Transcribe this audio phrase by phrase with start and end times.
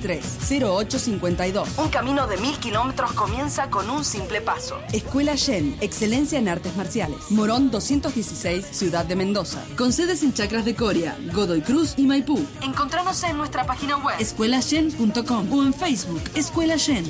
[0.00, 1.78] 230852.
[1.78, 4.78] Un camino de mil kilómetros comienza con un simple paso.
[4.92, 7.30] Escuela Yen, excelencia en artes marciales.
[7.30, 9.62] Morón 216, Ciudad de Mendoza.
[9.76, 12.44] Con sedes en Chacras de Coria, Godoy Cruz y Maipú.
[12.62, 17.04] Encontranos en nuestra página web escuelayen.com o en Facebook Escuela Yen.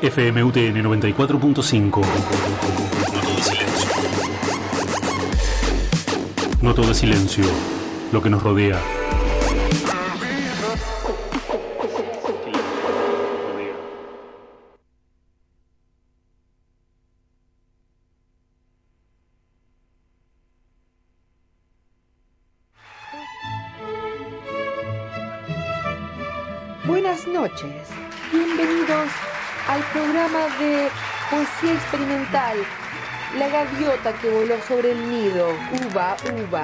[0.00, 2.97] FMUTN 94.5.
[6.74, 7.44] Todo silencio.
[8.12, 8.80] Lo que nos rodea.
[26.84, 27.88] Buenas noches.
[28.30, 29.08] Bienvenidos
[29.68, 30.88] al programa de
[31.30, 32.56] poesía experimental
[33.36, 35.48] La gaviota que voló sobre el nido,
[35.86, 36.16] uva,
[36.48, 36.62] uva.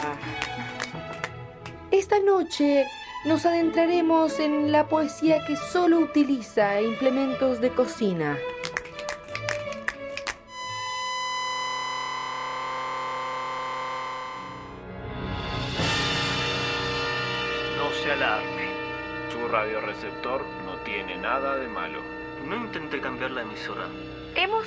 [1.90, 2.86] Esta noche
[3.26, 8.38] nos adentraremos en la poesía que solo utiliza implementos de cocina.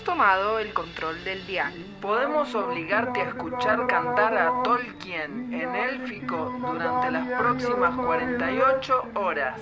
[0.07, 1.73] Tomado el control del dial.
[2.01, 9.59] Podemos obligarte a escuchar cantar a Tolkien en élfico durante las próximas 48 horas.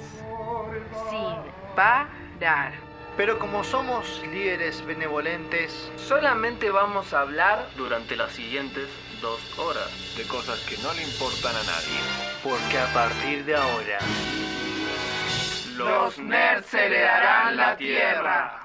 [1.10, 1.36] Sin
[1.76, 2.74] parar.
[3.18, 8.88] Pero como somos líderes benevolentes, solamente vamos a hablar durante las siguientes
[9.22, 12.00] dos horas de cosas que no le importan a nadie.
[12.44, 13.98] Porque a partir de ahora,
[15.76, 18.65] los nerds heredarán la tierra.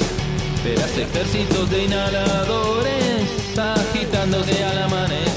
[0.63, 5.30] Verás ejércitos de inhaladores agitándose al amanecer.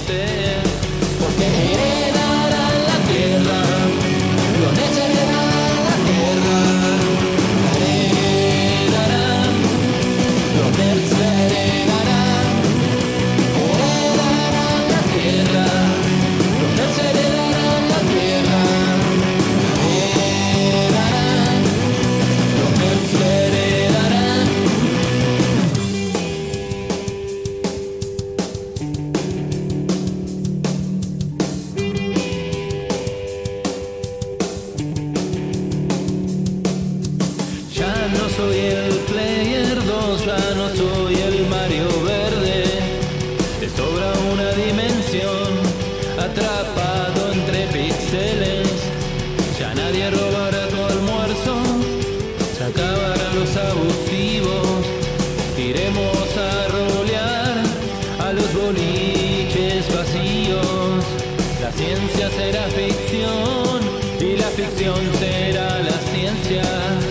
[62.45, 63.81] Será ficción
[64.21, 67.04] y la ficción será la ciencia.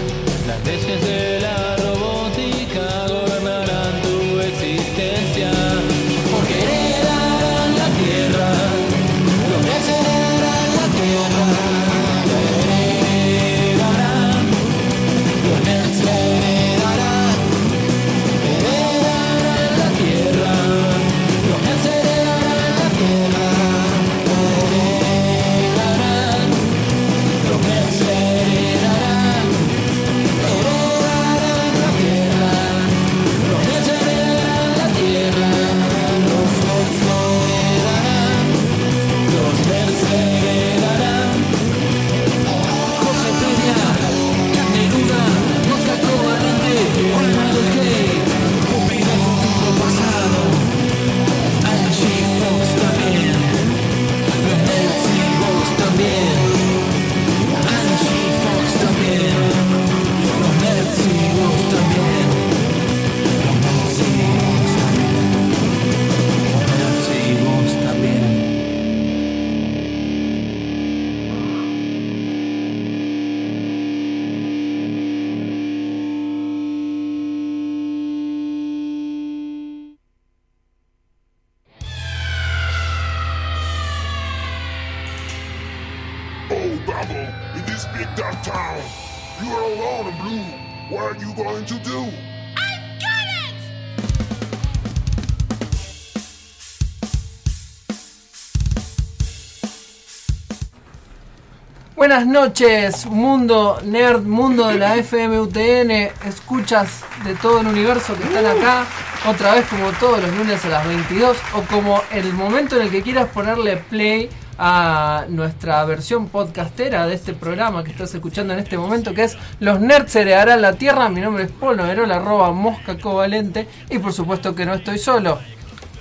[102.13, 105.89] Buenas noches, mundo nerd, mundo de la FMUTN,
[106.27, 108.85] escuchas de todo el universo que están acá,
[109.27, 112.91] otra vez como todos los lunes a las 22, o como el momento en el
[112.91, 114.29] que quieras ponerle play
[114.59, 119.35] a nuestra versión podcastera de este programa que estás escuchando en este momento, que es
[119.59, 121.09] Los Nerds heredarán la Tierra.
[121.09, 125.39] Mi nombre es Paul Noverola, arroba mosca covalente, y por supuesto que no estoy solo.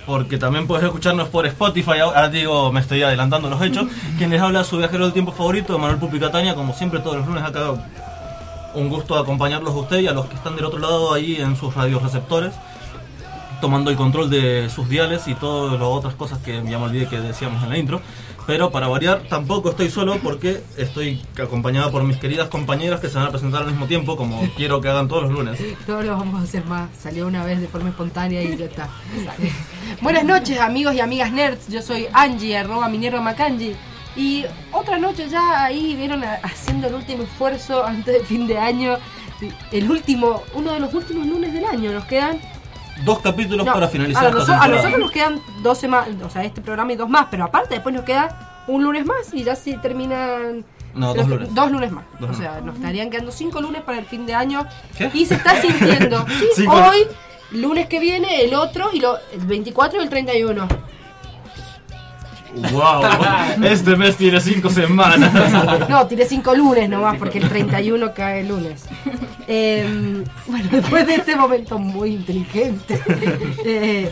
[0.07, 2.01] Porque también puedes escucharnos por Spotify.
[2.01, 3.87] Ahora digo, me estoy adelantando los hechos.
[4.19, 6.55] Quien les habla su viajero del tiempo favorito, Manuel Pupi Cataña.
[6.55, 7.73] Como siempre, todos los lunes acá.
[8.75, 11.57] Un gusto acompañarlos a ustedes y a los que están del otro lado ahí en
[11.57, 12.53] sus radioreceptores.
[13.61, 17.07] Tomando el control de sus diales y todas las otras cosas que ya me olvidé
[17.07, 18.01] que decíamos en la intro.
[18.47, 23.17] Pero para variar, tampoco estoy solo porque estoy acompañado por mis queridas compañeras que se
[23.17, 25.61] van a presentar al mismo tiempo, como quiero que hagan todos los lunes.
[25.87, 26.91] No lo vamos a hacer más.
[26.99, 28.89] Salió una vez de forma espontánea y ya está.
[30.01, 31.69] Buenas noches, amigos y amigas nerds.
[31.69, 33.75] Yo soy Angie, arroba Minerva Macanji.
[34.17, 38.99] Y otra noche ya ahí vieron haciendo el último esfuerzo antes del fin de año.
[39.71, 41.93] El último, uno de los últimos lunes del año.
[41.93, 42.41] Nos quedan
[43.05, 46.61] Dos capítulos No, para finalizar a, esta nosotros nos quedan dos semanas, o sea, este
[46.61, 49.77] programa y dos más, pero aparte después nos queda un lunes más y ya sí
[49.83, 50.65] terminan...
[50.95, 51.55] No, dos lunes.
[51.55, 52.05] dos lunes más.
[52.21, 52.39] Dos o lunes.
[52.39, 54.67] sea, nos estarían quedando cinco lunes para el fin de año.
[54.97, 55.11] ¿Qué?
[55.15, 56.25] Y se está sintiendo.
[56.55, 57.07] sí, hoy,
[57.53, 60.69] lunes que viene, el otro, y lo, el 24 y el 31.
[62.55, 63.03] ¡Wow!
[63.63, 65.31] Este mes tiene cinco semanas.
[65.89, 68.85] No, tiré cinco lunes nomás porque el 31 cae el lunes.
[69.49, 73.03] Eh, bueno, después de este momento muy inteligente,
[73.65, 74.09] eh,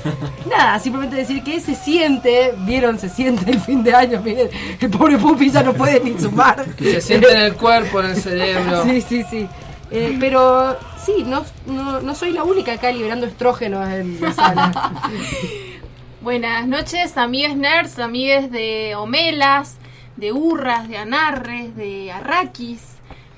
[0.50, 4.50] nada, simplemente decir que se siente, vieron, se siente el fin de año, miren,
[4.80, 6.66] el pobre Pupi ya no puede ni sumar.
[6.76, 8.82] Se siente en el cuerpo, en el cerebro.
[8.84, 9.48] Sí, sí, sí.
[9.92, 14.92] Eh, pero sí, no, no, no soy la única acá liberando estrógenos en la sala.
[16.20, 19.76] Buenas noches, amigues nerds, amigues de Homelas,
[20.16, 22.80] de Urras, de Anarres, de Arrakis.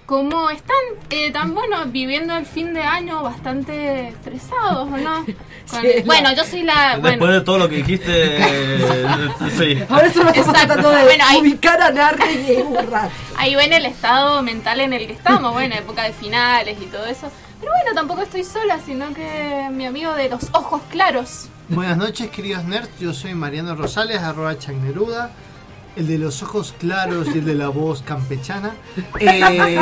[0.05, 0.75] ¿Cómo están?
[1.11, 5.25] Eh, tan bueno, viviendo el fin de año bastante estresados, ¿o no?
[5.71, 6.91] Con- Sí, la- bueno, yo soy la.
[6.95, 9.79] Después Bueno, de todo lo que dijiste, eh, sí.
[9.89, 13.11] Ahora solo estamos tratando de Bueno, ahí- ubicar a Narre y Urras.
[13.37, 17.07] ahí ven el estado mental en el que estamos, bueno, época de finales y todo
[17.07, 17.31] eso.
[17.61, 21.49] Pero bueno, tampoco estoy sola, sino que mi amigo de los ojos claros.
[21.69, 22.89] Buenas noches, queridos nerds.
[23.01, 25.31] Yo soy Mariano Rosales, arroba Chagneruda,
[25.97, 28.73] el de los ojos claros y el de la voz campechana.
[29.21, 29.81] Eh,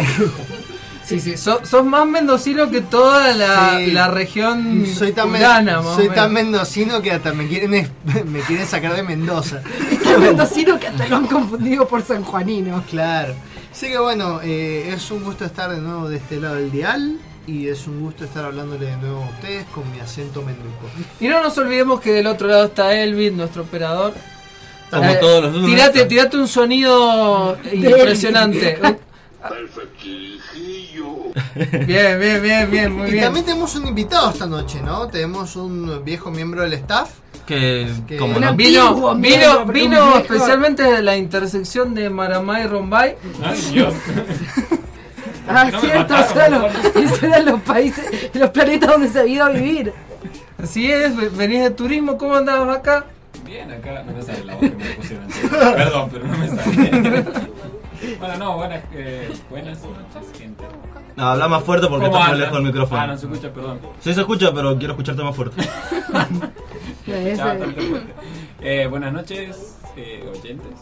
[1.02, 3.90] Sí, sí, so- sos más mendocino que toda la, Sí.
[3.90, 6.14] la región soy tan, o soy menos.
[6.14, 7.70] tan mendocino que hasta me quieren,
[8.26, 9.60] me quieren sacar de Mendoza.
[10.04, 12.84] Tan mendocino que hasta lo han confundido por San Juanino.
[12.88, 13.34] Claro.
[13.72, 17.18] Así que bueno, eh, es un gusto estar de nuevo de este lado del dial
[17.46, 20.86] y es un gusto estar hablándole de nuevo a ustedes con mi acento menduco.
[21.20, 24.14] Y no nos olvidemos que del otro lado está Elvin, nuestro operador.
[24.90, 25.70] Como Eh, todos los lunes.
[25.70, 28.78] tirate, tirate un sonido impresionante.
[31.86, 33.24] Bien, bien, bien, bien, muy y bien.
[33.24, 35.08] también tenemos un invitado esta noche, ¿no?
[35.08, 37.10] Tenemos un viejo miembro del staff.
[37.46, 38.54] Que, Que- como Un no.
[38.54, 43.16] Vino, vino, vino especialmente de la intersección de Maramá y Rombay.
[45.48, 46.68] Ah, No cierto, mataron, solo.
[47.04, 49.92] Esos eran los países, los planetas donde se ha ido a vivir.
[50.62, 53.06] Así es, ve- venís de turismo, ¿cómo andabas acá?
[53.44, 55.26] Bien, acá no me sale la voz que me pusieron.
[55.76, 57.24] Perdón, pero no me sale.
[58.18, 60.64] Bueno, no, buenas, eh, buenas noches, gente.
[61.16, 63.00] No, habla más fuerte porque ¿Cómo estás muy lejos del micrófono.
[63.02, 63.78] Ah, no se escucha, perdón.
[64.00, 65.62] Sí se escucha, pero quiero escucharte más fuerte.
[68.62, 70.72] Eh, buenas noches, eh, oyentes.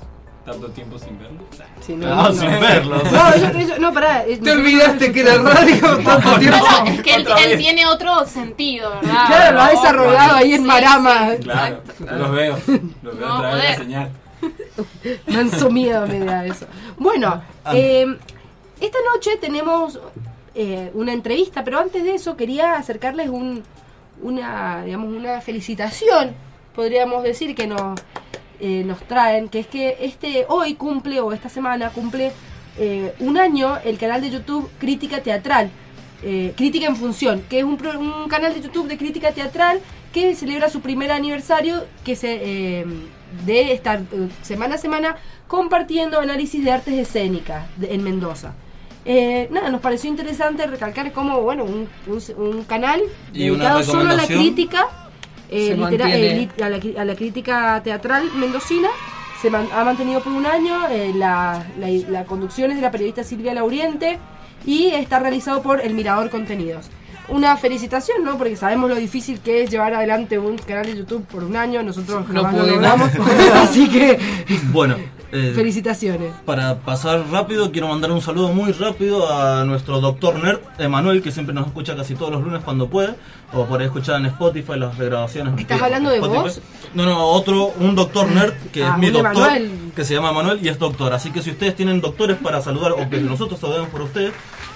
[0.51, 1.43] Tanto tiempo sin verlos.
[1.81, 2.61] Sí, no, Ah, no, sin no.
[2.61, 3.13] verlos.
[3.13, 4.25] No, yo, yo- no, pará.
[4.25, 6.67] Te olvidaste que era radio tanto tiempo.
[6.87, 9.27] Es que él, tiene otro sentido, ¿verdad?
[9.27, 11.29] Claro, lo ha desarrollado ahí en sí, Marama.
[11.43, 12.59] Claro, los veo.
[13.03, 14.11] Los veo No, a través de la señal.
[15.27, 16.67] Manso miedo me da eso.
[16.97, 17.43] Bueno,
[17.75, 18.07] eh,
[18.81, 19.99] esta noche tenemos
[20.55, 23.63] eh, una entrevista, pero antes de eso quería acercarles un,
[24.23, 26.35] una, digamos, una felicitación,
[26.75, 28.01] podríamos decir, que nos,
[28.61, 32.33] eh, nos traen, que es que este hoy cumple, o esta semana cumple
[32.79, 35.71] eh, un año el canal de YouTube Crítica Teatral.
[36.23, 39.81] eh, Crítica en Función, que es un, pro- un canal de YouTube de crítica teatral
[40.13, 42.87] que celebra su primer aniversario, que se eh,
[43.47, 48.55] de estar eh, semana a semana compartiendo análisis de artes escénicas de- en Mendoza.
[49.05, 53.01] Eh, nada, nos pareció interesante recalcar como, bueno, un, un- un canal
[53.33, 54.89] Y dedicado solo a la crítica,
[55.51, 58.89] eh, litera- eh, a, la, cri- a la crítica teatral mendocina,
[59.41, 60.89] se man- ha mantenido por un año.
[60.91, 64.19] eh, la, la, la conducción es de la periodista Silvia Lauriente
[64.67, 66.91] y está realizado por El Mirador Contenidos.
[67.29, 68.39] Una felicitación, ¿no?
[68.39, 71.83] Porque sabemos lo difícil que es llevar adelante un canal de YouTube por un año.
[71.83, 73.11] Nosotros No jamás lo logramos.
[73.55, 74.19] Así que,
[74.73, 74.97] Bueno,
[75.31, 76.33] eh, felicitaciones.
[76.47, 81.31] Para pasar rápido, quiero mandar un saludo muy rápido a nuestro doctor nerd, Emanuel, que
[81.31, 83.15] siempre nos escucha casi todos los lunes cuando puede,
[83.53, 85.53] o por ahí escuchar en Spotify las regrabaciones.
[85.61, 86.43] ¿Estás hablando de Spotify.
[86.43, 86.61] vos?
[86.95, 89.71] No, no, otro, un doctor nerd, que Ah, es mi doctor, Emanuel.
[89.95, 91.13] que se llama Emanuel y es doctor.
[91.13, 94.33] Así que si ustedes tienen doctores para saludar, o que nosotros saludemos por ustedes,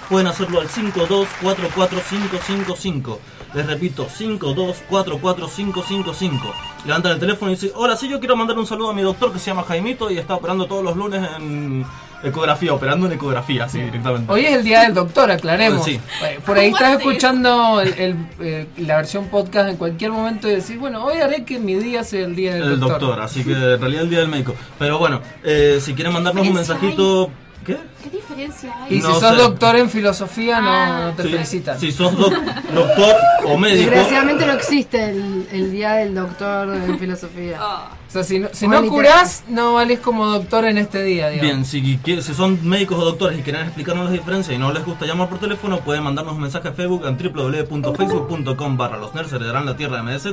[0.09, 3.17] pueden hacerlo al 5244555.
[3.53, 6.39] Les repito, 5244555.
[6.85, 9.31] Levantan el teléfono y dicen, hola, sí, yo quiero mandar un saludo a mi doctor
[9.31, 11.85] que se llama Jaimito y está operando todos los lunes en
[12.23, 14.31] ecografía, operando en ecografía, así directamente.
[14.31, 15.83] Hoy es el día del doctor, aclaremos.
[15.85, 15.99] Sí.
[16.23, 20.55] Eh, Por ahí estás escuchando el- el, eh, la versión podcast en cualquier momento y
[20.55, 22.99] decís, bueno, hoy haré que mi día sea el día del El doctor.
[23.01, 24.55] doctor, así que en realidad el día del médico.
[24.79, 27.29] Pero bueno, eh, si quieren mandarnos un mensajito...
[27.65, 27.77] ¿Qué?
[28.03, 28.95] ¿Qué diferencia hay?
[28.95, 29.41] Y No si sos sé.
[29.41, 31.01] doctor en filosofía, no, Ah.
[31.05, 31.79] no te Sí, felicitan.
[31.79, 32.33] Si sos doc-
[32.73, 33.89] doctor o médico...
[33.91, 37.59] Desgraciadamente no existe el, el día del doctor en filosofía.
[37.61, 41.51] O sea, si no, si no curás, no valés como doctor en este día, digamos.
[41.51, 44.85] Bien, si, si son médicos o doctores y quieren explicarnos la diferencia y no les
[44.85, 49.33] gusta llamar por teléfono, pueden mandarnos un mensaje a Facebook en www.facebook.com barra los nerds
[49.33, 50.27] heredarán la tierra de MDZ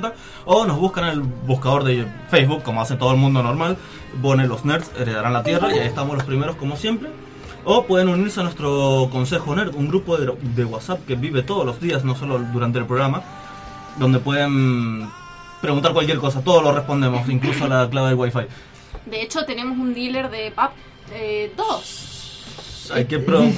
[0.44, 3.78] o nos buscan en el buscador de Facebook, como hace todo el mundo normal,
[4.20, 7.08] pone los nerds heredarán la tierra y ahí estamos los primeros como siempre.
[7.64, 11.80] O pueden unirse a nuestro Consejo Nerd, un grupo de, WhatsApp que vive todos los
[11.80, 13.22] días, no solo durante el programa,
[13.98, 15.08] donde pueden
[15.60, 18.46] preguntar cualquier cosa, todo lo respondemos, incluso la clave del wifi.
[19.06, 20.72] De hecho, tenemos un dealer de PAP
[21.12, 21.52] eh,
[22.90, 22.98] 2.
[22.98, 23.48] Hay que pro-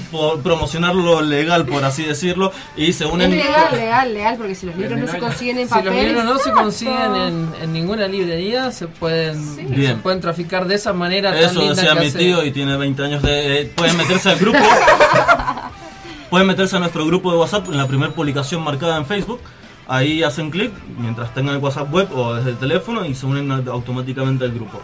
[0.43, 3.31] promocionar lo legal, por así decirlo, y se Es unen...
[3.31, 6.07] legal, legal, legal, porque si los libros no se consiguen en Si los papel.
[6.07, 6.61] libros no se exacto.
[6.63, 9.97] consiguen en, en ninguna librería, se pueden, Bien.
[9.97, 12.51] se pueden traficar de esa manera tan Eso linda decía que mi hace- tío y
[12.53, 13.61] tiene 20 años de...
[13.63, 14.59] eh, pueden meterse al grupo...
[16.31, 19.41] pueden meterse a nuestro grupo de WhatsApp en la primera publicación marcada en Facebook.
[19.89, 23.51] Ahí hacen clic mientras tengan el WhatsApp web o desde el teléfono y se unen
[23.69, 24.81] automáticamente al grupo.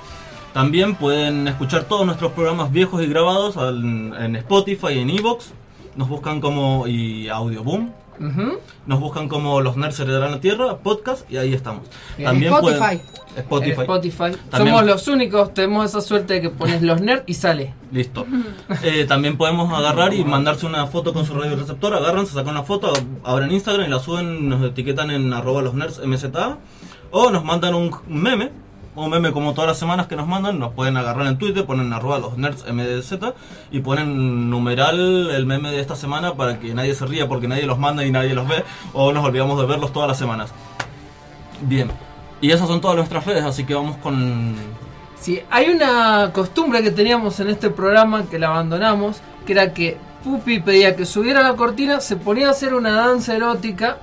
[0.52, 5.52] También pueden escuchar todos nuestros programas viejos y grabados en Spotify y en Evox.
[5.96, 7.90] Nos buscan como y Audioboom.
[8.20, 8.58] Ujú.
[8.86, 11.82] Nos buscan como Los Nerds Heredarán la Tierra, podcast, y ahí estamos.
[12.16, 12.28] Bien.
[12.30, 12.78] También Spotify.
[12.78, 13.02] pueden-
[13.36, 13.70] Spotify.
[13.74, 14.32] En Spotify.
[14.50, 17.74] También- Somos los únicos, tenemos esa suerte de que pones los nerds y sale.
[17.92, 18.26] Listo.
[18.82, 21.94] Eh, también podemos agarrar y mandarse una foto con su radio receptor.
[21.94, 25.74] Agarran, se sacan una foto, abren Instagram y la suben, nos etiquetan en arroba los
[25.74, 26.58] nerds MZA.
[27.12, 28.50] O nos mandan un meme,
[29.04, 30.58] un meme como todas las semanas que nos mandan.
[30.58, 33.34] Nos pueden agarrar en Twitter, ponen arroba los nerds MDZ
[33.70, 37.66] y ponen numeral el meme de esta semana para que nadie se ría porque nadie
[37.66, 38.64] los manda y nadie los ve.
[38.92, 40.52] O nos olvidamos de verlos todas las semanas.
[41.62, 41.90] Bien.
[42.40, 44.54] Y esas son todas nuestras redes, así que vamos con
[45.20, 49.96] Sí, hay una costumbre que teníamos en este programa que la abandonamos, que era que
[50.22, 53.98] Pupi pedía que subiera la cortina, se ponía a hacer una danza erótica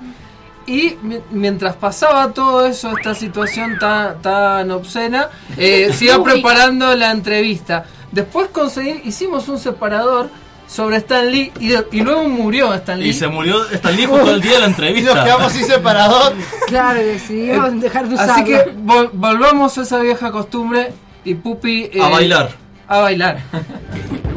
[0.66, 6.24] y mi- mientras pasaba todo eso, esta situación tan, tan obscena, eh, se iba Uy.
[6.32, 7.84] preparando la entrevista.
[8.12, 10.28] Después conseguir, hicimos un separador
[10.66, 13.10] sobre Stan Lee y, de- y luego murió Stan Lee.
[13.10, 15.10] Y se murió Stan Lee justo el día de la entrevista.
[15.12, 16.32] Y nos quedamos sin separador.
[16.66, 18.32] Claro, decidimos dejar de usarlo.
[18.32, 20.92] Así que vol- volvamos a esa vieja costumbre
[21.24, 21.90] y Pupi...
[21.92, 22.50] eh, A bailar.
[22.88, 23.38] A bailar.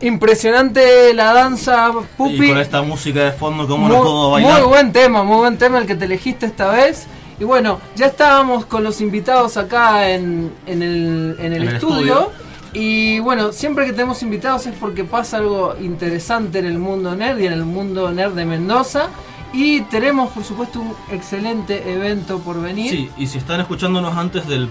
[0.00, 2.44] Impresionante la danza, Pupi.
[2.44, 4.60] Y con esta música de fondo, ¿cómo no Muy- puedo bailar?
[4.60, 7.06] Muy buen tema, muy buen tema el que te elegiste esta vez.
[7.38, 11.74] Y bueno, ya estábamos con los invitados acá en, en el, en el En el
[11.74, 12.14] estudio.
[12.20, 12.50] estudio.
[12.72, 17.38] Y bueno, siempre que tenemos invitados es porque pasa algo interesante en el mundo nerd
[17.38, 19.08] y en el mundo nerd de Mendoza.
[19.52, 22.90] Y tenemos, por supuesto, un excelente evento por venir.
[22.90, 24.68] Sí, y si están escuchándonos antes de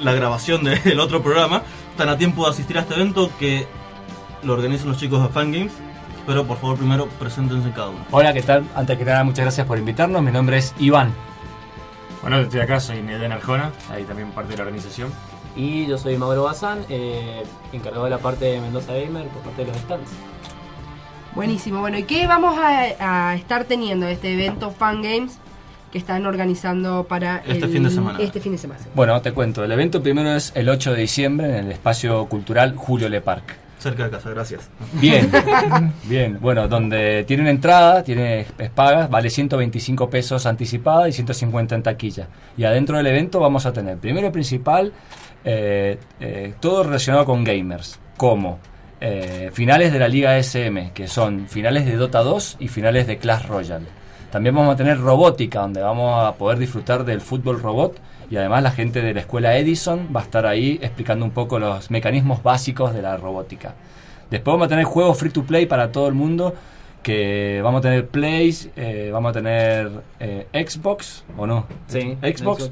[0.00, 3.66] la grabación del otro programa, están a tiempo de asistir a este evento que
[4.46, 5.72] lo organizan los chicos de Fangames.
[6.26, 7.98] Pero por favor, primero preséntense cada uno.
[8.10, 8.64] Hola, ¿qué tal?
[8.74, 10.22] Antes que nada, muchas gracias por invitarnos.
[10.22, 11.12] Mi nombre es Iván.
[12.22, 15.12] Bueno, estoy acá, soy Neden Arjona, ahí también parte de la organización.
[15.54, 19.64] Y yo soy Mauro Bazán, eh, encargado de la parte de Mendoza Gamer por parte
[19.64, 20.10] de los stands.
[21.34, 21.80] Buenísimo.
[21.80, 25.38] Bueno, ¿y qué vamos a, a estar teniendo este evento Fan Games
[25.92, 28.18] que están organizando para Este el- fin de semana.
[28.20, 28.80] Este fin de semana.
[28.94, 29.62] Bueno, te cuento.
[29.62, 33.56] El evento primero es el 8 de diciembre en el espacio cultural Julio Le Parc.
[33.78, 34.70] Cerca de casa, gracias.
[34.94, 35.30] Bien,
[36.04, 36.38] bien.
[36.40, 41.82] Bueno, donde tiene una entrada, tiene es paga, vale 125 pesos anticipada y 150 en
[41.82, 42.28] taquilla.
[42.56, 44.92] Y adentro del evento vamos a tener, primero y principal,
[45.44, 48.58] eh, eh, todo relacionado con gamers, como
[49.00, 53.18] eh, finales de la Liga SM, que son finales de Dota 2 y finales de
[53.18, 53.86] Clash Royale.
[54.30, 57.98] También vamos a tener robótica, donde vamos a poder disfrutar del fútbol robot
[58.30, 61.58] y además la gente de la escuela Edison va a estar ahí explicando un poco
[61.58, 63.74] los mecanismos básicos de la robótica.
[64.30, 66.54] Después vamos a tener juegos free to play para todo el mundo,
[67.02, 71.66] que vamos a tener Plays, eh, vamos a tener eh, Xbox, ¿o no?
[71.86, 72.64] Sí, Xbox.
[72.64, 72.70] Xbox.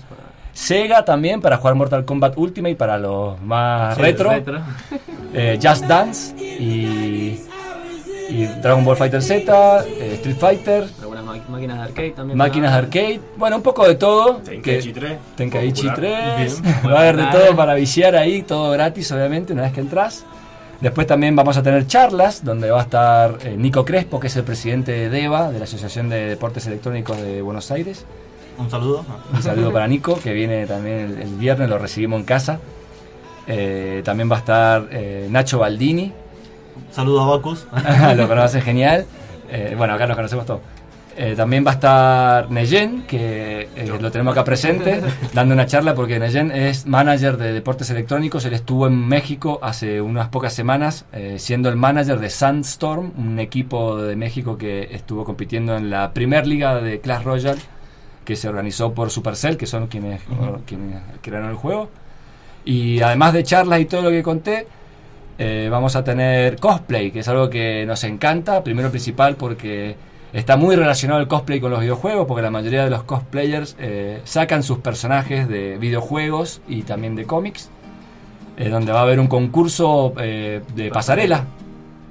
[0.52, 4.30] Sega también para jugar Mortal Kombat Ultimate para los más Sí, retro.
[4.30, 4.60] retro.
[5.36, 7.40] Eh, Just Dance y,
[8.30, 10.84] y Dragon Ball Fighter Z, Street Fighter.
[11.48, 12.38] Máquinas de arcade también.
[12.38, 14.36] Máquinas de arcade, bueno, un poco de todo.
[14.36, 15.96] Tenkaichi 3, Tenkaichi popular.
[16.36, 16.62] 3.
[16.62, 16.74] Bien.
[16.86, 20.24] Va a haber de todo para viciar ahí, todo gratis, obviamente, una vez que entras.
[20.80, 24.36] Después también vamos a tener charlas donde va a estar eh, Nico Crespo, que es
[24.36, 28.04] el presidente de DEVA, de la Asociación de Deportes Electrónicos de Buenos Aires.
[28.58, 29.04] Un saludo.
[29.32, 32.58] Un saludo para Nico, que viene también el, el viernes, lo recibimos en casa.
[33.46, 36.12] Eh, también va a estar eh, Nacho Baldini.
[36.90, 37.66] Saludo a Bacus.
[38.16, 39.06] lo conoce genial.
[39.50, 40.60] Eh, bueno, acá nos conocemos todos.
[41.16, 45.00] Eh, también va a estar Neyen, que eh, lo tenemos acá presente,
[45.32, 48.44] dando una charla porque Neyen es manager de deportes electrónicos.
[48.44, 53.38] Él estuvo en México hace unas pocas semanas eh, siendo el manager de Sandstorm, un
[53.38, 57.60] equipo de México que estuvo compitiendo en la primer liga de Clash Royale
[58.24, 60.62] que se organizó por Supercell, que son quienes, Ujú.
[60.66, 61.90] quienes crearon el juego.
[62.64, 64.66] Y además de charlas y todo lo que conté,
[65.38, 69.94] eh, vamos a tener cosplay, que es algo que nos encanta, primero principal porque
[70.34, 74.20] está muy relacionado el cosplay con los videojuegos, porque la mayoría de los cosplayers eh,
[74.24, 77.70] sacan sus personajes de videojuegos y también de cómics,
[78.58, 81.44] eh, donde va a haber un concurso eh, de pasarela.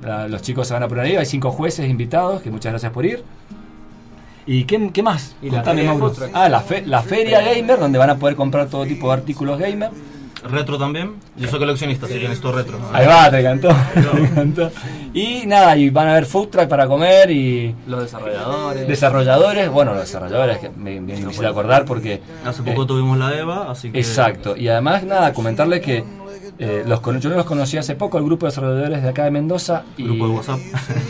[0.01, 2.91] La- los chicos se van a poner ahí, hay cinco jueces invitados, que muchas gracias
[2.91, 3.23] por ir.
[4.45, 5.35] ¿Y qué, qué más?
[5.41, 6.13] Y la Contame, Mauro.
[6.33, 9.57] Ah, la, fe- la feria gamer, donde van a poder comprar todo tipo de artículos
[9.57, 9.89] gamer.
[10.49, 11.13] Retro también.
[11.37, 12.77] Yo soy coleccionista, así que necesito retro.
[12.91, 13.69] Ahí va, te encantó.
[13.93, 14.71] te encantó.
[15.13, 17.73] Y nada, y van a haber food truck para comer y.
[17.87, 18.87] Los desarrolladores.
[18.87, 22.21] Desarrolladores, bueno, los desarrolladores, que me, me difícil acordar porque.
[22.45, 23.99] Hace poco eh, tuvimos la EVA, así que.
[23.99, 26.03] Exacto, y además, nada, comentarle que.
[26.59, 29.31] eh, los, cono- yo los conocí hace poco, el grupo de desarrolladores de acá de
[29.31, 29.83] Mendoza.
[29.97, 30.59] Y Grupo de WhatsApp.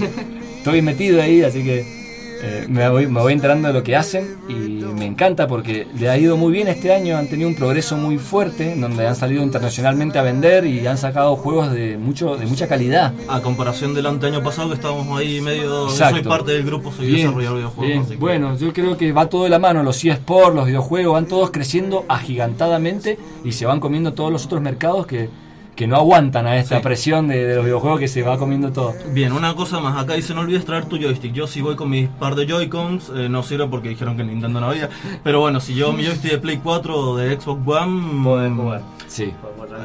[0.57, 2.02] Estoy metido ahí, así que
[2.45, 6.09] eh, me, voy, me voy enterando de lo que hacen y me encanta porque le
[6.09, 9.41] ha ido muy bien este año, han tenido un progreso muy fuerte, donde han salido
[9.43, 13.13] internacionalmente a vender y han sacado juegos de mucho de mucha calidad.
[13.27, 15.87] A comparación del año pasado que estábamos ahí medio...
[15.87, 17.87] Yo soy parte del grupo, soy Bien, desarrollador de videojuegos.
[17.87, 18.01] bien.
[18.03, 21.13] así que- Bueno, yo creo que va todo de la mano, los eSports, los videojuegos,
[21.13, 25.29] van todos creciendo agigantadamente y se van comiendo todos los otros mercados que,
[25.75, 26.83] que no aguantan a esta Sí.
[26.83, 28.93] presión de, de los videojuegos que se va comiendo todo.
[29.11, 31.33] Bien, una cosa más, acá dice no olvides traer tu joystick.
[31.33, 34.59] Yo si voy con mis par de Joy-Cons, eh, no sirve porque dijeron que Nintendo
[34.61, 34.89] no había.
[35.23, 38.81] Pero bueno, si llevo mi joystick de Play 4 o de Xbox One, Poder jugar.
[39.07, 39.31] Sí.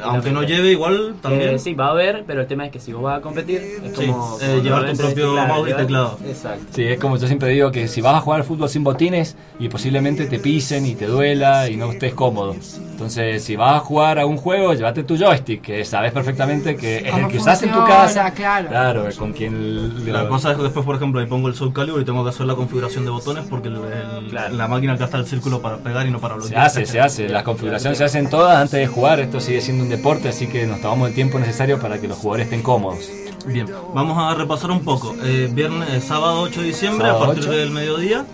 [0.03, 1.55] aunque no lleve igual también.
[1.55, 3.57] Eh, sí, va a haber, pero el tema es que si vos vas a competir,
[3.83, 4.37] es Sí, como.
[4.41, 6.17] eh, llevar tu propio claro, mouse y teclado.
[6.27, 6.65] Exacto.
[6.71, 9.35] Sí, es como yo siempre digo que si vas a jugar al fútbol sin botines
[9.59, 12.55] y posiblemente te pisen y te duela y no estés cómodo.
[12.91, 16.97] Entonces, si vas a jugar a un juego, llévate tu joystick, que sabes perfectamente que
[16.97, 18.31] es el que usas en tu casa.
[18.31, 18.67] claro.
[18.69, 21.73] Claro, con quien le- La cosa es que después, por ejemplo, ahí pongo el Soul
[21.73, 25.05] Calibur y tengo que hacer la configuración de botones porque el- el- la máquina acá
[25.05, 26.65] está el círculo para pegar y no para Se bloquear.
[26.65, 27.29] hace, se hace.
[27.29, 29.19] Las configuraciones se hacen todas antes de jugar.
[29.19, 32.17] Esto sigue siendo un deporte, así que nos tomamos el tiempo necesario para que los
[32.17, 33.09] jugadores estén cómodos.
[33.45, 35.15] Bien, vamos a repasar un poco.
[35.23, 37.51] Eh, viernes, eh, sábado 8 de diciembre, Sábado a partir 8.
[37.57, 38.25] del mediodía.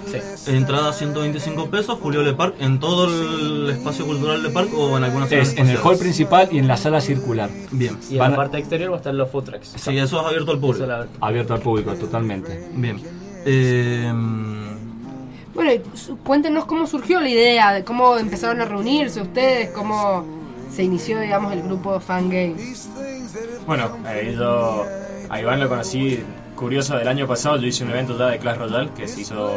[0.47, 5.03] Entrada 125 pesos, Julio Le Parc, en todo el espacio cultural de Parc o en
[5.03, 7.49] alguna zona Es en el hall principal y en la sala circular.
[7.71, 7.97] Bien.
[8.09, 9.73] Y en Van la a- parte exterior va a estar los food trucks.
[9.77, 10.85] Sí, eso es abierto al público.
[10.85, 12.67] La- Abierto al público, totalmente.
[12.73, 12.99] Bien.
[13.45, 14.11] Eh,
[15.53, 15.71] Bueno,
[16.25, 20.25] cuéntenos cómo surgió la idea, de cómo empezaron a reunirse ustedes, cómo
[20.73, 22.89] se inició, digamos, el grupo Fan Games.
[23.65, 24.85] Bueno, eh, yo
[25.29, 26.19] a Iván lo conocí
[26.55, 27.57] curioso del año pasado.
[27.57, 29.55] Yo hice un evento ya de Clash Royale que se hizo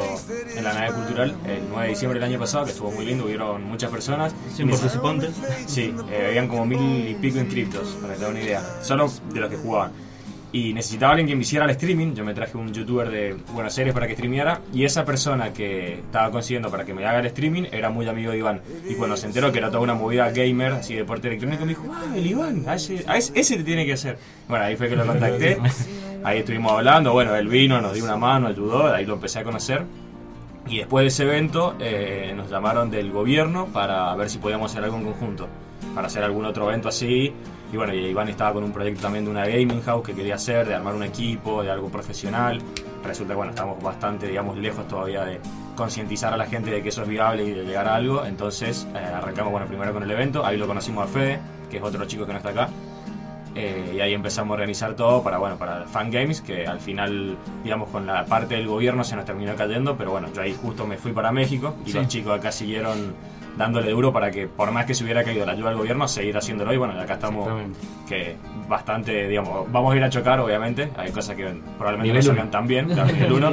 [0.57, 3.25] en la nave cultural el 9 de diciembre del año pasado, que estuvo muy lindo.
[3.27, 4.33] Hubieron muchas personas.
[4.55, 5.31] 100 Y neces- participantes.
[5.67, 8.63] Sí, eh, habían como mil y pico inscriptos, para que te den una idea.
[8.83, 9.93] Solo de los que jugaban.
[10.51, 12.15] Y necesitaba alguien que me hiciera el streaming.
[12.15, 14.63] Yo me traje un youtuber de Buenos Aires para que streameara.
[14.73, 18.33] Y esa persona que estaba consiguiendo para que me haga el streaming era muy amigo
[18.33, 18.63] de Iván.
[18.89, 21.69] Y cuando se enteró que era toda una movida gamer, así de deporte electrónico, me
[21.69, 22.65] dijo: ¡Ah, el Iván!
[22.67, 24.19] a ese, a ese, ese te tiene que hacer.
[24.49, 25.59] Bueno, ahí fue que lo contacté.
[26.25, 27.13] Ahí estuvimos hablando.
[27.13, 28.93] Bueno, él vino, nos dio una mano, ayudó.
[28.93, 29.85] Ahí lo empecé a conocer.
[30.67, 34.85] Y después de ese evento eh, nos llamaron del gobierno para ver si podíamos hacer
[34.85, 35.49] algo en conjunto,
[35.95, 37.33] para hacer algún otro evento así.
[37.73, 40.37] Y bueno, y Iván estaba con un proyecto también de una gaming house que quería
[40.37, 42.61] hacer, de armar un equipo, de algo profesional.
[43.05, 45.39] Resulta que bueno, estamos bastante, digamos, lejos todavía de
[45.77, 48.25] concientizar a la gente de que eso es viable y de llegar a algo.
[48.25, 51.83] Entonces eh, arrancamos, bueno, primero con el evento, ahí lo conocimos a Fede, que es
[51.83, 52.69] otro chico que no está acá.
[53.55, 57.37] Eh, y ahí empezamos a organizar todo para bueno para fan games que al final
[57.65, 60.87] digamos con la parte del gobierno se nos terminó cayendo pero bueno yo ahí justo
[60.87, 61.99] me fui para México y Sí.
[61.99, 63.15] los chicos acá siguieron
[63.59, 66.37] dándole duro para que por más que se hubiera caído la ayuda del gobierno seguir
[66.37, 66.73] haciéndolo.
[66.73, 67.49] Y bueno acá estamos
[68.09, 68.37] que
[68.69, 70.89] bastante digamos vamos a ir a chocar obviamente.
[70.97, 71.45] Hay cosas que
[71.77, 73.51] probablemente Nivel no salgan tan bien nivel uno,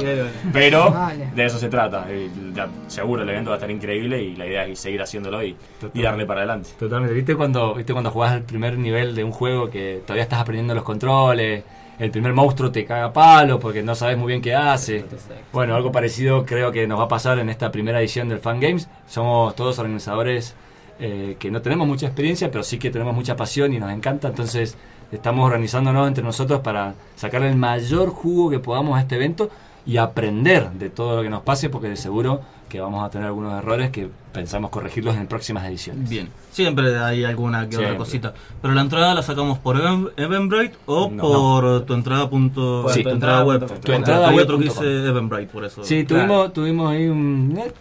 [0.52, 1.28] pero Vale.
[1.34, 2.06] de eso se trata.
[2.10, 5.42] Y ya, seguro el evento va a estar increíble y la idea es seguir haciéndolo
[5.42, 5.56] y,
[5.92, 6.70] y darle para adelante.
[6.78, 7.14] Totalmente.
[7.14, 10.74] ¿Viste cuando, ¿Viste cuando jugás el primer nivel de un juego que todavía estás aprendiendo
[10.74, 11.64] los controles?
[11.98, 15.04] El primer monstruo te caga palo porque no sabes muy bien qué hace.
[15.52, 18.60] Bueno, algo parecido creo que nos va a pasar en esta primera edición del Fan
[18.60, 18.88] Games.
[19.06, 20.54] Somos todos organizadores
[20.98, 24.28] eh, que no tenemos mucha experiencia, pero sí que tenemos mucha pasión y nos encanta.
[24.28, 24.76] Entonces
[25.10, 29.50] estamos organizándonos entre nosotros para sacarle el mayor jugo que podamos a este evento
[29.86, 33.28] y aprender de todo lo que nos pase porque de seguro que vamos a tener
[33.28, 36.08] algunos errores que pensamos corregirlos en próximas ediciones.
[36.10, 38.34] Bien, siempre hay alguna que otra cosita.
[38.60, 43.04] Pero la entrada la sacamos por Even- Eventbrite o No, por tu entrada punto, Sí.
[43.04, 43.64] tu entrada web.
[43.80, 45.06] Tu entrada Hay web otro que dice.
[45.08, 45.84] Eventbrite, por eso.
[45.84, 47.72] Sí, tuvimos, tuvimos ahí un, eh,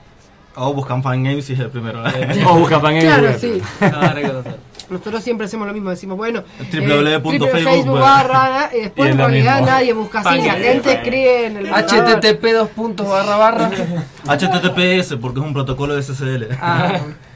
[0.56, 2.02] O buscan fangames y es el primero.
[2.48, 3.38] O buscan Fan Games Claro, web.
[3.38, 3.62] sí.
[4.90, 9.18] Nosotros siempre hacemos lo mismo, decimos, bueno, www.facebook eh, barra, y después Y es en
[9.18, 12.20] realidad nadie busca así, la gente escribe en el buscador.
[12.20, 13.70] http dos puntos barra barra
[14.26, 16.48] HTTPS, porque es un protocolo de SSL.
[16.60, 16.98] Ah.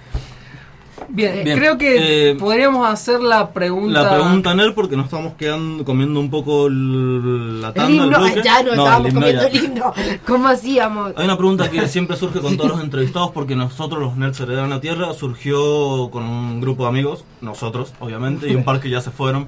[1.08, 4.02] Bien, Bien, creo que eh, podríamos hacer la pregunta.
[4.02, 8.62] La pregunta, Ner, porque nos estamos quedando comiendo un poco la tanda, el himno, ya
[8.62, 9.48] no, el estábamos comiendo ya.
[9.48, 9.92] el himno.
[10.26, 11.12] ¿Cómo hacíamos?
[11.16, 14.70] Hay una pregunta que siempre surge con todos los entrevistados porque nosotros los Nerds Heredaron
[14.70, 19.00] la Tierra surgió con un grupo de amigos, nosotros obviamente, y un par que ya
[19.00, 19.46] se fueron.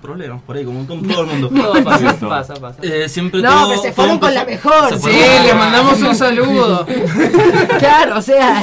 [0.00, 1.48] Problemas por ahí, como con todo el mundo.
[1.50, 2.78] No, pasa, pasa, pasa.
[2.82, 4.90] Eh, siempre No, todo- pero se fueron con la mejor.
[4.90, 6.86] Sí, fueron- le mandamos un saludo.
[7.78, 8.62] Claro, o sea,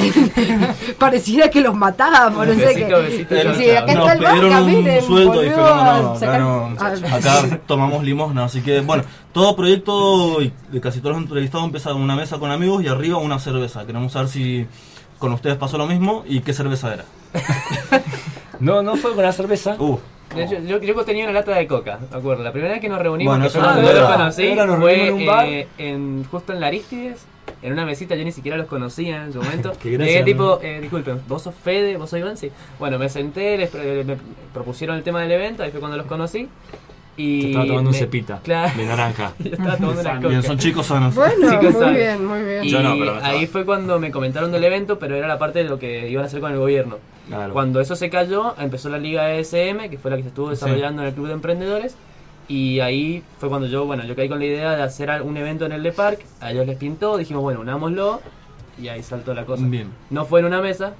[0.98, 3.26] pareciera que los matábamos, no sé qué.
[3.56, 6.16] Sí, acá Nos está el pidieron un miren, sueldo y fue volvió como, no, a
[6.16, 11.16] acá, no, Ah, acá tomamos limosna, así que bueno, todo proyecto y de casi todos
[11.16, 13.86] los entrevistados empieza en una mesa con amigos y arriba una cerveza.
[13.86, 14.66] Queremos saber si
[15.18, 17.04] con ustedes pasó lo mismo y qué cerveza era.
[18.60, 19.76] No, no fue con la cerveza.
[19.78, 19.98] Uh,
[20.34, 22.42] Yo, yo, yo tenía una lata de coca, me acuerdo.
[22.42, 25.08] La primera vez que nos reunimos, Bueno, que no yo los conocí, nos fue reunimos
[25.08, 25.46] en un bar.
[25.46, 27.24] eh, en, justo en la Aristides,
[27.62, 29.72] en una mesita, yo ni siquiera los conocía en su momento.
[29.84, 30.24] Llegué ¿no?
[30.24, 31.96] tipo, eh, disculpen, ¿vos sos Fede?
[31.96, 32.36] ¿Vos sos Iván?
[32.36, 32.50] Sí.
[32.78, 34.16] Bueno, me senté, les pre- me
[34.52, 36.48] propusieron el tema del evento, ahí fue cuando los conocí.
[37.16, 38.76] Se Y estaba tomando un me- cepita Claro.
[38.76, 39.32] de naranja.
[39.38, 40.42] Yo estaba tomando una Bien, coca.
[40.42, 41.14] son chicos sanos.
[41.14, 41.94] Bueno, Chicos muy sanos.
[41.96, 42.64] bien, muy bien.
[42.64, 45.60] Y Yo no, pero ahí fue cuando me comentaron del evento, pero era la parte
[45.60, 46.98] de lo que iban a hacer con el gobierno.
[47.28, 47.52] Claro.
[47.52, 51.02] Cuando eso se cayó, empezó la Liga ESM, que fue la que se estuvo desarrollando
[51.02, 51.96] en el Club de Emprendedores.
[52.48, 55.66] Y ahí fue cuando yo, bueno, yo caí con la idea de hacer un evento
[55.66, 56.20] en el de Park.
[56.40, 58.20] A ellos les pintó, dijimos, bueno, unámoslo.
[58.80, 59.64] Y ahí saltó la cosa.
[59.66, 59.88] Bien.
[60.10, 60.92] No fue en una mesa,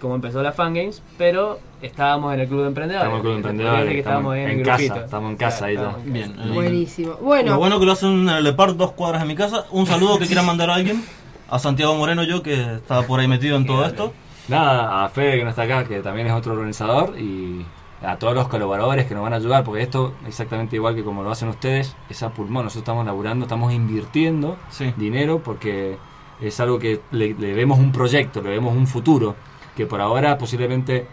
[0.00, 3.06] como empezó la Fangames, pero estábamos en el Club de Emprendedores.
[3.08, 5.04] Estamos con Se podría emprendedores, decir que estamos estábamos en, el casa, grupito.
[5.04, 5.96] estamos en casa ahí ya.
[6.04, 6.32] en Bien.
[6.32, 6.48] casa.
[6.52, 7.14] Buenísimo.
[7.20, 9.64] Bueno, Lo bueno que lo hacen en el Lepar, dos cuadras de mi casa.
[9.70, 11.04] Un saludo que quiera mandar a alguien.
[11.48, 14.12] A Santiago Moreno, yo que estaba por ahí metido en todo esto.
[14.48, 17.64] Nada, a Fede que no está acá, que también es otro organizador, y
[18.02, 21.22] a todos los colaboradores que nos van a ayudar, porque esto, exactamente igual que como
[21.22, 22.64] lo hacen ustedes, es a pulmón.
[22.64, 24.94] Nosotros estamos laburando, estamos invirtiendo Sí.
[24.96, 25.98] dinero porque
[26.40, 29.34] es algo que le, le vemos un proyecto, le vemos un futuro,
[29.76, 31.06] que por ahora posiblemente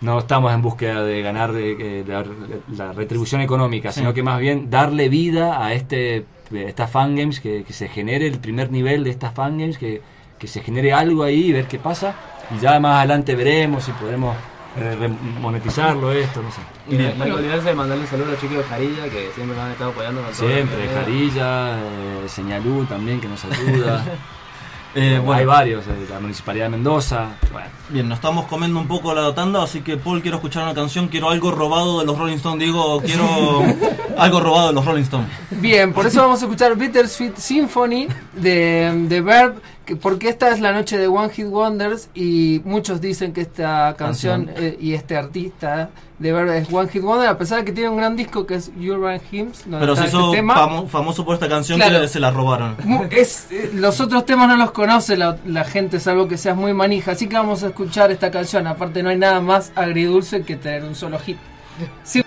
[0.00, 2.24] no estamos en búsqueda de ganar eh, la,
[2.76, 4.00] la retribución económica, Sí.
[4.00, 8.38] sino que más bien darle vida a este estas fangames, que, que se genere el
[8.38, 10.00] primer nivel de estas fangames, que,
[10.38, 12.14] que se genere algo ahí y ver qué pasa.
[12.56, 14.34] Y ya más adelante veremos si podemos
[14.78, 15.08] eh,
[15.42, 16.60] monetizarlo esto, no sé.
[16.88, 19.56] Y no que olvidarse de mandarle un saludo a los chicos de Jarilla, que siempre
[19.56, 24.04] nos han estado apoyando con Siempre, Jarilla, eh, Señalú también que nos ayuda.
[24.98, 25.38] Eh, bueno.
[25.38, 27.28] Hay varios, eh, la Municipalidad de Mendoza.
[27.52, 30.74] Bueno, Bien, nos estamos comiendo un poco la tanda, así que Paul, quiero escuchar una
[30.74, 33.62] canción, quiero algo robado de los Rolling Stones, digo, quiero
[34.18, 35.28] algo robado de los Rolling Stones.
[35.52, 40.60] Bien, por eso vamos a escuchar Bittersweet Symphony de, de Verb, que- porque esta es
[40.60, 44.64] la noche de One Hit Wonders y muchos dicen que esta canción, Canción.
[44.66, 47.88] eh, y este artista de Verb es One Hit Wonder, a pesar de que tiene
[47.88, 49.64] un gran disco que es Urban Hymns.
[49.70, 50.54] Pero se este hizo tema.
[50.54, 52.00] famo- famoso por esta canción Claro.
[52.02, 52.76] que se la robaron.
[53.10, 56.74] Es, eh, los otros temas no los conoce la, la gente, salvo que seas muy
[56.74, 57.12] manija.
[57.12, 58.66] Así que vamos a escuchar esta canción.
[58.66, 61.38] Aparte, no hay nada más agridulce que tener un solo hit.
[62.04, 62.22] Sí.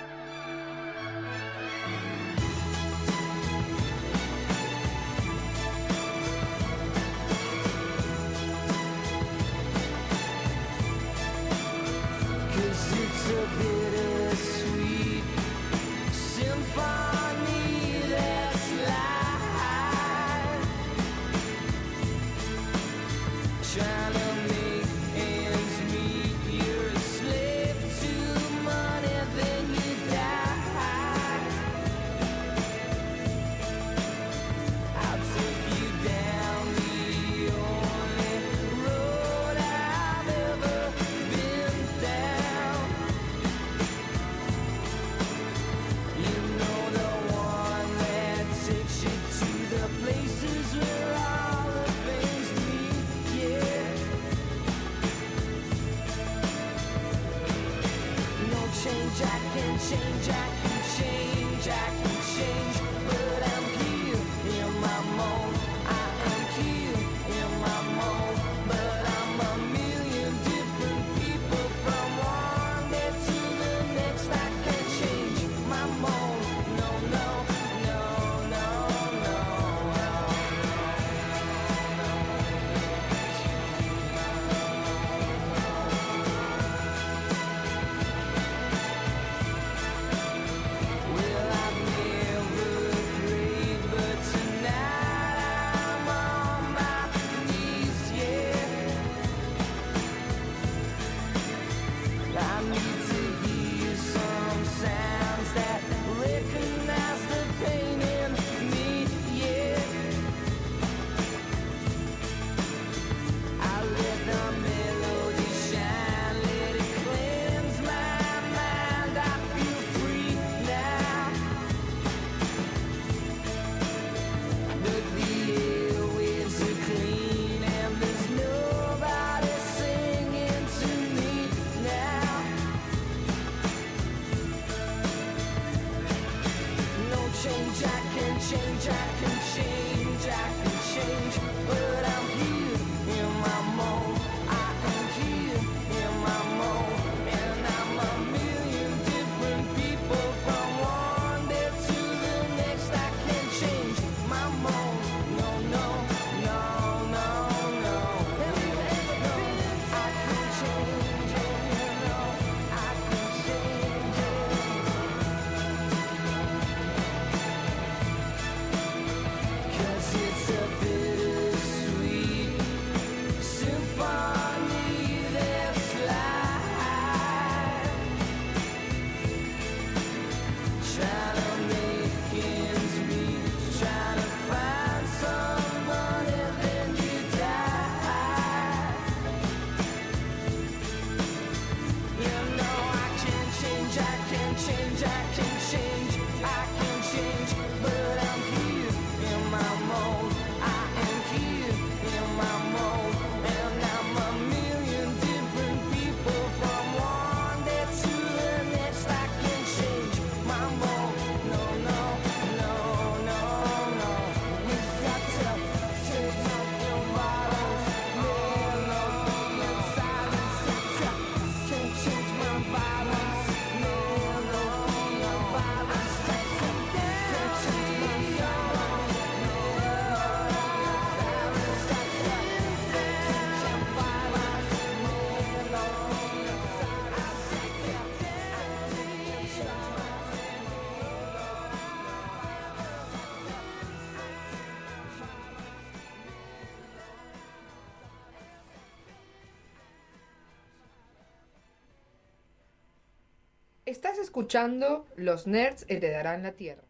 [254.31, 256.83] Escuchando Los Nerds Heredarán la Tierra.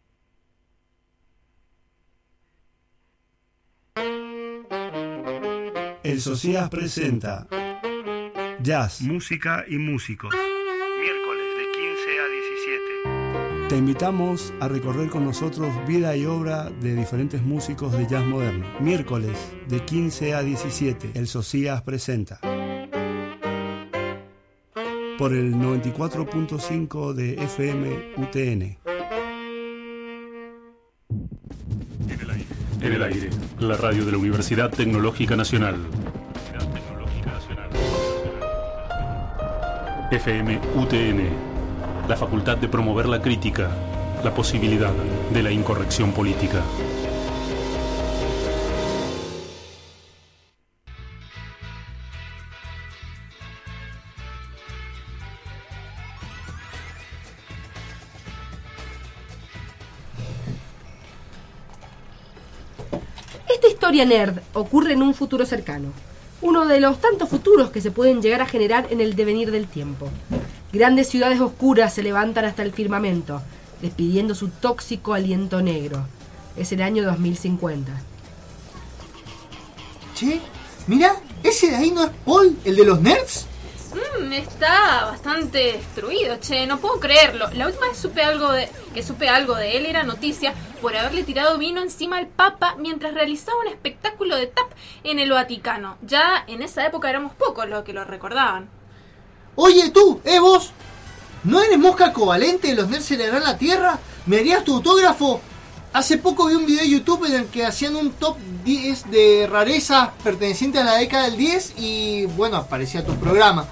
[6.03, 7.47] El Socias presenta
[8.61, 10.35] Jazz, música y músicos.
[11.01, 12.27] Miércoles de 15 a
[13.57, 13.69] 17.
[13.69, 18.67] Te invitamos a recorrer con nosotros vida y obra de diferentes músicos de jazz moderno.
[18.81, 19.35] Miércoles
[19.67, 22.39] de 15 a 17, El Socias presenta.
[25.21, 28.77] Por el 94.5 de FM UTN.
[32.81, 33.29] En el aire,
[33.59, 35.75] la radio de la Universidad Tecnológica Nacional.
[40.09, 41.29] FM UTN,
[42.09, 43.69] la facultad de promover la crítica,
[44.23, 44.91] la posibilidad
[45.31, 46.63] de la incorrección política.
[64.05, 65.89] Nerd ocurre en un futuro cercano,
[66.41, 69.67] uno de los tantos futuros que se pueden llegar a generar en el devenir del
[69.67, 70.09] tiempo.
[70.73, 73.41] Grandes ciudades oscuras se levantan hasta el firmamento,
[73.81, 76.05] despidiendo su tóxico aliento negro.
[76.55, 77.91] Es el año 2050.
[80.15, 80.39] Che,
[80.87, 83.47] mira, ese de ahí no es Paul, el de los nerds.
[83.93, 87.49] Mm, está bastante destruido, che, no puedo creerlo.
[87.53, 91.23] La última vez supe algo de, que supe algo de él era noticia por haberle
[91.23, 94.71] tirado vino encima al Papa mientras realizaba un espectáculo de tap
[95.03, 95.97] en el Vaticano.
[96.03, 98.69] Ya en esa época éramos pocos los que lo recordaban.
[99.55, 100.71] Oye tú, eh vos,
[101.43, 103.99] ¿no eres mosca covalente de los nerds heredarán la Tierra?
[104.25, 105.41] ¿Me harías tu autógrafo?
[105.91, 109.49] Hace poco vi un video de YouTube en el que hacían un top 10 de
[109.51, 113.67] rarezas pertenecientes a la década del 10 y bueno, aparecía tu programa.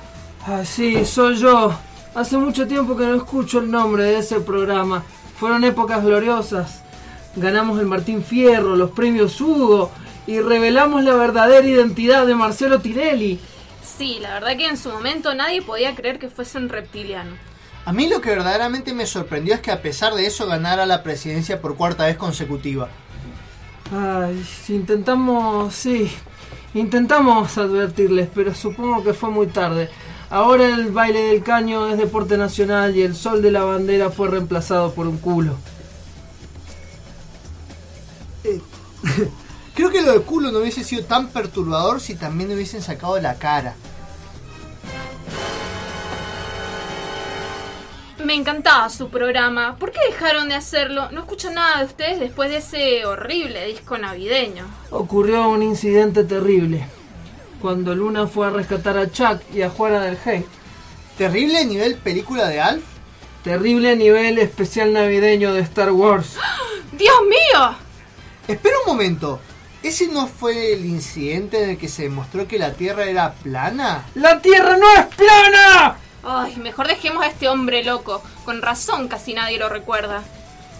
[0.45, 1.73] Ah, sí, soy yo.
[2.15, 5.04] Hace mucho tiempo que no escucho el nombre de ese programa.
[5.38, 6.82] Fueron épocas gloriosas.
[7.36, 9.91] Ganamos el Martín Fierro, los premios Hugo
[10.25, 13.39] y revelamos la verdadera identidad de Marcelo Tirelli.
[13.84, 17.32] Sí, la verdad que en su momento nadie podía creer que fuesen reptiliano.
[17.86, 21.04] A mí lo que verdaderamente me sorprendió es que a pesar de eso ganara la
[21.04, 22.89] presidencia por cuarta vez consecutiva.
[23.91, 26.12] Ay, si intentamos, sí,
[26.73, 29.89] intentamos advertirles, pero supongo que fue muy tarde.
[30.32, 34.28] Ahora el baile del caño es deporte nacional y el sol de la bandera fue
[34.28, 35.56] reemplazado por un culo.
[39.74, 43.20] Creo que lo del culo no hubiese sido tan perturbador si también le hubiesen sacado
[43.20, 43.76] la cara.
[48.24, 49.78] Me encantaba su programa.
[49.78, 51.10] ¿Por qué dejaron de hacerlo?
[51.12, 54.65] No escucho nada de ustedes después de ese horrible disco navideño.
[54.92, 56.86] Ocurrió un incidente terrible.
[57.62, 60.45] Cuando Luna fue a rescatar a Chuck y a Juana del Hey.
[61.17, 62.84] ¿Terrible nivel película de Alf?
[63.43, 66.38] Terrible nivel especial navideño de Star Wars.
[66.93, 67.76] ¡Dios mío!
[68.48, 69.39] Espera un momento.
[69.84, 74.06] ¿Ese no fue el incidente en el que se demostró que la Tierra era plana?
[74.15, 75.98] ¡La Tierra no es plana!
[76.24, 78.22] Ay, mejor dejemos a este hombre loco.
[78.45, 80.24] Con razón casi nadie lo recuerda.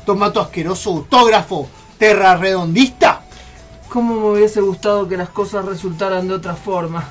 [0.06, 3.24] Toma tu asqueroso autógrafo, terra redondista.
[3.90, 7.04] ¿Cómo me hubiese gustado que las cosas resultaran de otra forma?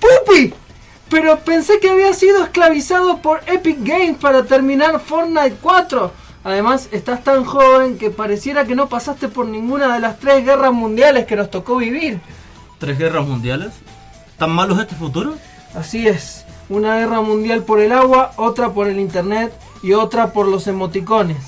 [0.00, 0.54] ¡Pupi!
[1.10, 6.10] Pero pensé que había sido esclavizado por Epic Games para terminar Fortnite 4.
[6.42, 10.72] Además, estás tan joven que pareciera que no pasaste por ninguna de las tres guerras
[10.72, 12.18] mundiales que nos tocó vivir.
[12.78, 13.74] ¿Tres guerras mundiales?
[14.38, 15.34] ¿Tan malo es este futuro?
[15.74, 16.44] Así es.
[16.68, 21.38] Una guerra mundial por el agua, otra por el internet y otra por los emoticones.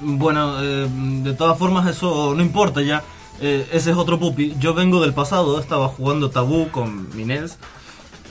[0.00, 3.02] Bueno, eh, de todas formas eso no importa ya.
[3.40, 4.54] Eh, ese es otro pupi.
[4.58, 7.58] Yo vengo del pasado, estaba jugando Tabú con Minels.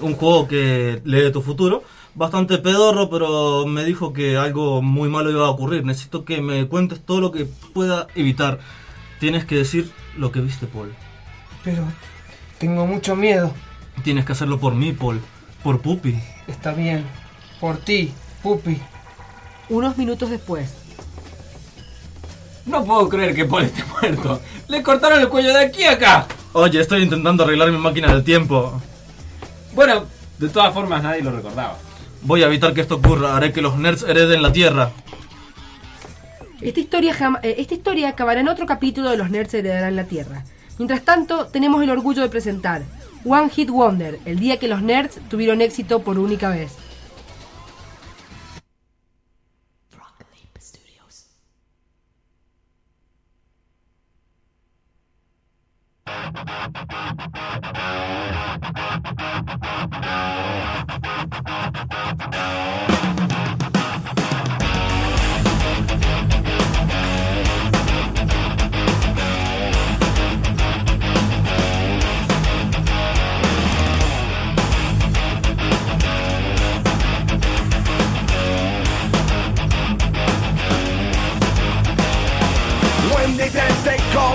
[0.01, 1.83] Un juego que lee tu futuro.
[2.15, 5.85] Bastante pedorro, pero me dijo que algo muy malo iba a ocurrir.
[5.85, 8.59] Necesito que me cuentes todo lo que pueda evitar.
[9.19, 10.93] Tienes que decir lo que viste, Paul.
[11.63, 11.83] Pero
[12.63, 13.53] tengo mucho miedo.
[14.05, 15.19] Tienes que hacerlo por mí, Paul.
[15.63, 16.17] Por Pupi.
[16.47, 17.03] Está bien.
[17.59, 18.79] Por ti, Pupi.
[19.67, 20.73] Unos minutos después.
[22.65, 24.39] No puedo creer que Paul esté muerto.
[24.69, 26.25] Le cortaron el cuello de aquí a acá.
[26.53, 28.81] Oye, estoy intentando arreglar mi máquina del tiempo.
[29.75, 30.05] Bueno,
[30.37, 31.77] de todas formas nadie lo recordaba.
[32.21, 33.35] Voy a evitar que esto ocurra.
[33.35, 34.91] Haré que los nerds hereden la Tierra.
[36.61, 40.05] Esta historia, jam- eh, esta historia acabará en otro capítulo de Los Nerds Heredarán la
[40.05, 40.45] Tierra.
[40.83, 42.81] Mientras tanto, tenemos el orgullo de presentar
[43.23, 46.75] One Hit Wonder, el día que los nerds tuvieron éxito por única vez.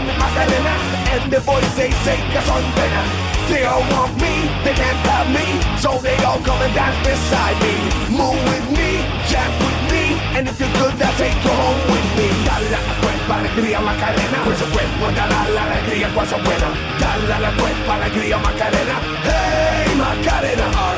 [0.05, 0.74] Macarena,
[1.14, 3.05] and the boys they take us on better.
[3.49, 5.46] They all want me, they can't have me,
[5.80, 7.74] so they all come and dance beside me.
[8.12, 10.05] Move with me, jam with me,
[10.36, 12.28] and if you're good, I'll take you home with me.
[12.44, 16.68] Dale a la cuerpa, alegría Macarena, con su cuerpo, a la alegría, con su buena.
[17.01, 20.97] Dale a la cuerpa, alegría Macarena, hey Macarena.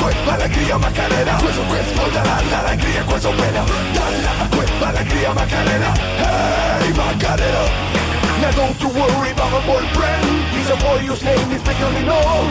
[0.00, 3.64] Cuerpa, alegría Macarena, cuerpo, dale a la alegría, su buena.
[3.94, 8.00] Dale a la cuerpa, alegría Macarena, hey Macarena.
[8.40, 10.24] Now don't you worry about my boyfriend
[10.54, 12.48] He's a boy whose name is than all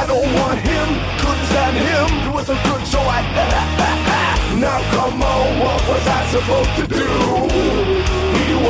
[0.00, 0.88] I don't want him,
[1.20, 3.20] couldn't stand him He wasn't good so I
[4.58, 8.01] Now come on, what was I supposed to do?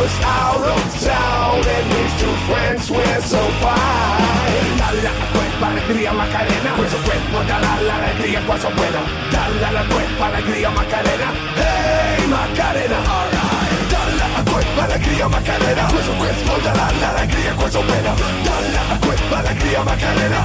[0.03, 6.12] Was out of town and his two friends were so fine Dale la cuerpa, alegría
[6.12, 9.00] Macarena Con su cuerpo, a la alegría, con su buena
[9.30, 16.12] Dale la cuerpa, alegría Macarena Hey Macarena, alright Dale la cuerpa, alegría Macarena Con su
[16.18, 20.44] cuerpo, a la alegría, con su buena Dale la cuerpa, alegría Macarena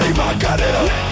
[0.00, 1.11] Hey Macarena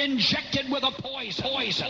[0.00, 1.44] Injected with a poison.
[1.44, 1.86] poison.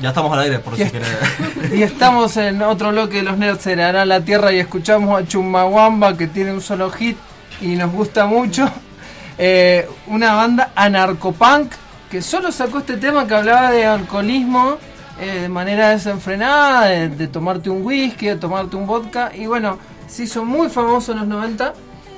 [0.00, 1.08] Ya estamos al aire, por si querés.
[1.72, 6.16] y estamos en otro bloque de los nerds heredarán la tierra y escuchamos a Chumbawamba
[6.16, 7.16] que tiene un solo hit
[7.60, 8.70] y nos gusta mucho.
[9.36, 11.72] Eh, una banda anarcopunk
[12.08, 14.78] que solo sacó este tema que hablaba de alcoholismo
[15.22, 19.30] eh, de manera desenfrenada, de, tomarte un whisky, de tomarte un vodka.
[19.32, 21.74] Y bueno, se hizo muy famoso en los 90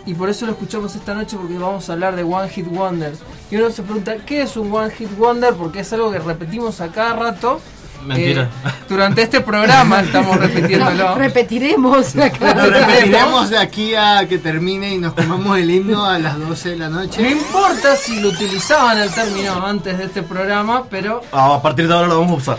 [0.07, 3.13] y por eso lo escuchamos esta noche porque vamos a hablar de One Hit Wonder.
[3.51, 5.53] Y uno se pregunta, ¿qué es un One Hit Wonder?
[5.53, 7.61] Porque es algo que repetimos a cada rato.
[8.05, 8.43] Mentira.
[8.43, 11.11] Eh, durante este programa estamos repitiéndolo.
[11.11, 12.55] No, repetiremos acá.
[12.55, 16.71] Lo repetiremos de aquí a que termine y nos comamos el himno a las 12
[16.71, 17.23] de la noche.
[17.23, 21.89] No importa si lo utilizaban el término antes de este programa, pero Ah, a partir
[21.89, 22.59] de ahora lo vamos a usar.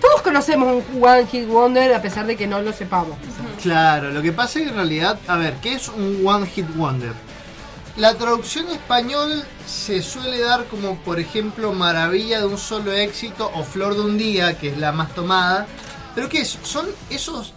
[0.00, 3.16] Todos conocemos un One Hit Wonder a pesar de que no lo sepamos.
[3.62, 6.66] Claro, lo que pasa es que en realidad, a ver, ¿qué es un One Hit
[6.76, 7.12] Wonder?
[7.96, 13.62] La traducción español se suele dar como, por ejemplo, Maravilla de un solo éxito o
[13.62, 15.66] Flor de un día, que es la más tomada.
[16.14, 16.58] Pero ¿qué es?
[16.62, 17.52] Son esos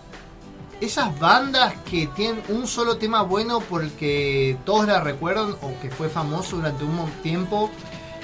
[0.79, 5.73] esas bandas que tienen un solo tema bueno por el que todos la recuerdan o
[5.81, 7.71] que fue famoso durante un tiempo.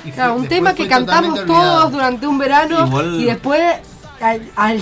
[0.06, 3.60] Y fue- un tema que cantamos todos durante un verano Igual- y después
[4.22, 4.74] al, a,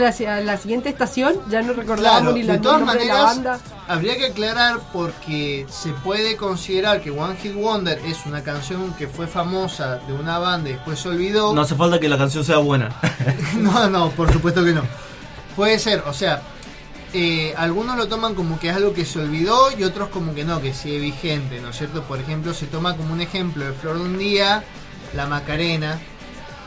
[0.00, 3.06] la, a la siguiente estación ya no recordábamos Claro, ni la de todas nombre de
[3.06, 3.60] la maneras, banda.
[3.88, 9.08] habría que aclarar porque se puede considerar que One Hit Wonder es una canción que
[9.08, 11.52] fue famosa de una banda y después se olvidó.
[11.54, 12.90] No hace falta que la canción sea buena.
[13.58, 14.82] No, no, por supuesto que no.
[15.56, 16.42] Puede ser, o sea,
[17.12, 20.44] eh, algunos lo toman como que es algo que se olvidó y otros como que
[20.44, 22.02] no, que sigue vigente, ¿no es cierto?
[22.02, 24.64] Por ejemplo, se toma como un ejemplo de Flor de un Día,
[25.14, 25.98] La Macarena,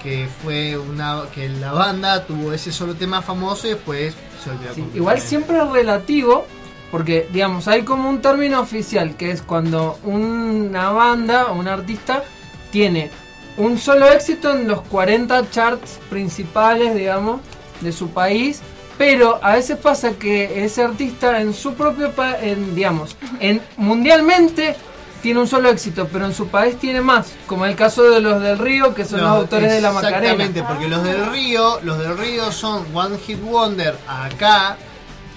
[0.08, 4.96] que fue una que la banda tuvo ese solo tema famoso y después se olvidó.
[4.96, 6.46] igual siempre es relativo,
[6.92, 12.24] porque digamos, hay como un término oficial que es cuando una banda o un artista
[12.72, 13.12] tiene
[13.58, 17.42] un solo éxito en los 40 charts principales, digamos,
[17.82, 18.62] de su país.
[18.98, 24.78] Pero a veces pasa que ese artista en su propio país, digamos, en, mundialmente
[25.22, 28.42] tiene un solo éxito, pero en su país tiene más, como el caso de los
[28.42, 30.68] del Río, que son No, los autores de la Exactamente, Macarena.
[30.68, 34.78] porque los del Río, los del Río son One Hit Wonder acá,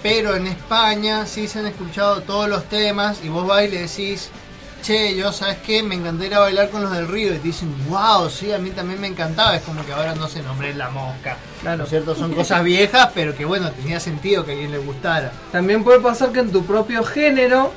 [0.02, 3.82] pero en España sí se han escuchado todos los temas y vos vas y le
[3.82, 4.30] decís,
[4.82, 8.30] che, yo sabes qué, me encantaría bailar con los del Río y te dicen, wow,
[8.30, 11.36] sí, a mí también me encantaba, es como que ahora no se nombre la mosca.
[11.62, 12.14] ¿No es cierto?
[12.14, 15.32] Son cosas viejas, pero que bueno, tenía sentido que a alguien le gustara.
[15.52, 17.72] También puede pasar que en tu propio género,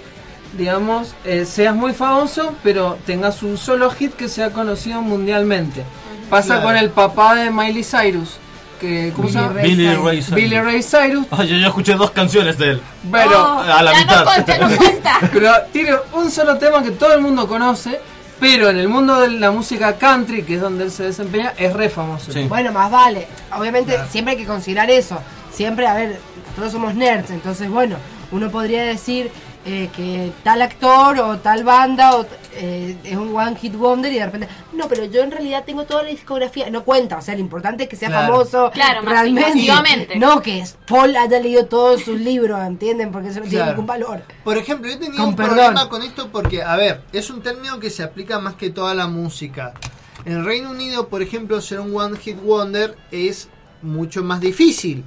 [0.57, 5.83] digamos, eh, seas muy famoso, pero tengas un solo hit que sea conocido mundialmente.
[6.29, 6.63] Pasa Claro.
[6.63, 8.37] con el papá de Miley Cyrus,
[8.79, 9.61] que ¿cómo se llama?
[9.61, 10.35] Billy Ray Cyrus.
[10.35, 11.25] Billy Ray Cyrus.
[11.31, 12.81] Ay, yo ya escuché dos canciones de él.
[13.11, 14.25] Pero a la mitad.
[15.33, 17.99] pero tiene un solo tema que todo el mundo conoce,
[18.39, 21.71] pero en el mundo de la música country, que es donde él se desempeña, es
[21.73, 22.31] re famoso.
[22.47, 23.27] Bueno, más vale.
[23.57, 25.19] Obviamente siempre hay que considerar eso.
[25.51, 27.97] Siempre, a ver, nosotros somos nerds, entonces bueno,
[28.31, 29.31] uno podría decir
[29.65, 34.19] eh, que tal actor o tal banda o, eh, es un one hit wonder y
[34.19, 37.33] de repente, no, pero yo en realidad tengo toda la discografía, no cuenta, o sea,
[37.35, 38.33] lo importante es que sea Claro.
[38.33, 43.11] famoso Claro, realmente, no que Paul haya leído todos sus libros, ¿entienden?
[43.11, 44.23] Porque eso no tiene ningún valor.
[44.43, 45.55] Por ejemplo, yo tenía Con un perdón.
[45.55, 48.93] problema con esto porque, a ver, es un término que se aplica más que toda
[48.93, 49.73] la música.
[50.25, 53.47] En el Reino Unido, por ejemplo, ser un One Hit Wonder es
[53.81, 55.03] mucho más difícil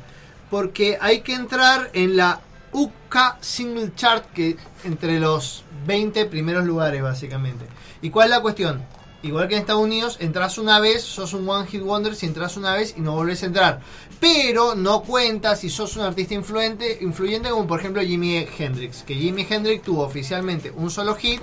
[0.50, 2.40] porque hay que entrar en la
[2.76, 7.64] UK Single Chart, que entre los 20 primeros lugares, básicamente.
[8.02, 8.84] ¿Y cuál es la cuestión?
[9.22, 12.58] Igual que en Estados Unidos, entras una vez, sos un One Hit Wonder si entras
[12.58, 13.80] una vez y no volvés a entrar.
[14.20, 19.02] Pero no cuenta si sos un artista influente, influyente como por ejemplo Jimi Hendrix.
[19.04, 21.40] Que Jimi Hendrix tuvo oficialmente un solo hit,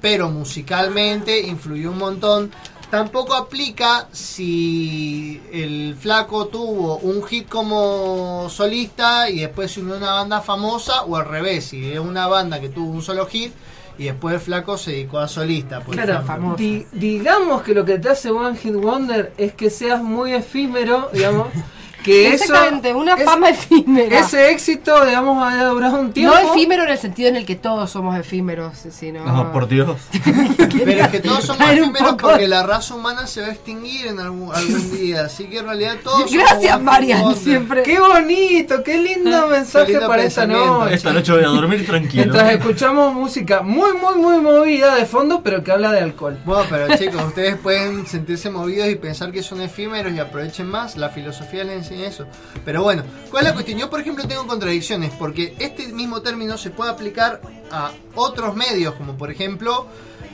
[0.00, 2.50] pero musicalmente influyó un montón.
[2.92, 9.96] Tampoco aplica si el flaco tuvo un hit como solista y después se unió a
[9.96, 13.50] una banda famosa o al revés, si es una banda que tuvo un solo hit
[13.96, 15.80] y después el flaco se dedicó a solista.
[15.80, 16.12] Por Claro,
[16.58, 21.08] di- digamos que lo que te hace One Hit Wonder es que seas muy efímero,
[21.14, 21.46] digamos.
[22.02, 24.18] Que eso, Exactamente, una fama efímera.
[24.20, 26.34] Ese éxito, digamos, ha durado un tiempo.
[26.34, 29.24] No efímero en el sentido en el que todos somos efímeros, sino...
[29.24, 30.00] No, por Dios.
[30.84, 34.06] Pero es que todos somos efímeros poco- porque la raza humana se va a extinguir
[34.08, 35.26] en algún, algún día.
[35.26, 37.82] Así que en realidad todos somos Gracias, One Marian, siempre.
[37.82, 40.94] Qué bonito, qué lindo mensaje lindo para esta noche.
[40.94, 42.24] Esta noche voy a dormir tranquilo.
[42.24, 46.38] Mientras escuchamos música muy, muy, muy movida de fondo, pero que habla de alcohol.
[46.44, 50.96] Bueno, pero chicos, ustedes pueden sentirse movidos y pensar que son efímeros y aprovechen más.
[50.96, 52.26] La filosofía les enseña eso.
[52.64, 53.78] Pero bueno, ¿cuál es la cuestión?
[53.78, 57.40] Yo, por ejemplo, tengo contradicciones porque este mismo término se puede aplicar
[57.70, 59.86] a otros medios, como por ejemplo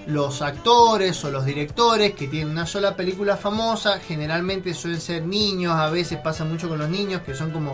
[0.06, 4.00] los actores o los directores que tienen una sola película famosa.
[4.00, 7.72] Generalmente suelen ser niños, a veces pasa mucho con los niños que son como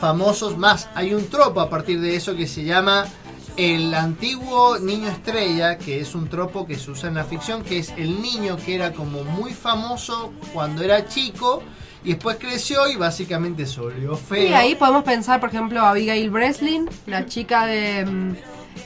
[0.00, 0.56] famosos.
[0.56, 3.06] Más, hay un tropo a partir de eso que se llama
[3.58, 7.80] el antiguo niño estrella, que es un tropo que se usa en la ficción, que
[7.80, 11.62] es el niño que era como muy famoso cuando era chico
[12.04, 14.48] y después creció y básicamente se volvió feo.
[14.48, 18.34] Y ahí podemos pensar, por ejemplo, a Abigail Breslin, la chica de mm,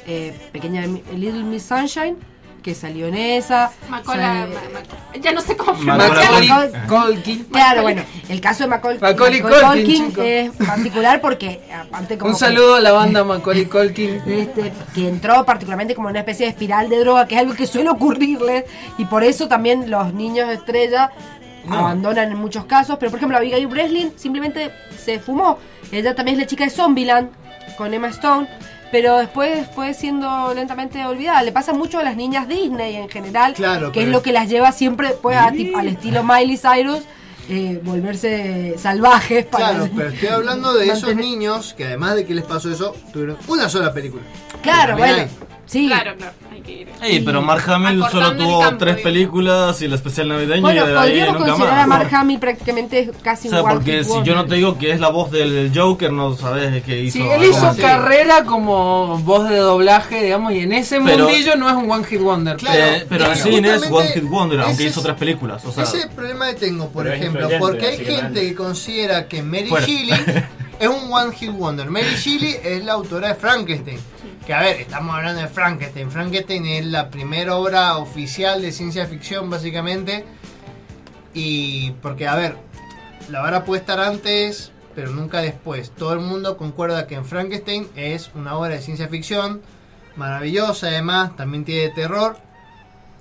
[0.06, 2.16] eh, Pequeña Mi- Little Miss Sunshine,
[2.62, 3.72] que salió en esa.
[3.90, 6.48] Macola- Sale- ma- ma- ya no sé cómo Macaulay.
[6.88, 7.44] Culkin.
[7.46, 10.22] Claro, bueno, el caso de Macaul- Macaulay Macaulay chico.
[10.22, 14.22] es particular porque aparte como Un que- saludo a la banda Macaulay Culkin.
[14.26, 17.66] este, que entró particularmente como una especie de espiral de droga, que es algo que
[17.66, 18.64] suele ocurrirles,
[18.96, 21.10] y por eso también los niños estrella
[21.68, 22.96] abandonan en muchos casos.
[22.98, 25.58] Pero por ejemplo, Abigail Breslin simplemente se fumó.
[25.90, 27.30] Ella también es la chica de Zombieland
[27.76, 28.48] con Emma Stone.
[28.90, 31.42] Pero después fue siendo lentamente olvidada.
[31.42, 34.50] Le pasa mucho a las niñas Disney en general, Claro, que es lo que las
[34.50, 37.00] lleva siempre pues, a al estilo Miley Cyrus,
[37.48, 42.34] eh, volverse salvajes para Claro, pero estoy hablando de esos niños que además de que
[42.34, 44.22] les pasó eso, tuvieron una sola película.
[44.62, 45.28] Claro, bueno, hay.
[45.66, 45.86] Sí.
[45.86, 46.88] Claro, claro, hay que ir.
[47.02, 49.04] Ey, pero Mark Hamill solo tuvo campo, tres digo.
[49.08, 51.82] películas y el especial navideño Bueno, y de ahí nunca considerar más.
[51.84, 55.00] a Mark Hamill prácticamente casi O sea, porque si yo no te digo que es
[55.00, 57.18] la voz del Joker, no sabes qué hizo.
[57.18, 61.68] Sí, él hizo carrera como voz de doblaje, digamos, y en ese Pero- mundillo no
[61.68, 62.56] es un one hit wonder.
[62.72, 63.50] Eh, pero en Claro.
[63.50, 65.64] cine es One Hit Wonder, aunque ese hizo tres películas.
[65.64, 69.70] O sea, Ese problema que tengo, por ejemplo, porque hay gente que considera que Mary.
[69.70, 70.10] Shelley
[70.78, 71.88] es un One Hit Wonder.
[71.90, 73.98] Mary Shelley es la autora de Frankenstein.
[74.46, 76.10] Que a ver, estamos hablando de Frankenstein.
[76.10, 80.24] Frankenstein es la primera obra oficial de ciencia ficción, básicamente.
[81.32, 82.56] Y porque, a ver,
[83.30, 85.90] la vara puede estar antes, pero nunca después.
[85.92, 89.62] Todo el mundo concuerda que en Frankenstein es una obra de ciencia ficción
[90.16, 92.36] maravillosa, además, también tiene terror.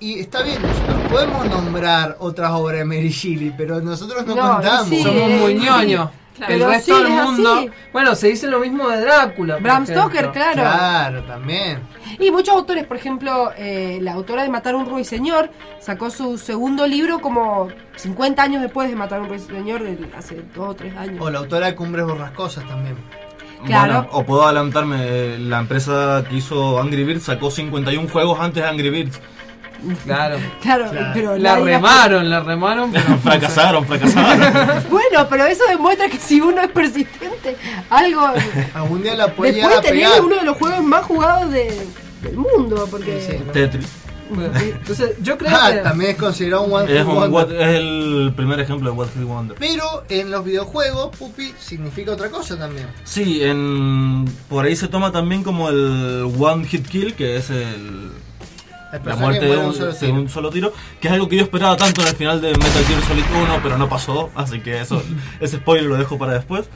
[0.00, 4.54] Y está bien, nosotros podemos nombrar otras obras de Mary Shelley, pero nosotros no, No,
[4.54, 4.88] contamos.
[4.88, 6.10] sí, Somos muy ñoños.
[6.36, 6.54] Claro.
[6.54, 7.54] el resto sí, del mundo.
[7.54, 7.70] así.
[7.92, 9.56] Bueno, se dice lo mismo de Drácula.
[9.58, 9.86] Bram.
[9.86, 10.62] Stoker, claro.
[10.62, 11.80] Claro, también.
[12.18, 16.38] Y muchos autores, por ejemplo, eh, la autora de Matar a un ruiseñor sacó su
[16.38, 20.74] segundo libro como 50 años después de Matar a un ruiseñor, de- hace 2 o
[20.74, 21.16] 3 años.
[21.20, 22.96] O la autora de Cumbres Borrascosas también.
[23.64, 23.92] Claro.
[24.02, 28.68] Bueno, o puedo adelantarme, la empresa que hizo Angry Birds sacó 51 juegos antes de
[28.68, 29.20] Angry Birds.
[30.04, 30.36] Claro.
[30.60, 32.92] Claro, pero La remaron, la remaron.
[32.92, 34.84] pero- fracasaron, fracasaron.
[34.90, 37.56] Bueno, pero eso demuestra que si uno es persistente,
[37.90, 38.20] algo.
[38.74, 40.20] Algún día la puede Después tener pegar.
[40.22, 41.86] uno de los juegos más jugados de-
[42.22, 43.40] del mundo, porque.
[43.52, 43.86] Tetris.
[44.34, 45.78] Entonces, yo creo Ah, que.
[45.80, 47.30] también es considerado un One Es, Hit un Wonder.
[47.30, 49.56] what- es el primer ejemplo de What Hit Wonder.
[49.58, 52.86] Pero en los videojuegos, Pupi significa otra cosa también.
[53.04, 58.10] Sí, en, por ahí se toma también como el One Hit Kill, que es el,
[59.04, 62.16] la muerte de un solo tiro, que es algo que yo esperaba tanto en el
[62.16, 65.02] final de Metal Gear Solid 1, pero no pasó, así que eso,
[65.40, 66.66] ese spoiler lo dejo para después.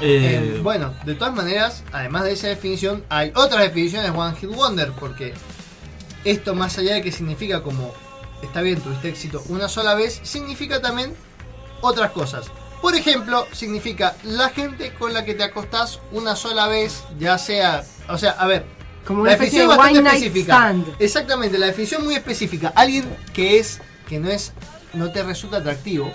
[0.00, 4.50] Eh, Eh, bueno, de todas maneras, además de esa definición, hay otras definiciones One Hit
[4.50, 5.34] Wonder, porque
[6.24, 7.92] esto más allá de que significa como,
[8.42, 11.14] está bien, tuviste éxito una sola vez, significa también
[11.80, 12.46] otras cosas.
[12.80, 17.84] Por ejemplo, significa la gente con la que te acostás una sola vez, ya sea,
[18.08, 18.64] o sea, a ver,
[19.06, 20.56] Como la una especie definición de es bastante one night específica.
[20.56, 20.86] stand.
[20.98, 22.72] Exactamente, la definición muy específica.
[22.74, 24.52] Alguien que es, que no es,
[24.94, 26.12] no te resulta atractivo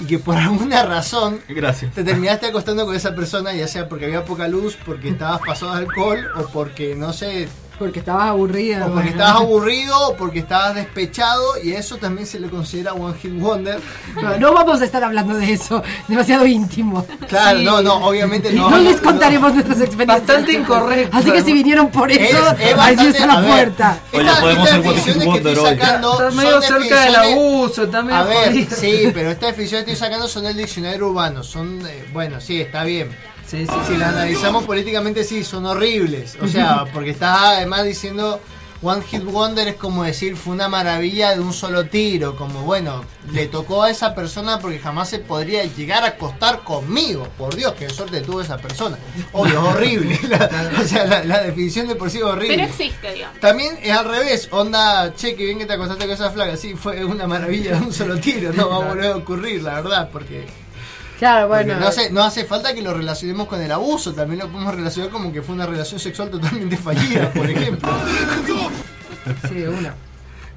[0.00, 1.94] y que por alguna razón Gracias.
[1.94, 5.72] te terminaste acostando con esa persona, ya sea porque había poca luz, porque estabas pasado
[5.72, 7.48] de alcohol o porque no sé.
[7.78, 8.78] Porque estabas aburrida.
[8.78, 9.10] O porque bueno.
[9.10, 13.78] estabas aburrido o porque estabas despechado y eso también se le considera One Hit Wonder.
[14.22, 17.06] No, no vamos a estar hablando de eso, demasiado íntimo.
[17.28, 18.70] Claro, no, no, obviamente no.
[18.70, 20.26] No les contaremos nuestras experiencias.
[20.26, 21.16] Bastante incorrecto.
[21.16, 23.98] Así que si vinieron por Es- eso, es ahí bastante- está la puerta.
[24.12, 25.78] Oye, Esta- podemos estas hacer What Hit definiciones que Wonder estoy hoy.
[25.78, 28.76] sacando Estás son medio cerca del abuso, A ver, jodido.
[28.76, 31.42] sí, pero estas definiciones que estoy sacando son del diccionario urbano.
[31.42, 33.10] Son, eh, bueno, sí, está bien.
[33.46, 36.36] Sí, sí, Si las analizamos políticamente, sí, son horribles.
[36.42, 38.40] O sea, porque estás además diciendo
[38.82, 42.36] One Hit Wonder es como decir fue una maravilla de un solo tiro.
[42.36, 47.26] Como bueno, le tocó a esa persona porque jamás se podría llegar a acostar conmigo.
[47.38, 48.98] Por Dios, qué suerte tuvo esa persona.
[49.32, 50.20] Obvio, es horrible.
[50.28, 52.56] La- o sea, la, la definición de por sí es horrible.
[52.56, 53.40] Pero existe, digamos.
[53.40, 56.74] También es al revés, onda, che, que bien que te acostaste con esa flaca, sí,
[56.74, 60.10] fue una maravilla de un solo tiro, no va a volver a ocurrir, la verdad,
[60.12, 60.44] porque,
[61.18, 61.80] Claro, porque bueno.
[61.80, 65.10] no, hace, no hace falta que lo relacionemos con el abuso, también lo podemos relacionar
[65.10, 67.88] como que fue una relación sexual totalmente fallida, por ejemplo.
[69.48, 69.92] Sí, una.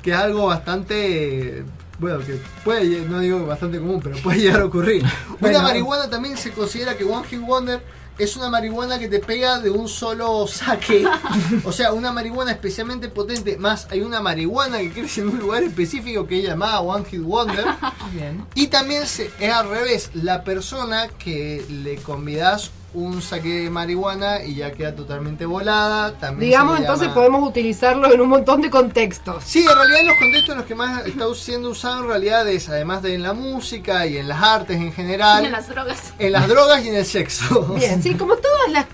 [0.03, 1.63] Que es algo bastante,
[1.97, 5.03] bueno, que puede, no digo bastante común, pero puede llegar a ocurrir.
[5.39, 5.57] Bueno.
[5.57, 7.81] Una marihuana también se considera que One Hit Wonder
[8.19, 11.05] es una marihuana que te pega de un solo saque.
[11.65, 13.57] O sea, una marihuana especialmente potente.
[13.57, 17.21] Más, hay una marihuana que crece en un lugar específico que es llamada One Hit
[17.21, 17.65] Wonder.
[18.13, 18.45] Bien.
[18.55, 24.43] Y también se- es al revés, la persona que le convidas un saque de marihuana
[24.43, 26.13] y ya queda totalmente volada.
[26.13, 29.43] También Digamos, entonces llama- podemos utilizarlo en un montón de contextos.
[29.45, 32.47] Sí, en realidad en los contextos en los que más está siendo usado en realidad
[32.47, 35.67] es además de en la música y en las artes en general, Y en las
[35.69, 36.13] drogas.
[36.17, 37.61] en las drogas y en el sexo.
[37.75, 38.85] Bien, sí, como todas las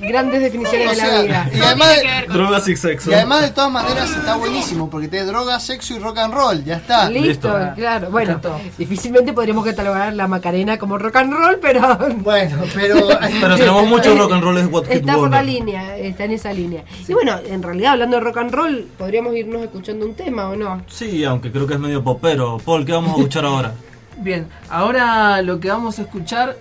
[0.00, 1.50] grandes definiciones O de la sea, vida.
[1.54, 1.88] y además,
[2.28, 3.10] Drogas y sexo.
[3.10, 6.64] y además de todas maneras está buenísimo porque te droga, sexo y rock and roll,
[6.64, 7.10] ya está.
[7.10, 8.10] Listo, claro.
[8.10, 8.40] Bueno,
[8.78, 11.80] difícilmente podríamos catalogar la Macarena como rock and roll, pero.
[12.20, 13.08] Bueno, pero.
[13.40, 16.32] Pero tenemos muchos rock and roll es What Hit Está por la línea, está en
[16.32, 16.84] esa línea.
[17.08, 20.56] Y bueno, en realidad hablando de rock and roll, podríamos irnos escuchando un tema o
[20.56, 20.82] no.
[20.88, 22.58] Sí, aunque creo que es medio popero.
[22.58, 23.72] Paul, ¿qué vamos a escuchar ahora?
[24.18, 26.56] Bien, ahora lo que vamos a escuchar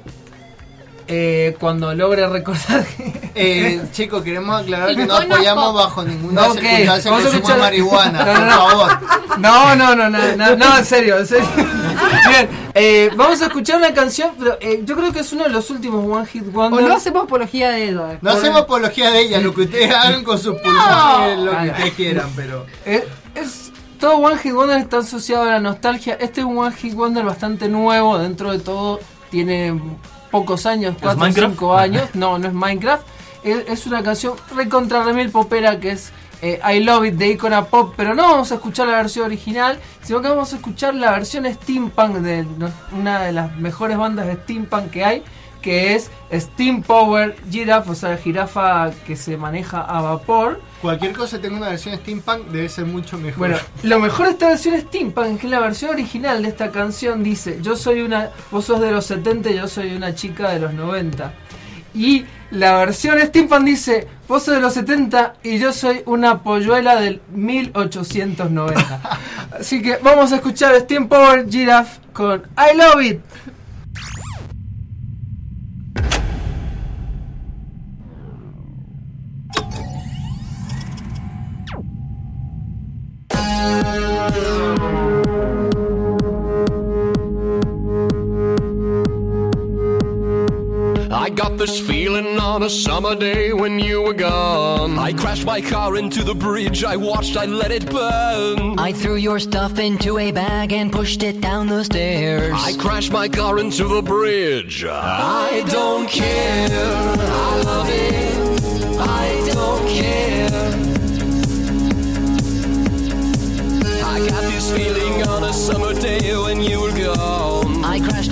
[1.12, 2.86] eh, cuando logre recordar.
[3.42, 8.40] Eh, chicos, queremos aclarar que no apoyamos bajo ninguna circunstancia que escuchar- marihuana, No, por
[8.42, 8.70] no, no.
[8.70, 9.00] favor.
[9.38, 11.48] No, no, no, no, no, no, en serio, en serio.
[12.28, 15.52] Bien, eh, vamos a escuchar una canción, pero eh, yo creo que es uno de
[15.52, 16.84] los últimos One Hit O Wonder.
[16.86, 18.18] no hacemos apología de Edward.
[18.22, 21.94] No hacemos apología de ella, lo que ustedes hagan con sus pulmones, lo que ustedes
[21.94, 22.66] quieran, pero.
[22.86, 26.16] Eh, es, todo One Hit Wonder está asociado a la nostalgia.
[26.20, 29.00] Este es un One Hit Wonder bastante nuevo, dentro de todo
[29.30, 29.80] tiene
[30.30, 31.54] pocos años, 4 o Minecraft?
[31.54, 32.10] 5 años.
[32.14, 33.04] No, no es Minecraft.
[33.44, 36.12] Es, es una canción recontra remil popera que es
[36.42, 39.78] eh, I Love It de Icona Pop, pero no vamos a escuchar la versión original,
[40.02, 42.46] sino que vamos a escuchar la versión steampunk de
[42.98, 45.24] una de las mejores bandas de steampunk que hay,
[45.62, 50.62] que es Steam Power Giraffe, o sea, jirafa que se maneja a vapor.
[50.82, 53.40] Cualquier cosa tenga una versión steampunk debe ser mucho mejor.
[53.40, 57.24] Bueno, lo mejor de esta versión steampunk es que la versión original de esta canción
[57.24, 60.60] dice, yo soy una, vos sos de los 70 y yo soy una chica de
[60.60, 61.34] los 90.
[61.94, 66.96] Y la versión steampunk dice, vos sos de los 70 y yo soy una polluela
[66.96, 69.02] del 1890.
[69.60, 73.20] Así que vamos a escuchar Steam Power Giraffe con I Love It.
[91.30, 94.98] I got this feeling on a summer day when you were gone.
[94.98, 98.80] I crashed my car into the bridge, I watched, I let it burn.
[98.80, 102.56] I threw your stuff into a bag and pushed it down the stairs.
[102.56, 104.84] I crashed my car into the bridge.
[104.84, 106.68] I don't care.
[106.72, 109.00] I love it.
[109.00, 110.50] I don't care.
[114.04, 116.89] I got this feeling on a summer day when you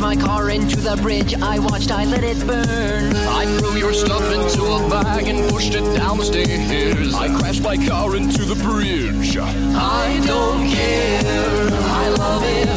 [0.08, 1.34] my car into the bridge.
[1.34, 3.14] I watched, I let it burn.
[3.14, 7.14] I threw your stuff into a bag and pushed it down the stairs.
[7.14, 9.36] I crashed my car into the bridge.
[9.38, 11.70] I don't care.
[12.04, 12.70] I love it.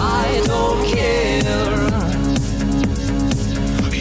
[0.00, 1.75] I don't care.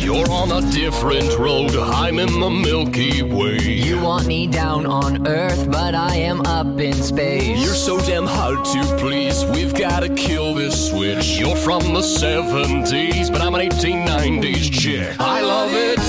[0.06, 1.76] You're on a different road.
[1.76, 3.58] I'm in the Milky Way.
[3.58, 7.60] You want me down on Earth, but I am up in space.
[7.66, 9.44] You're so damn hard to please.
[9.46, 11.40] We've gotta kill this switch.
[11.40, 15.16] You're from the 70s, but I'm an 1890s chick.
[15.20, 16.00] I love it.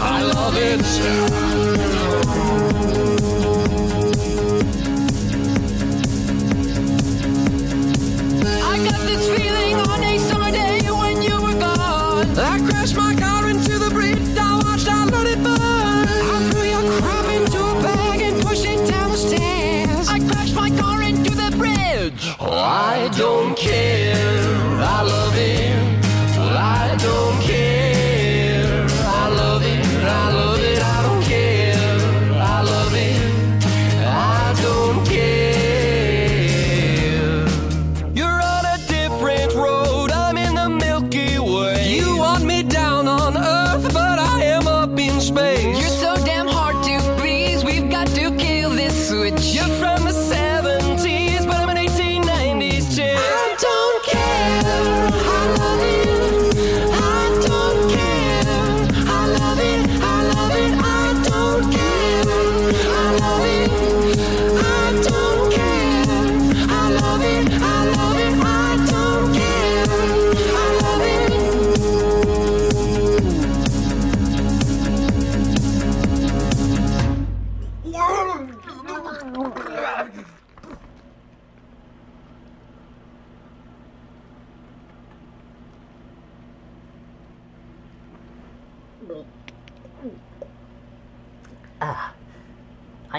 [0.00, 1.45] I love it.
[23.16, 23.65] Don't.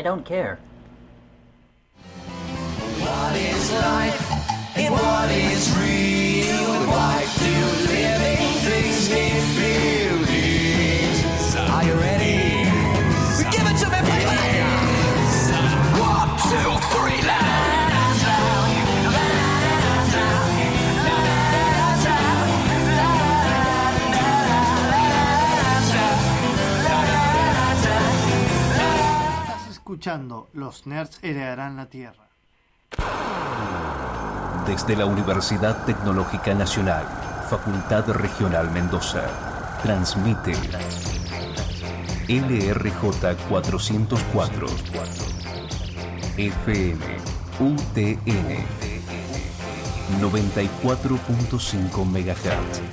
[0.08, 0.58] Don't care.
[29.98, 32.28] Escuchando Los Nerds heredarán la Tierra.
[34.68, 37.04] Desde la Universidad Tecnológica Nacional,
[37.50, 39.24] Facultad Regional Mendoza,
[39.82, 40.52] transmite
[42.28, 44.68] LRJ 404
[46.38, 47.06] FM
[47.60, 48.66] UTN
[50.22, 52.86] 94.5 MHz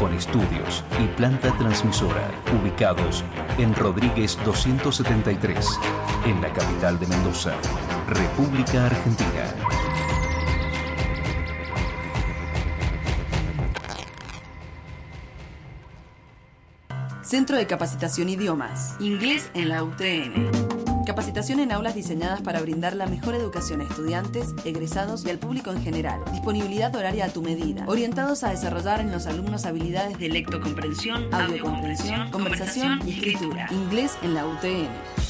[0.00, 3.22] con estudios y planta transmisora ubicados
[3.58, 5.68] en Rodríguez 273,
[6.24, 7.52] en la capital de Mendoza,
[8.08, 9.54] República Argentina.
[17.22, 18.96] Centro de Capacitación Idiomas.
[19.00, 20.89] Inglés en la UTN.
[21.10, 25.72] Capacitación en aulas diseñadas para brindar la mejor educación a estudiantes, egresados y al público
[25.72, 26.20] en general.
[26.30, 27.82] Disponibilidad horaria a tu medida.
[27.88, 33.66] Orientados a desarrollar en los alumnos habilidades de lectocomprensión, audiocomprensión, conversación y escritura.
[33.72, 35.29] Inglés en la UTN.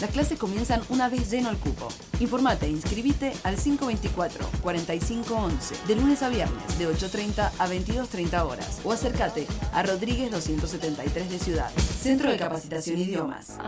[0.00, 1.88] Las clases comienzan una vez lleno el cupo.
[2.20, 8.92] Informate e inscribite al 524-4511 de lunes a viernes de 8.30 a 22.30 horas o
[8.92, 11.72] acércate a Rodríguez 273 de Ciudad.
[12.00, 13.58] Centro de Capacitación Idiomas.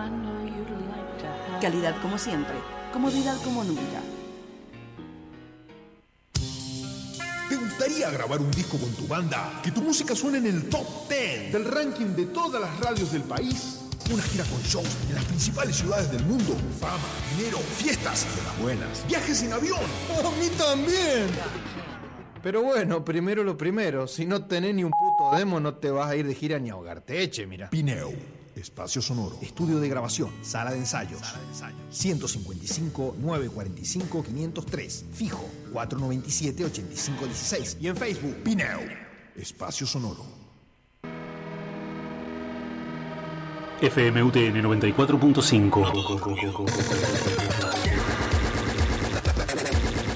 [1.61, 2.55] Calidad como siempre,
[2.93, 4.01] comodidad como nunca.
[7.49, 9.61] ¿Te gustaría grabar un disco con tu banda?
[9.65, 13.23] Que tu música suene en el top 10 del ranking de todas las radios del
[13.23, 13.80] país.
[14.09, 16.57] Una gira con shows en las principales ciudades del mundo.
[16.81, 16.99] Fama,
[17.37, 19.07] dinero, fiestas de las buenas.
[19.07, 19.79] Viajes en avión.
[20.09, 21.29] A mí también.
[22.43, 24.09] Pero bueno, primero lo primero.
[24.09, 26.71] Si no tenés ni un puto demo, no te vas a ir de gira ni
[26.71, 27.23] a ahogarte.
[27.23, 27.69] Eche, mira.
[27.71, 28.13] Pineo.
[28.57, 29.39] Espacio sonoro.
[29.43, 30.31] Estudio de grabación.
[30.43, 31.21] Sala de ensayos.
[31.91, 35.05] 155 945 503.
[35.13, 35.45] Fijo.
[35.73, 37.77] 497 8516.
[37.81, 38.37] Y en Facebook.
[38.43, 38.81] Pineo.
[39.37, 40.40] Espacio sonoro.
[43.81, 46.67] FMUTN 94.5.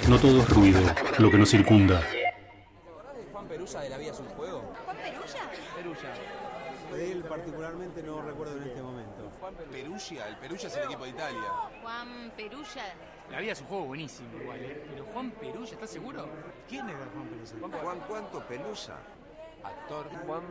[0.06, 0.82] No todo es ruido,
[1.18, 2.02] lo que nos circunda.
[3.32, 4.70] Juan Perusa de La Vida es un juego?
[4.84, 5.50] ¿Juan Perulla?
[5.76, 6.12] Perulla.
[6.92, 9.32] De él particularmente no recuerdo en este momento.
[9.40, 11.50] Juan Perugia, el Perugia es el equipo de Italia.
[11.80, 12.84] Juan Perulla.
[13.30, 14.84] La vida es un juego buenísimo igual, ¿eh?
[14.90, 16.28] Pero Juan Perulla, ¿estás seguro?
[16.68, 17.54] ¿Quién era Juan Perusa?
[17.82, 18.98] Juan cuánto Pelusa.
[19.64, 20.06] Actor.
[20.26, 20.42] Juan.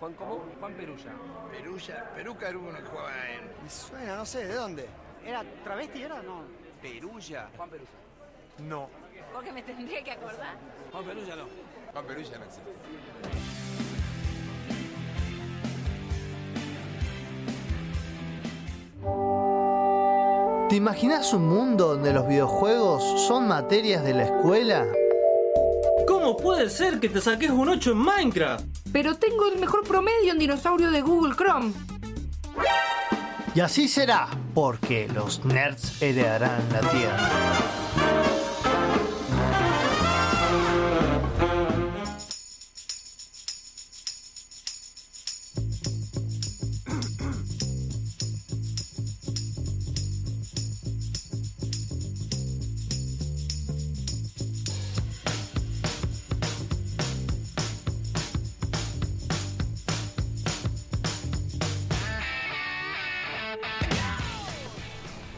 [0.00, 0.44] ¿Juan cómo?
[0.58, 1.12] Juan Perulla.
[1.50, 2.10] Perulla.
[2.14, 3.62] Peruca era uno que jugaba en.
[3.62, 4.88] Me suena, no sé, ¿de dónde?
[5.24, 6.22] ¿Era travesti, era?
[6.22, 6.42] No.
[6.82, 7.48] Perulla.
[7.56, 7.90] Juan Perulla.
[8.58, 8.88] No.
[9.32, 10.56] Porque me tendría que acordar.
[10.92, 11.44] Juan Perulla no.
[11.92, 12.70] Juan Perulla no existe.
[20.68, 24.86] ¿Te imaginas un mundo donde los videojuegos son materias de la escuela?
[26.06, 28.64] ¿Cómo puede ser que te saques un 8 en Minecraft?
[28.92, 31.72] Pero tengo el mejor promedio en dinosaurio de Google Chrome.
[33.54, 37.83] Y así será, porque los nerds heredarán la Tierra.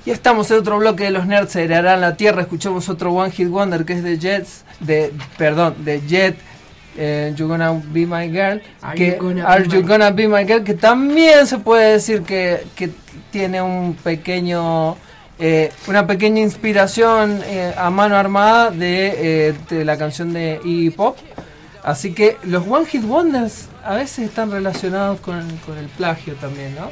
[0.07, 2.43] Y estamos en otro bloque de los nerds heredarán la tierra.
[2.43, 6.37] Escuchamos otro One Hit Wonder que es de Jets, de perdón, de Jet.
[6.97, 8.63] eh, you gonna be my girl.
[8.81, 10.63] Are que, you gonna Are be you my- gonna be my girl?
[10.65, 12.91] Que también se puede decir que, que
[13.31, 14.97] tiene un pequeño.
[15.39, 20.89] eh, una pequeña inspiración eh, a mano armada de, eh, de la canción de Iggy
[20.91, 21.19] Pop.
[21.83, 26.75] Así que los One Hit Wonders a veces están relacionados con, con el plagio también,
[26.77, 26.91] ¿no?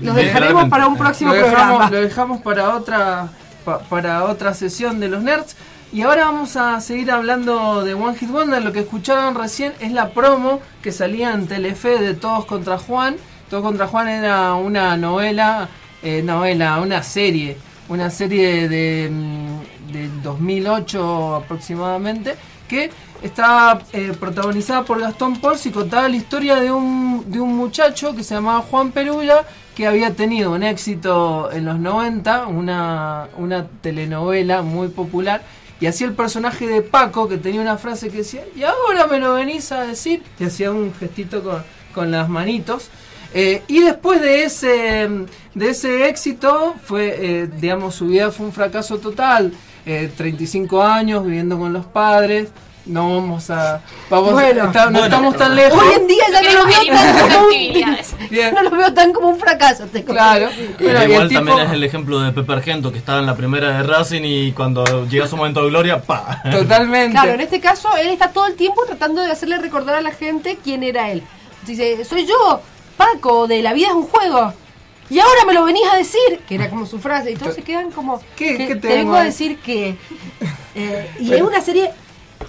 [0.00, 1.90] Los dejaremos para un próximo lo dejamos, programa.
[1.90, 3.28] Lo dejamos para otra
[3.64, 5.56] pa- para otra sesión de los nerds.
[5.92, 8.62] Y ahora vamos a seguir hablando de One Hit Wonder.
[8.62, 13.16] Lo que escucharon recién es la promo que salía en Telefe de Todos contra Juan.
[13.48, 15.68] Todos contra Juan era una novela,
[16.02, 17.56] eh, novela, una serie,
[17.88, 22.34] una serie de, mm, del 2008 aproximadamente,
[22.68, 22.90] que
[23.22, 28.22] estaba eh, protagonizada por Gastón y contaba la historia de un, de un muchacho que
[28.22, 29.44] se llamaba Juan Perulla,
[29.74, 35.42] que había tenido un éxito en los 90, una, una telenovela muy popular,
[35.80, 39.18] y hacía el personaje de Paco, que tenía una frase que decía, y ahora me
[39.18, 41.62] lo venís a decir, y hacía un gestito con,
[41.94, 42.90] con las manitos.
[43.36, 45.08] Eh, y después de ese,
[45.54, 49.52] de ese éxito, fue, eh, digamos, su vida fue un fracaso total.
[49.86, 52.48] Eh, 35 años viviendo con los padres,
[52.86, 53.82] no vamos a.
[54.08, 54.64] Vamos, Bueno.
[54.66, 55.04] está- no Bueno.
[55.04, 55.78] estamos tan lejos.
[55.82, 59.28] Hoy en día ya no lo veo tan como un, no lo veo tan como
[59.28, 59.84] un fracaso.
[59.86, 60.48] te Claro.
[60.80, 63.36] y el Igual tipo- también es el ejemplo de Pepe Argento, que estaba en la
[63.36, 66.42] primera de Racing y cuando llega su momento de gloria, ¡pa!
[66.50, 67.12] Totalmente.
[67.12, 70.12] Claro, en este caso él está todo el tiempo tratando de hacerle recordar a la
[70.12, 71.22] gente quién era él.
[71.66, 72.60] Dice, soy yo,
[72.96, 74.52] Paco, de La vida es un juego.
[75.14, 77.62] Y ahora me lo venís a decir, que era como su frase, y todos se
[77.62, 79.96] quedan como, ¿Qué- que qué te te vengo a a decir que...
[80.74, 81.90] eh, y Pero- es una serie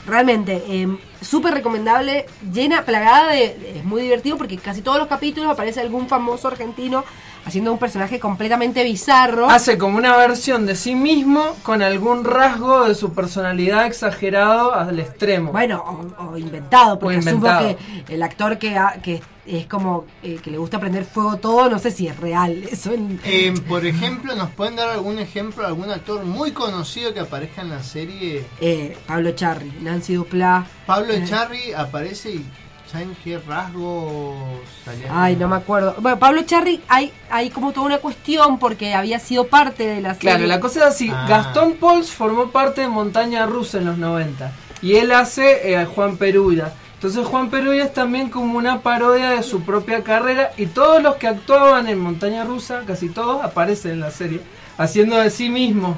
[0.08, 0.88] realmente eh,
[1.22, 3.74] súper recomendable, llena, plagada de...
[3.78, 7.04] Es muy divertido porque casi todos los capítulos aparece algún famoso argentino
[7.46, 9.50] haciendo un personaje completamente bizarro.
[9.50, 15.00] Hace como una versión de sí mismo con algún rasgo de su personalidad exagerado al
[15.00, 15.52] extremo.
[15.52, 15.84] Bueno,
[16.18, 17.68] o, o inventado, porque O inventado.
[17.70, 17.78] asumo
[18.08, 21.70] que el actor que, ha- que es como eh, que le gusta prender fuego todo,
[21.70, 22.92] no sé si es real eso.
[22.94, 27.62] en- Eh, por ejemplo, ¿nos pueden dar algún ejemplo, algún actor muy conocido que aparezca
[27.62, 28.44] en la serie?
[28.60, 30.66] Eh, Pablo Charri, Nancy Duplá.
[30.88, 31.18] Pablo Eh.
[31.24, 32.46] Echarri aparece y
[32.92, 34.36] ¿saben qué rasgos
[34.84, 35.10] salían?
[35.12, 35.96] Ay, no me acuerdo.
[36.00, 40.14] Bueno, Pablo Charri hay, hay como toda una cuestión porque había sido parte de la
[40.14, 40.30] serie.
[40.32, 41.12] Claro, la cosa es así.
[41.14, 41.26] Ah.
[41.28, 44.52] Gastón Pauls formó parte de Montaña Rusa en los 90.
[44.82, 46.74] Y él hace eh, a Juan Perulla.
[46.96, 50.52] Entonces Juan Perulla es también como una parodia de su propia carrera.
[50.58, 54.42] Y todos los que actuaban en Montaña Rusa, casi todos, aparecen en la serie.
[54.78, 55.98] Haciendo de sí mismos.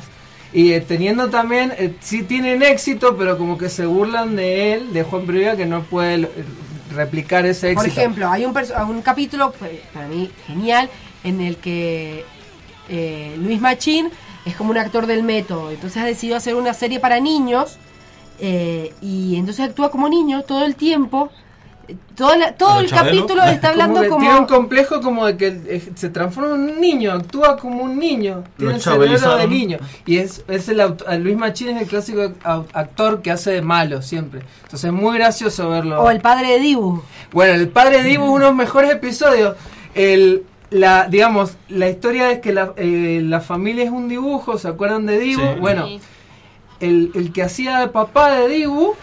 [0.54, 4.94] Y eh, teniendo también, eh, sí tienen éxito, pero como que se burlan de él,
[4.94, 6.30] de Juan Perulla, que no puede eh,
[6.98, 7.82] replicar ese éxito.
[7.82, 8.54] Por ejemplo, hay un,
[8.90, 10.90] un capítulo, pues, para mí, genial,
[11.24, 12.26] en el que
[12.90, 14.10] eh, Luis Machín
[14.46, 15.72] es como un actor del método.
[15.72, 17.78] Entonces ha decidido hacer una serie para niños
[18.40, 21.30] eh, y entonces actúa como niño todo el tiempo.
[22.16, 24.20] Todo, la- todo el Chabelo, capítulo está hablando como...
[24.20, 27.98] Tiene un complejo como de que eh, se transforma en un niño, actúa como un
[27.98, 29.78] niño, tiene el cerebro de niño.
[30.06, 33.62] Y es, es el auto- eh, Luis Machín es el clásico actor que hace de
[33.62, 34.42] malo siempre.
[34.64, 36.02] Entonces es muy gracioso verlo.
[36.02, 37.02] O el padre de Dibu.
[37.32, 39.56] Bueno, el padre de Dibu es uno de los mejores episodios.
[39.96, 44.68] El, la, digamos, la historia es que la, eh, la familia es un dibujo, ¿se
[44.68, 45.42] acuerdan de Dibu?
[45.42, 45.60] Sí.
[45.62, 46.00] Bueno, Sí.
[46.82, 48.96] el, el que hacía de papá de Dibu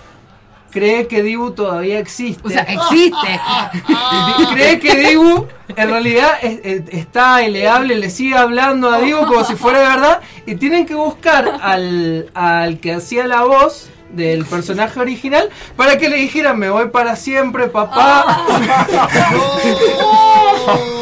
[0.75, 2.43] cree que Dibu todavía existe.
[2.47, 3.41] O sea, existe.
[4.53, 5.47] Cree que Dibu
[5.77, 9.45] en realidad es- es- está y le habla y le sigue hablando a Dibu como
[9.45, 14.45] si fuera de verdad y tienen que buscar al, al que hacía la voz del
[14.45, 18.45] personaje original para que le dijeran me voy para siempre papá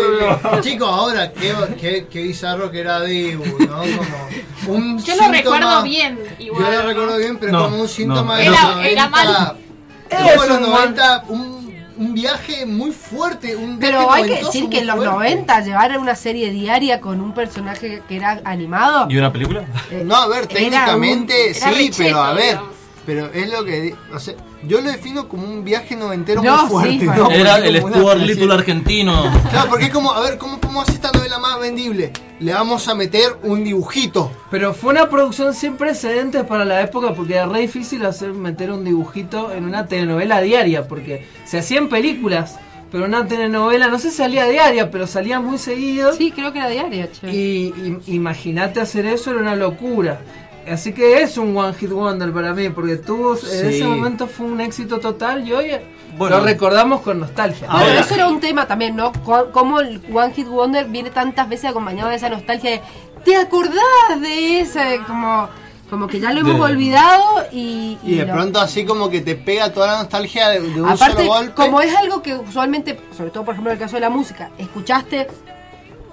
[0.62, 3.82] Chicos, ahora qué, qué, qué bizarro que era Dibu, ¿no?
[4.64, 6.64] Como un Yo lo recuerdo bien, igual.
[6.64, 8.38] Yo lo recuerdo bien, pero No, como un síntoma no.
[8.38, 8.88] de los Era- 90.
[8.90, 9.56] era malo.
[10.10, 13.56] Como Es los un 90, un, un viaje muy fuerte.
[13.56, 15.14] Un viaje Pero hay que decir que en los fuerte.
[15.14, 19.06] 90 llevar una serie diaria con un personaje que era animado.
[19.10, 19.64] ¿Y una película?
[19.90, 22.44] eh, No, a ver, técnicamente un- sí, recheto, pero a ver.
[22.50, 22.70] digamos.
[23.06, 23.94] Pero es lo que.
[24.14, 24.34] O sea,
[24.66, 26.98] yo lo defino como un viaje noventero No, muy fuerte.
[27.00, 27.30] sí, ¿no?
[27.30, 29.30] Era el Stuart Little argentino.
[29.50, 32.12] Claro, porque es como, a ver, ¿cómo podemos hacer esta novela más vendible?
[32.40, 34.30] Le vamos a meter un dibujito.
[34.50, 38.70] pero fue una producción sin precedentes para la época porque era re difícil hacer meter
[38.72, 42.56] un dibujito en una telenovela diaria porque se hacían películas
[42.90, 46.58] pero una telenovela no sé si salía diaria pero salía muy seguido Sí, creo que
[46.60, 47.28] era diaria, che.
[47.32, 50.20] Y, y- imagínate hacer eso era una locura.
[50.70, 54.46] Así que es un one hit wonder para mí, porque tuvo en ese momento fue
[54.46, 55.70] un éxito total y hoy
[56.16, 56.38] Bueno.
[56.38, 57.66] lo recordamos con nostalgia.
[57.70, 59.12] Bueno, Ahora- eso era un tema también, ¿no?
[59.52, 62.80] Cómo el One Hit Wonder viene tantas veces acompañado de esa nostalgia de
[63.24, 65.00] ¿te acordás de ese?
[65.06, 65.48] Como,
[65.90, 67.98] como que ya lo hemos De- olvidado y...
[68.02, 70.88] Y de lo- pronto así como que te pega toda la nostalgia de, de un
[70.88, 71.54] Aparte, solo golpe.
[71.54, 74.50] como es algo que usualmente, sobre todo por ejemplo en el caso de la música,
[74.58, 75.26] escuchaste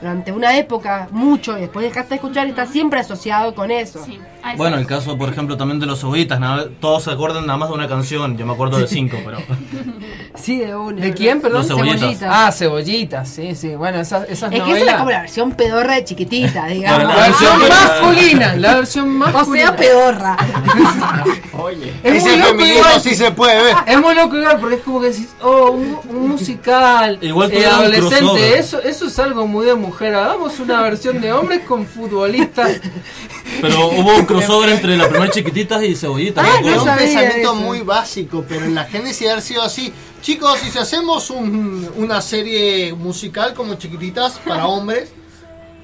[0.01, 4.03] durante una época mucho y después dejaste de escuchar y está siempre asociado con eso.
[4.03, 4.19] Sí.
[4.43, 6.39] Ah, Bueno, el caso, por ejemplo, también de los cebollitas.
[6.39, 8.35] nada- todos se acuerdan nada más de una canción.
[8.37, 9.37] Yo me acuerdo de cinco, pero.
[10.33, 10.99] Sí, de una.
[11.01, 11.59] ¿De quién, perdón?
[11.59, 12.23] Los cebollitas.
[12.23, 13.75] Ah, cebollitas, sí, sí.
[13.75, 17.03] Bueno, esas, esas Es que esa era como la versión pedorra de chiquitita, digamos.
[17.15, 19.67] La versión Ah, masculina, la versión o masculina.
[19.67, 20.37] sea, pedorra.
[21.53, 21.93] Oye.
[22.03, 23.01] Es muy loco feminismo igual.
[23.01, 23.75] sí se puede ver.
[23.85, 27.65] Es muy loco igual porque es como que decís, oh, un, un musical, Igual eh,
[27.65, 30.15] adolescente, eso, eso es algo muy de mujer.
[30.15, 32.79] Hagamos una versión de hombres con futbolistas.
[33.61, 36.45] Pero hubo un crossover entre la primera chiquititas y cebollitas.
[36.47, 36.69] Ah, ¿no?
[36.69, 37.55] Es un pensamiento eso.
[37.55, 39.93] muy básico, pero en la génesis haber sido así.
[40.21, 45.09] Chicos, y si hacemos un- una serie musical como chiquititas para hombres,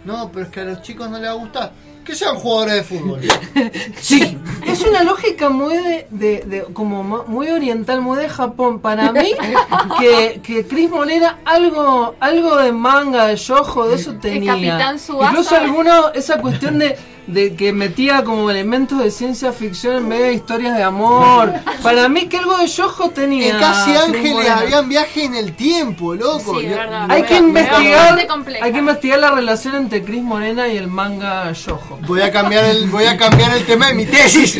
[0.05, 1.73] no, pero es que a los chicos no les va a gustar.
[2.07, 3.19] Que sean jugadores de fútbol.
[4.01, 8.79] Sí, es una lógica muy de, de- de- como muy oriental, muy de Japón.
[8.79, 9.33] Para mí,
[9.99, 14.53] que, que Chris Molera algo, algo de manga, de yojo, de eso tenía.
[14.53, 15.29] Capitán Tsubasa.
[15.31, 16.97] Incluso alguno, esa cuestión de,
[17.27, 21.53] de que metía como elementos de ciencia ficción en medio de historias de amor.
[21.83, 23.53] Para mí que algo de Yojo tenía.
[23.53, 26.59] En Casi Ángeles habían viaje en el tiempo, loco.
[26.59, 27.07] Sí, Yo- verdad.
[27.09, 28.27] Hay que investigar,
[28.61, 31.99] hay que investigar la relación entre Cris Morena y el manga Yojo.
[32.07, 34.57] Voy a cambiar el, voy a cambiar el tema de mi tesis.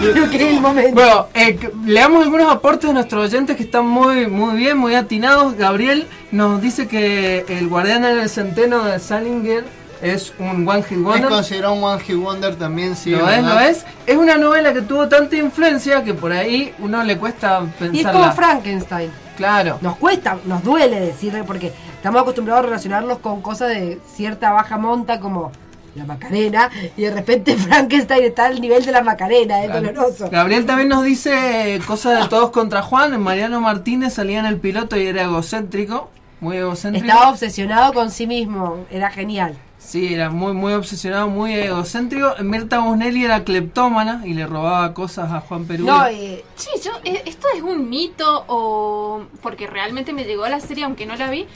[0.00, 0.94] Creo que es el momento.
[0.94, 5.56] Bueno, eh, leamos algunos aportes de nuestros oyentes que están muy, muy bien, muy atinados.
[5.56, 9.64] Gabriel nos dice que el guardián en el centeno de Salinger
[10.02, 11.28] es un One Hit Es Wonder.
[11.28, 13.10] considerado un One Hit Wonder también, sí.
[13.10, 13.84] lo es, lo es.
[14.06, 17.94] Es una novela que tuvo tanta influencia que por ahí uno le cuesta pensar.
[17.94, 19.10] Y es como Frankenstein.
[19.36, 19.78] Claro.
[19.80, 24.76] Nos cuesta, nos duele decirle porque estamos acostumbrados a relacionarlos con cosas de cierta baja
[24.76, 25.50] monta como
[25.94, 30.28] la Macarena y de repente Frankenstein está al nivel de la Macarena, es doloroso.
[30.30, 33.18] Gabriel también nos dice eh, cosas de todos contra Juan.
[33.20, 36.10] Mariano Martínez salía en el piloto y era egocéntrico.
[36.40, 37.06] Muy egocéntrico.
[37.06, 39.56] Estaba obsesionado con sí mismo, era genial.
[39.90, 42.32] Sí, era muy muy obsesionado, muy egocéntrico.
[42.44, 45.84] Mirta Busnelli era cleptómana y le robaba cosas a Juan Perú.
[45.84, 50.60] No, eh, Sí, yo, eh, esto es un mito o porque realmente me llegó la
[50.60, 51.48] serie aunque no la vi.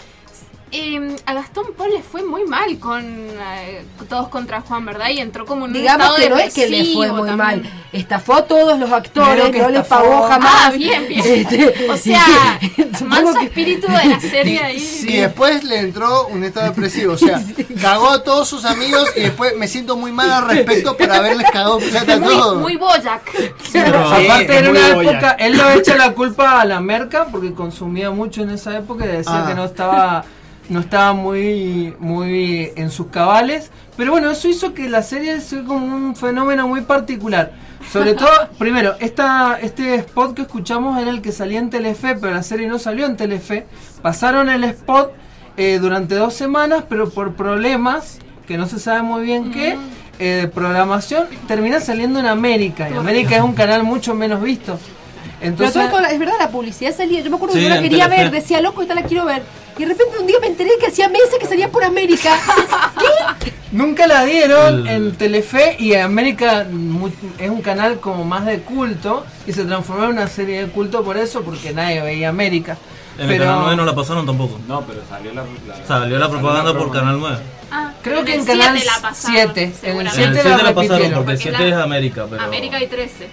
[0.77, 5.09] Eh, a Gastón Paul le fue muy mal con eh, todos contra Juan, ¿verdad?
[5.11, 7.37] Y entró como en un digamos estado que no es que le fue muy también.
[7.63, 7.63] mal,
[7.93, 10.03] estafó a todos los actores, no les estafó.
[10.03, 10.53] pagó jamás.
[10.65, 11.23] Ah, bien, bien.
[11.25, 12.59] Este, o sea,
[13.07, 15.01] manso que- espíritu de la serie ahí.
[15.07, 17.13] Y después le entró un estado depresivo.
[17.13, 17.41] O sea,
[17.81, 21.49] cagó a todos sus amigos y después me siento muy mal al respecto por haberles
[21.53, 22.61] cagado plata a Muy, todos.
[22.61, 23.31] muy Boyac.
[23.73, 25.13] Pero Sí, aparte en una Boyac.
[25.15, 29.05] época, él le echa la culpa a la merca porque consumía mucho en esa época
[29.05, 29.47] y decía Ah.
[29.47, 30.25] que no estaba
[30.69, 35.63] no estaba muy muy en sus cabales, pero bueno, eso hizo que la serie sea
[35.65, 37.53] como un fenómeno muy particular.
[37.93, 42.35] Sobre todo, primero, esta, este spot que escuchamos era el que salía en Telefe, pero
[42.35, 43.67] la serie no salió en Telefe.
[44.03, 45.13] Pasaron el spot
[45.57, 49.77] eh, durante dos semanas, pero por problemas, que no se sabe muy bien qué,
[50.19, 52.89] eh, de programación, termina saliendo en América.
[52.91, 54.79] Y América es un canal mucho menos visto.
[55.41, 57.21] Pero Entonces, todo esto, es verdad, la publicidad salía.
[57.21, 59.43] Yo me acuerdo Sí, que yo la quería ver, decía loco, esta la quiero ver.
[59.77, 62.39] Y de repente un día me enteré que hacía meses que salía por América.
[63.73, 66.65] Nunca la dieron en Telefe y América
[67.39, 71.03] es un canal como más de culto y se transformó en una serie de culto
[71.03, 72.77] por eso, porque nadie veía América.
[73.19, 74.59] En el Canal 9 no la pasaron tampoco.
[74.69, 75.45] No, pero salió la,
[75.87, 77.37] Salió la propaganda por Canal 9.
[77.73, 80.15] Ah, creo que en Canal 7 la pasaron, 7, en el seguramente.
[80.15, 82.43] 7 En el la 7 la pasaron porque el Porque 7 la- es América, pero...
[82.43, 83.29] América y 13.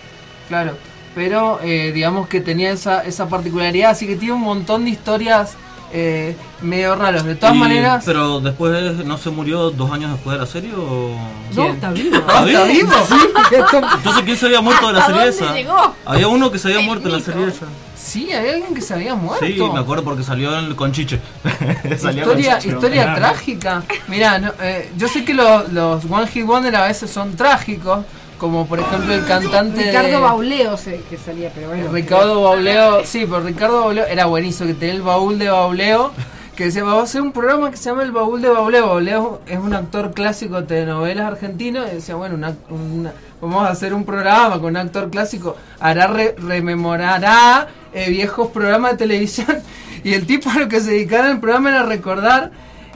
[0.47, 0.77] Claro,
[1.13, 5.55] pero eh, digamos que tenía esa, esa particularidad, así que tiene un montón de historias
[5.93, 7.23] eh, medio raras.
[7.25, 10.71] De todas Y- maneras, Pero después, ¿no se murió dos años después de la serie
[10.75, 11.15] o...?
[11.53, 12.15] No, está vivo.
[12.17, 12.91] ¿Está ¿Está vivo?
[13.97, 15.53] Entonces, ¿quién se había muerto de la ¿A serie esa?
[15.53, 15.95] llegó?
[16.05, 17.65] Había uno que se había muerto en la serie esa.
[17.95, 19.45] sí, hay alguien que se había muerto.
[19.45, 21.19] Sí, me acuerdo porque salió en, con Chiche.
[21.99, 22.75] Salió con Historia, Chiche.
[22.75, 23.83] historia trágica.
[24.07, 28.05] Mira, no, eh, yo sé que lo- los One Hit Wonder a veces son trágicos,
[28.41, 30.75] como por ejemplo el cantante de- Ricardo Bauleo
[31.07, 31.91] que salía, pero bueno.
[31.91, 36.11] Ricardo Bauleo, sí, pero Ricardo Bauleo era buenísimo, que tenía el baúl de Bauleo,
[36.55, 38.87] que decía, vamos a hacer un programa que se llama El Baúl de Bauleo.
[38.87, 43.69] Bauleo es un actor clásico de telenovelas argentino, y decía, bueno, una- una- vamos a
[43.69, 49.59] hacer un programa con un actor clásico, hará re- rememorará eh, viejos programas de televisión,
[50.03, 52.49] y el tipo a lo que se dedicaba en el programa era recordar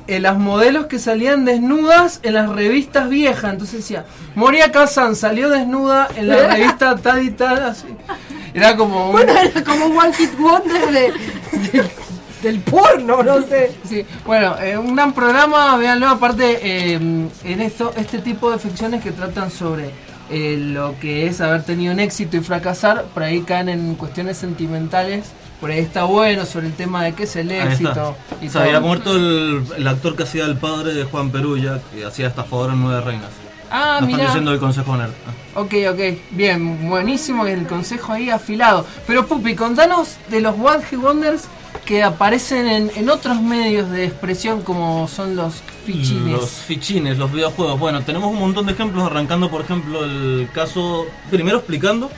[0.07, 3.53] eh, las modelos que salían desnudas en las revistas viejas.
[3.53, 4.05] Entonces decía,
[4.35, 7.87] Moria Kazan salió desnuda en la revista tal y tal, así.
[8.53, 9.11] Era como un...
[9.13, 10.99] Bueno, era como un One Hit Wonder de,
[11.71, 12.05] de-
[12.43, 13.71] del porno, no sé.
[13.89, 19.03] Sí, bueno, eh, un gran programa, véanlo, aparte eh, en esto, este tipo de ficciones
[19.03, 19.89] que tratan sobre
[20.29, 24.37] eh, lo que es haber tenido un éxito y fracasar, por ahí caen en cuestiones
[24.37, 25.25] sentimentales,
[25.61, 28.15] por ahí está bueno sobre el tema de qué es el éxito.
[28.41, 28.87] y Se había todo.
[28.87, 32.81] muerto el, el actor que hacía el padre de Juan Perulla, que hacía estafador en
[32.81, 33.29] Nueve Reinas.
[33.71, 34.17] Ah, Nos mira.
[34.19, 35.11] están diciendo el consejo nerd.
[35.55, 35.99] Ok, ok,
[36.31, 38.85] bien, buenísimo el consejo ahí afilado.
[39.07, 41.45] Pero Pupi, contanos de los One Hit Wonders
[41.83, 45.55] que aparecen en, en otros medios de expresión como son los
[45.85, 46.31] fichines.
[46.31, 47.79] Los fichines, los videojuegos.
[47.79, 52.09] Bueno, tenemos un montón de ejemplos, arrancando por ejemplo el caso, primero explicando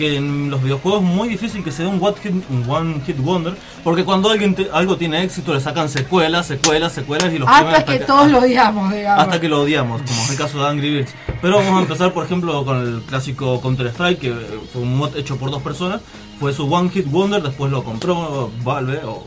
[0.00, 3.00] que en los videojuegos es muy difícil que se dé un one hit, un one
[3.06, 3.54] hit wonder,
[3.84, 7.66] porque cuando alguien te- algo tiene éxito le sacan secuelas, secuelas, secuelas y los ponen
[7.74, 9.22] Hasta que todos lo odiamos, digamos.
[9.22, 11.14] hasta que lo odiamos, como es el caso de Angry Birds.
[11.42, 14.34] Pero vamos a empezar, por ejemplo, con el clásico Counter Strike, que
[14.72, 16.00] fue un mod hecho por dos personas.
[16.40, 19.24] Fue su One Hit Wonder, después lo compró Valve, o-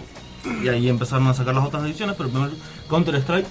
[0.63, 2.15] y ahí empezaron a sacar las otras ediciones.
[2.17, 2.51] Pero primero
[2.89, 3.45] Counter Strike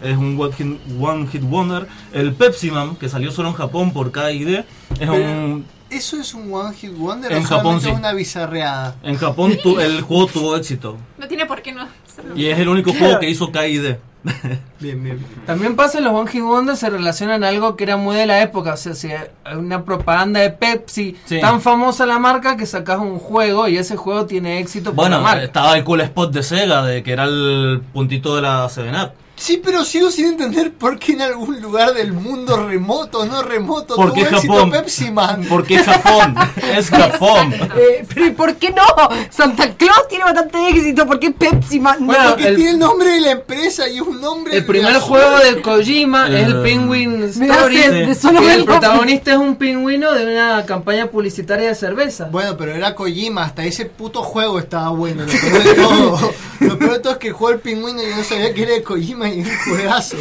[0.00, 1.88] es un one hit, one hit Wonder.
[2.12, 4.64] El Pepsi Man, que salió solo en Japón por KID, es
[5.00, 5.64] Pero- un.
[5.90, 7.88] ¿Eso es un One Hit Wonder En o Japón, sí.
[7.88, 8.94] una bizarreada?
[9.02, 10.96] En Japón tu- el juego tuvo éxito.
[11.16, 12.36] No tiene por qué no hacerlo.
[12.36, 13.04] Y es el único Claro.
[13.06, 13.96] juego que hizo KID.
[14.80, 15.24] Bien, bien.
[15.46, 18.26] También pasa en los One Hit Wonder se relacionan a algo que era muy de
[18.26, 21.40] la época, o sea, si hay una propaganda de Pepsi, Sí.
[21.40, 25.16] tan famosa la marca que sacas un juego y ese juego tiene éxito por la
[25.18, 25.44] Bueno, marca.
[25.44, 29.12] estaba el cool spot de Sega, de que era el puntito de la 7-Up.
[29.38, 33.94] Sí, pero sigo sin entender por qué en algún lugar del mundo remoto, no remoto,
[33.96, 34.70] ¿Por tuvo Japón?
[34.70, 35.46] Pepsi Man.
[35.48, 36.34] Porque es Japón,
[36.76, 37.54] es Japón.
[37.76, 38.82] Eh, pero ¿y por qué no?
[39.30, 41.06] Santa Claus tiene bastante éxito.
[41.06, 42.06] ¿Por qué Pepsi Man?
[42.06, 42.12] no?
[42.30, 45.02] Porque tiene el nombre de la empresa y es un nombre El primer azul.
[45.18, 47.76] juego de Kojima es el Eh, Penguin Story.
[47.76, 52.24] de solo el el protagonista es un pingüino de una campaña publicitaria de cerveza.
[52.30, 55.22] Bueno, pero era Kojima, hasta ese puto juego estaba bueno.
[55.24, 56.32] Lo de todo,
[56.88, 58.72] lo peor de todo es que jugó el pingüino y yo no sabía que era
[58.72, 60.16] de Kojima y un juegazo.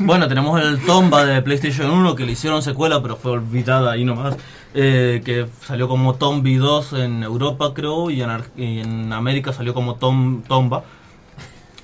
[0.00, 4.04] Bueno, tenemos el Tomba de PlayStation 1 que le hicieron secuela, pero fue olvidada ahí
[4.04, 4.36] nomás.
[4.74, 9.52] eh, que salió como Tombi 2 en Europa, creo, y en, Ar- y en América
[9.52, 10.82] salió como Tom, Tomba.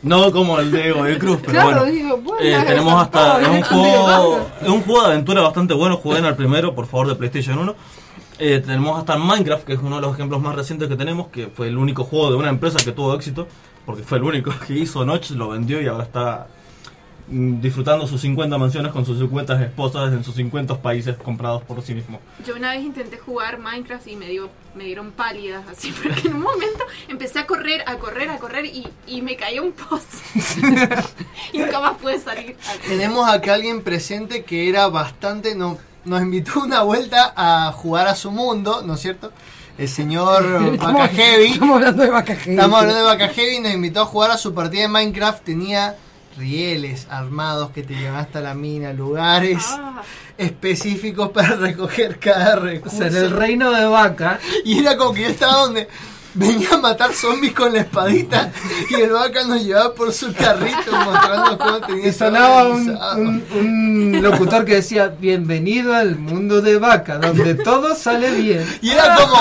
[0.03, 1.85] No como el de Godoy Cruz, pero Claro, bueno.
[1.93, 3.43] digo, bueno, Eh, tenemos hasta.
[3.43, 5.97] Es un, juego, es un juego de aventura bastante bueno.
[5.97, 7.75] Jueguen al primero, por favor, de PlayStation 1.
[8.39, 11.49] Eh, tenemos hasta Minecraft, que es uno de los ejemplos más recientes que tenemos, que
[11.49, 13.49] fue el único juego de una empresa que tuvo éxito,
[13.89, 16.47] porque fue el único que hizo Notch, lo vendió y ahora está
[17.29, 21.81] mm, disfrutando sus 50 mansiones con sus 50 esposas en sus 50 países comprados por
[21.81, 22.21] sí mismo.
[22.47, 26.35] Yo una vez intenté jugar Minecraft y me dio me dieron pálidas así porque en
[26.35, 30.19] un momento empecé a correr, a correr, a correr y, y me cayó un pozo
[31.55, 32.59] y nunca más pude salir.
[32.87, 35.55] Tenemos acá alguien presente que era bastante.
[35.55, 39.33] No, nos invitó una vuelta a jugar a su mundo, ¿no es cierto?
[39.79, 41.53] El señor Vaca Heavy.
[41.53, 42.51] Estamos hablando de Vaca Heavy.
[42.57, 45.45] Estamos hablando de Vaca Heavy y nos invitó a jugar a su partida de Minecraft.
[45.45, 45.97] Tenía
[46.37, 50.03] rieles armados que te llevan hasta la mina, lugares Ah.
[50.37, 52.97] específicos para recoger cada O recurso.
[52.99, 54.39] sea, en el reino de Vaca.
[54.65, 55.89] Y era como que yo estaba donde
[56.39, 58.53] venía a matar zombies con la espadita
[58.91, 63.45] y el vaca nos llevaba por su carrito mostrando cómo tenía Y sonaba un, un-
[64.15, 68.67] un locutor que decía, bienvenido al mundo de Vaca, donde todo sale bien.
[68.83, 69.37] Y era como,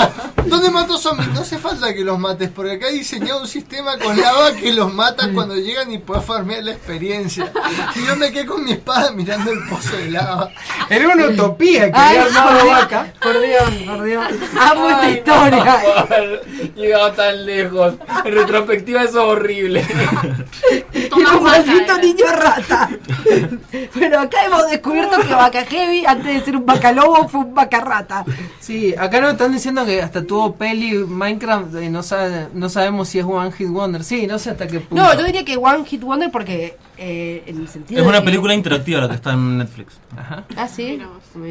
[0.46, 1.28] ¿dónde mato zombies?
[1.30, 4.72] No hace falta que los mates, porque acá he diseñado un sistema con lava que
[4.72, 7.52] los mata cuando llegan y puedes farmear la experiencia.
[7.94, 10.50] Y yo me quedé con mi espada mirando el pozo de lava.
[10.90, 13.12] Era una utopía que Ay, había armado Vaca.
[13.22, 14.24] Por Dios, por Dios.
[14.60, 15.80] Amo esta historia.
[16.88, 17.94] Llegado tan lejos.
[18.24, 19.84] En retrospectiva eso es horrible.
[20.94, 22.88] Y un maldito niño rata.
[23.94, 27.54] Bueno, acá hemos descubierto que Vaca Heavy, antes de ser un vaca lobo, fue un
[27.54, 28.24] vaca rata.
[28.60, 33.08] Sí, acá nos están diciendo que hasta tuvo peli Minecraft y no, sabe, no sabemos
[33.08, 34.04] si es One Hit Wonder.
[34.04, 35.02] Sí, no sé hasta qué punto.
[35.02, 38.18] No, yo diría que One Hit Wonder porque eh, en el sentido Es de una
[38.20, 39.98] que- película interactiva la que está en Netflix.
[40.16, 40.44] Ajá.
[40.56, 41.00] Ah, sí.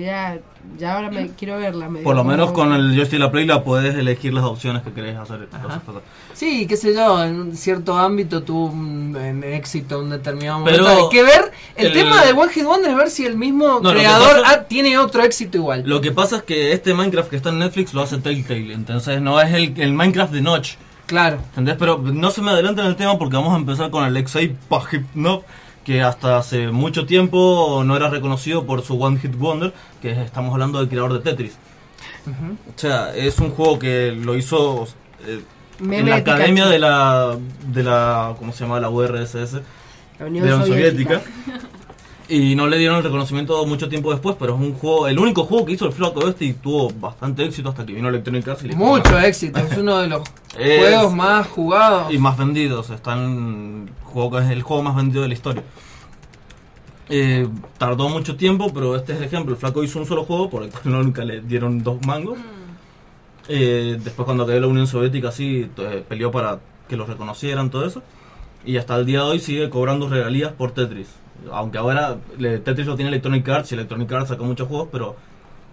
[0.02, 0.38] Ya,
[0.78, 1.88] ya ahora me quiero verla.
[1.90, 4.82] me Por lo menos con el joystick y la Play la puedes elegir las opciones
[4.84, 5.48] que querés hacer.
[5.48, 6.02] cosas, cosas.
[6.34, 10.84] Sí, qué sé yo, en un cierto ámbito tuvo un, en éxito un determinado Pero
[10.84, 11.04] momento.
[11.06, 13.80] Hay que ver, el, el- tema de One Hit Wonder es ver si el mismo
[13.82, 15.84] No, creador pasa- ah, tiene otro éxito igual.
[15.86, 19.22] Lo que pasa es que este Minecraft que está en Netflix lo hace Telltale, entonces
[19.22, 20.74] no es el, el Minecraft de Notch.
[21.08, 21.38] Claro.
[21.50, 21.76] ¿Entendés?
[21.80, 25.42] Pero no se me adelanten en el tema porque vamos a empezar con Alexei Pajitnov,
[25.84, 30.18] que hasta hace mucho tiempo no era reconocido por su One Hit Wonder, que es-
[30.20, 31.58] estamos hablando del creador de Tetris.
[32.28, 34.86] O sea, es un juego que lo hizo
[35.26, 35.42] eh,
[35.80, 38.80] en la academia de la, de la, ¿cómo se llama?
[38.82, 39.62] La URSS,
[40.20, 41.22] La Unión de la Unión Soviética.
[41.22, 41.68] Soviética.
[42.30, 45.46] Y no le dieron el reconocimiento mucho tiempo después, pero es un juego, el único
[45.46, 48.64] juego que hizo el flaco este y tuvo bastante éxito hasta que vino Electronic Arts
[48.64, 50.24] y le Mucho éxito, es uno de los
[50.54, 52.14] juegos más jugados.
[52.14, 52.90] y más vendidos.
[52.90, 55.64] Están juego es el juego más vendido de la historia.
[57.10, 57.48] Eh,
[57.78, 59.54] tardó mucho tiempo, pero este es el ejemplo.
[59.54, 62.38] El flaco hizo un solo juego por el cual no nunca le dieron dos mangos.
[63.48, 66.60] Eh, después cuando cayó la Unión Soviética sí eh, peleó para
[66.90, 68.04] que lo reconocieran todo eso.
[68.66, 71.08] Y hasta el día de hoy sigue cobrando regalías por Tetris.
[71.52, 75.16] Aunque ahora le- Tetris lo tiene Electronic Arts y Electronic Arts sacó muchos juegos, pero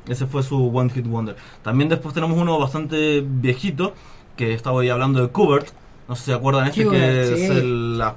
[0.09, 1.37] ese fue su One Hit Wonder.
[1.63, 3.95] También después tenemos uno bastante viejito,
[4.37, 5.69] que estaba ahí hablando de Kubert.
[6.09, 7.01] No sé si se acuerdan este, Kubert,
[7.31, 7.43] que sí.
[7.45, 8.15] es el- la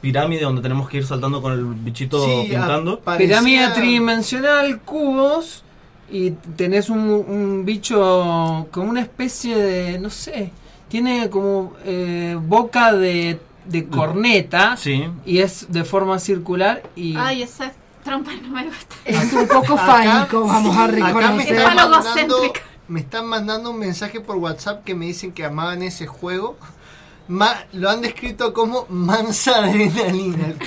[0.00, 3.00] pirámide donde tenemos que ir saltando con el bichito Sí, pintando.
[3.18, 5.62] Pirámide tridimensional, cubos,
[6.10, 10.50] y tenés un, un bicho como una especie de, no sé,
[10.88, 15.04] tiene como eh, boca de, de corneta Sí.
[15.24, 17.16] y es de forma circular y...
[17.16, 17.72] Ay, esa
[18.04, 18.96] trompa no me gusta.
[19.04, 21.54] Es un poco fálico, vamos a Acá me reconocer.
[21.56, 22.52] están, mandando,
[22.88, 26.56] me están mandando un mensaje por WhatsApp que me dicen que amaban ese juego.
[27.28, 30.58] Ma- lo han descrito como mansa adrenalina el.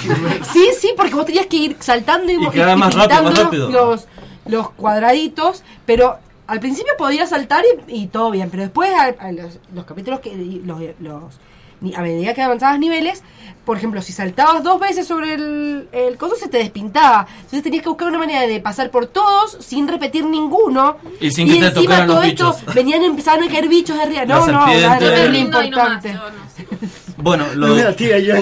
[0.45, 3.69] Sí, sí, porque vos tenías que ir saltando y, Y cada más rápido, más rápido.
[3.69, 4.05] Los,
[4.45, 6.17] los cuadraditos, pero
[6.47, 10.22] al principio podías saltar y, y todo bien, pero después a, a los, los capítulos
[10.22, 11.34] que los, los
[11.95, 13.23] a medida que avanzabas niveles,
[13.65, 17.26] por ejemplo, si saltabas dos veces sobre el, el coso, se te despintaba.
[17.38, 20.97] Entonces tenías que buscar una manera de pasar por todos sin repetir ninguno.
[21.19, 22.76] Y sin que te encima tocaran los todo esto, bichos.
[22.76, 24.26] venían empezaron a caer bichos de arriba.
[24.26, 26.19] No, no, lo Lindo ahí nomás, importante.
[27.18, 28.35] Bueno, lo, tía, yo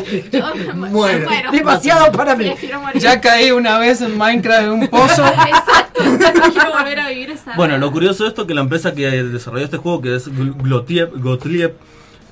[0.75, 1.29] muero.
[1.51, 2.53] Demasiado para mí.
[2.95, 5.25] Ya caí una vez en Minecraft en un pozo.
[5.27, 6.03] Exacto.
[6.03, 7.53] No quiero volver a vivir esa.
[7.55, 10.29] Bueno, lo curioso de esto es que la empresa que desarrolló este juego, que es
[10.29, 11.75] Gl- Glotiev, Gottlieb,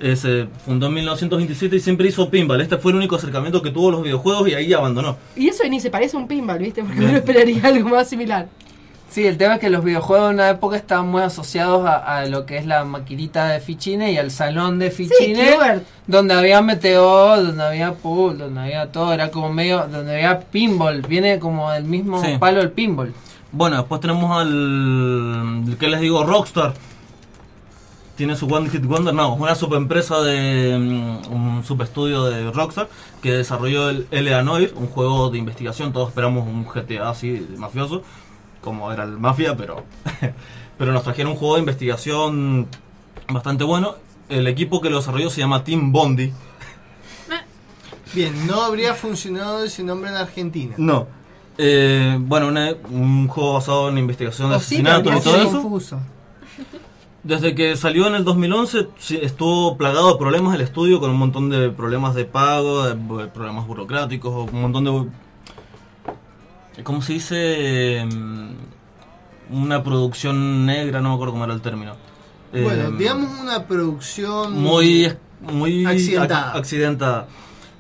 [0.02, 2.61] eh, se fundó en 1927 y siempre hizo pinball.
[2.61, 5.18] Este fue el único acercamiento que tuvo a los videojuegos y ahí abandonó.
[5.36, 6.84] Y eso ni se parece a un pinball, ¿viste?
[6.84, 8.48] Porque uno esperaría algo más similar.
[9.10, 12.26] Sí, el tema es que los videojuegos en una época estaban muy asociados a, a
[12.28, 15.84] lo que es la maquinita de fichines y al salón de fichines, Qbert.
[16.07, 21.02] donde había meteor, donde había pool, donde había todo, era como medio, donde había pinball,
[21.02, 22.38] viene como del mismo Sí.
[22.40, 23.14] palo el pinball.
[23.52, 25.76] Bueno, después tenemos al.
[25.78, 26.23] ¿Qué les digo?
[26.23, 26.73] Rockstar.
[28.22, 30.77] Tiene su One Hit Wonder, no, una subempresa de.
[30.77, 32.88] mm, un subestudio de Rockstar
[33.19, 34.43] que desarrolló el L.A.
[34.43, 35.91] Noir, un juego de investigación.
[35.91, 38.03] Todos esperamos un GTA así, de mafioso,
[38.61, 39.85] como era el Mafia, pero.
[40.77, 42.68] pero nos trajeron un juego de investigación
[43.27, 43.95] bastante bueno.
[44.30, 46.31] El equipo que lo desarrolló se llama Team Bondi.
[48.14, 50.76] Bien, no habría funcionado ese nombre en Argentina.
[50.77, 51.07] No.
[51.57, 55.35] Eh, bueno, una- un juego basado en investigación de O sí, asesinatos pero y todo
[55.38, 55.61] es eso.
[55.64, 55.99] confuso.
[57.23, 61.18] Desde que salió en el 2011 sí, estuvo plagado de problemas el estudio con un
[61.18, 65.06] montón de problemas de pago, de problemas burocráticos, un montón de...
[66.84, 68.06] ¿Cómo se dice?
[68.11, 68.52] Mm,
[69.53, 71.95] Una producción negra, no me acuerdo cómo era el término.
[72.53, 75.11] Bueno, Eh, digamos una producción muy
[75.41, 76.53] muy Accidentada.
[76.53, 77.27] ac- accidentada.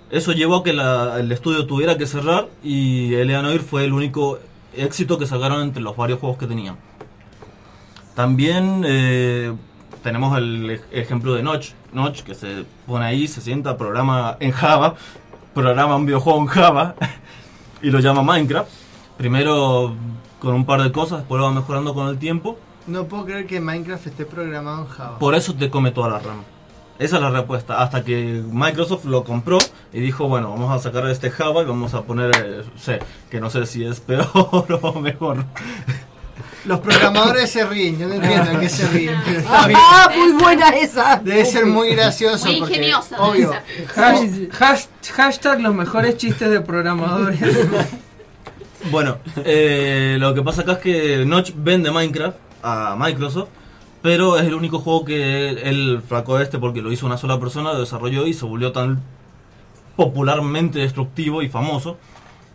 [0.09, 4.39] Eso llevó a que la- el estudio tuviera que cerrar y Eleanor fue el único
[4.75, 6.75] éxito que sacaron entre los varios juegos que tenían.
[8.15, 9.53] También eh,
[10.03, 11.71] tenemos el ej- ejemplo de Notch.
[11.93, 14.95] Notch que se pone ahí, se sienta, programa en Java,
[15.53, 16.95] programa un videojuego en Java
[17.81, 18.69] y lo llama Minecraft.
[19.17, 19.93] Primero
[20.39, 22.57] con un par de cosas, después lo va mejorando con el tiempo.
[22.87, 25.19] No puedo creer que Minecraft esté programado en Java.
[25.19, 26.43] Por eso te come toda la RAM.
[26.97, 27.81] Esa es la respuesta.
[27.81, 29.57] Hasta que Microsoft lo compró
[29.93, 32.31] y dijo, bueno, vamos a sacar este Java y vamos a poner
[32.87, 34.25] eh, que no sé si es peor
[34.81, 35.45] o mejor.
[36.65, 39.15] Los programadores se ríen, yo no entiendo a qué se ríen.
[39.25, 39.79] pero está bien.
[39.81, 41.15] Ah, muy buena esa.
[41.23, 42.45] Debe ser muy gracioso.
[42.45, 43.51] Muy porque, ingeniosa Obvio.
[43.95, 47.39] hash- hashtag los mejores chistes de programadores.
[48.91, 53.49] Bueno, eh, lo que pasa acá es que Notch vende Minecraft a Microsoft,
[54.01, 57.73] pero es el único juego que el flaco este, porque lo hizo una sola persona,
[57.73, 59.01] lo desarrolló y se volvió tan
[59.95, 61.97] popularmente destructivo y famoso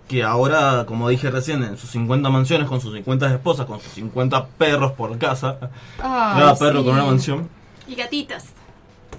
[0.09, 3.93] que ahora, como dije recién, en sus 50 mansiones, con sus 50 esposas, con sus
[3.93, 5.59] 50 perros por casa,
[5.99, 6.85] Ay, cada perro sí.
[6.85, 7.49] con una mansión.
[7.89, 8.47] Y gatitas.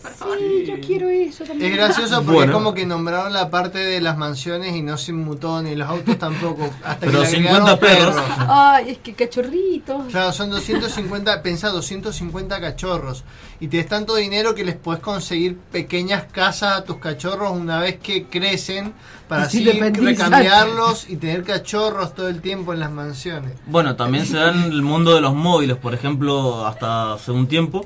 [0.02, 0.38] Por favor.
[0.40, 1.72] Sí, yo quiero eso también.
[1.72, 2.52] Es gracioso porque Bueno.
[2.52, 5.88] es como que nombraron la parte de las mansiones y no se inmutó ni los
[5.90, 6.64] autos tampoco.
[6.84, 7.80] Hasta Pero que le 50 agregaron
[8.16, 8.26] perros.
[8.50, 10.06] Ay, es que cachorritos.
[10.12, 13.24] Claro, son 250, pensá, 250 cachorros.
[13.60, 17.98] Y tienes tanto dinero que les puedes conseguir pequeñas casas a tus cachorros una vez
[17.98, 18.94] que crecen
[19.28, 20.06] para así independizan.
[20.06, 23.54] recambiarlos y tener cachorros todo el tiempo en las mansiones.
[23.66, 27.48] Bueno, también se da en el mundo de los móviles, por ejemplo, hasta hace un
[27.48, 27.86] tiempo,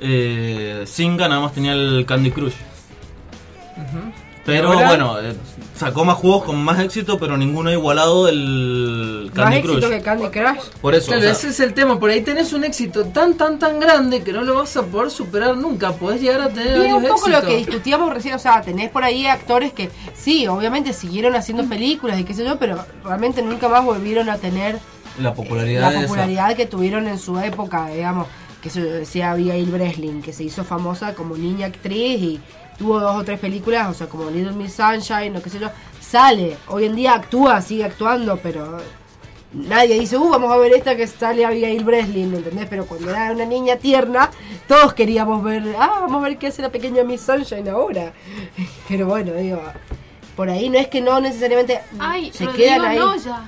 [0.00, 0.84] eh,
[1.18, 2.54] nada más tenía el Candy Crush.
[4.44, 5.34] Pero bueno, eh,
[5.74, 9.90] sacó más juegos con más éxito, pero ninguno ha igualado el Más Candy éxito Crush.
[9.90, 10.68] que Candy Crush.
[10.80, 11.98] Por eso, Claro, o sea, ese es el tema.
[11.98, 15.10] Por ahí tenés un éxito tan, tan, tan grande que no lo vas a poder
[15.10, 15.90] superar nunca.
[15.92, 18.88] Podés llegar a tener Y es un poco lo que discutíamos recién, o sea, tenés
[18.90, 23.42] por ahí actores que sí, obviamente siguieron haciendo películas y qué sé yo, pero realmente
[23.42, 24.78] nunca más volvieron a tener
[25.20, 26.00] la popularidad la esa.
[26.02, 28.28] popularidad que tuvieron en su época, digamos,
[28.66, 32.40] que se decía Abigail Breslin, que se hizo famosa como niña actriz y
[32.76, 35.70] tuvo dos o tres películas, o sea, como Little Miss Sunshine o qué sé yo,
[36.00, 38.78] sale, hoy en día actúa, sigue actuando, pero
[39.52, 42.66] nadie dice, uh, vamos a ver esta que sale Abigail Breslin, ¿me entendés?
[42.68, 44.30] Pero cuando era una niña tierna,
[44.66, 48.14] todos queríamos ver, ah, vamos a ver qué hace la pequeña Miss Sunshine ahora.
[48.88, 49.62] Pero bueno, digo,
[50.34, 52.98] por ahí no es que no necesariamente Ay, se Rodrigo quedan ahí.
[52.98, 53.44] Noya.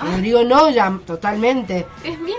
[0.00, 1.86] Rodrigo Noya, totalmente.
[2.04, 2.32] Es mi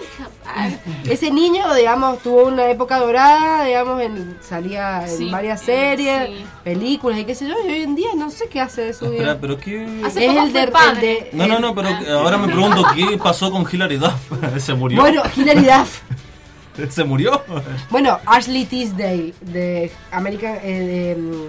[1.09, 6.27] Ese niño, digamos, tuvo una época dorada, digamos, en, salía en Sí, varias eh, series,
[6.29, 6.45] sí.
[6.63, 9.09] películas y qué sé yo, y hoy en día no sé qué hace de su
[9.09, 9.37] vida.
[9.39, 10.01] pero qué...
[10.05, 13.51] Hace Es el de, el de- No, no, no, pero ahora me pregunto qué pasó
[13.51, 14.13] con Hilary Duff.
[14.57, 15.01] ¿Se murió?
[15.01, 16.01] Bueno, Hilary Duff.
[16.89, 17.43] ¿Se murió?
[17.89, 21.47] Bueno, Ashley Tisdale de American eh, de, mm,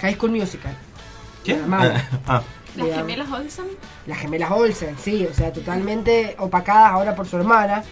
[0.00, 0.74] High School Musical.
[1.44, 1.58] ¿Qué?
[2.26, 2.42] Ah,
[2.76, 2.96] Las Digamos.
[3.06, 3.64] gemelas Olsen.
[4.06, 7.82] Las gemelas Olsen, sí, o sea, totalmente opacadas ahora por su hermana.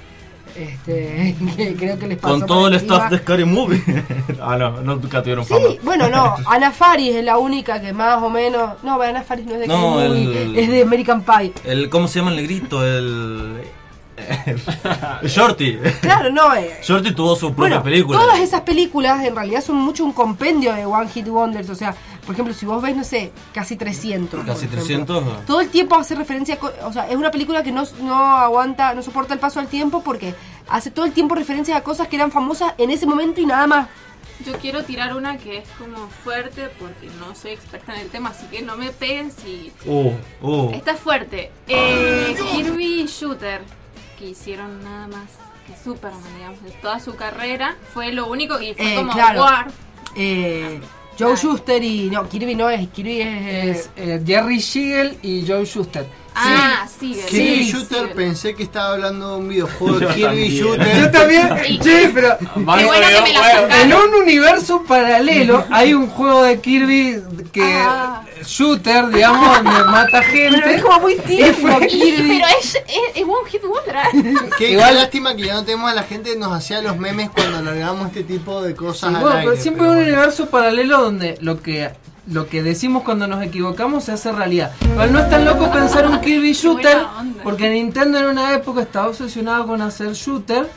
[0.56, 3.82] Este, que creo que les pasó Con todo el staff de Scary Movie.
[4.42, 5.68] ah, no, no, nunca tuvieron fama.
[5.68, 8.82] Sí, bueno, no, Ana Faris es la única que más o menos.
[8.82, 11.52] No, Ana Faris no es de No, Scary el- Movie, es de American Pie.
[11.64, 12.84] El, ¿Cómo se llama el negrito?
[12.84, 13.60] El.
[15.24, 15.78] Shorty.
[16.00, 16.54] Claro, no.
[16.54, 18.18] eh, Shorty tuvo su propia Bueno, película.
[18.18, 21.68] todas esas películas en realidad son mucho un compendio de One Hit Wonders.
[21.70, 21.94] O sea,
[22.24, 24.40] por ejemplo, si vos ves, no sé, casi 300.
[24.40, 25.20] por Casi ejemplo.
[25.20, 25.46] 300.
[25.46, 28.94] Todo el tiempo hace referencia, a o sea, es una película que no, no aguanta,
[28.94, 30.34] no soporta el paso del tiempo porque
[30.68, 33.66] hace todo el tiempo referencia a cosas que eran famosas en ese momento y nada
[33.66, 33.88] más.
[34.46, 38.30] Yo quiero tirar una que es como fuerte porque no soy experta en el tema,
[38.30, 39.70] así que no me peguen si...
[39.84, 40.70] Uh, uh.
[40.72, 41.50] Esta es fuerte.
[41.68, 43.60] Eh, Kirby Shooter,
[44.20, 45.30] que hicieron nada más
[45.66, 47.76] que Superman, digamos, de toda su carrera.
[47.94, 49.40] Fue lo único y fue Eh, como claro.
[49.40, 49.70] War.
[50.14, 50.80] Eh,
[51.18, 52.10] Joe Schuster y.
[52.10, 53.76] No, Kirby no es, Kirby es.
[53.78, 56.06] Es eh, Jerry Siegel y Joe Schuster.
[56.34, 57.18] Ah, sí.
[57.28, 58.12] Kirby Sí, Shooter, sí.
[58.14, 60.50] pensé que estaba hablando de un videojuego Yo Kirby también.
[60.52, 61.00] Shooter.
[61.00, 66.06] Yo también, che, pero eh, bueno que me la en un universo paralelo hay un
[66.08, 67.82] juego de Kirby que
[68.46, 70.60] shooter, digamos, donde mata gente.
[70.62, 72.38] Pero es como muy tierno, Kirby.
[72.38, 72.82] Pero es, es,
[73.16, 73.96] es One Hit Wonder.
[74.58, 76.96] Qué, Igual- qué lástima que ya no tenemos a la gente que nos hacía los
[76.96, 79.98] memes cuando largamos este tipo de cosas Sí, al bueno, aire, pero siempre hay un
[79.98, 81.90] universo paralelo donde lo que
[82.30, 84.72] lo que decimos cuando nos equivocamos se hace realidad.
[84.82, 86.98] Igual no es tan loco pensar un Kirby Shooter,
[87.42, 90.68] porque Nintendo en una época estaba obsesionado con hacer shooter,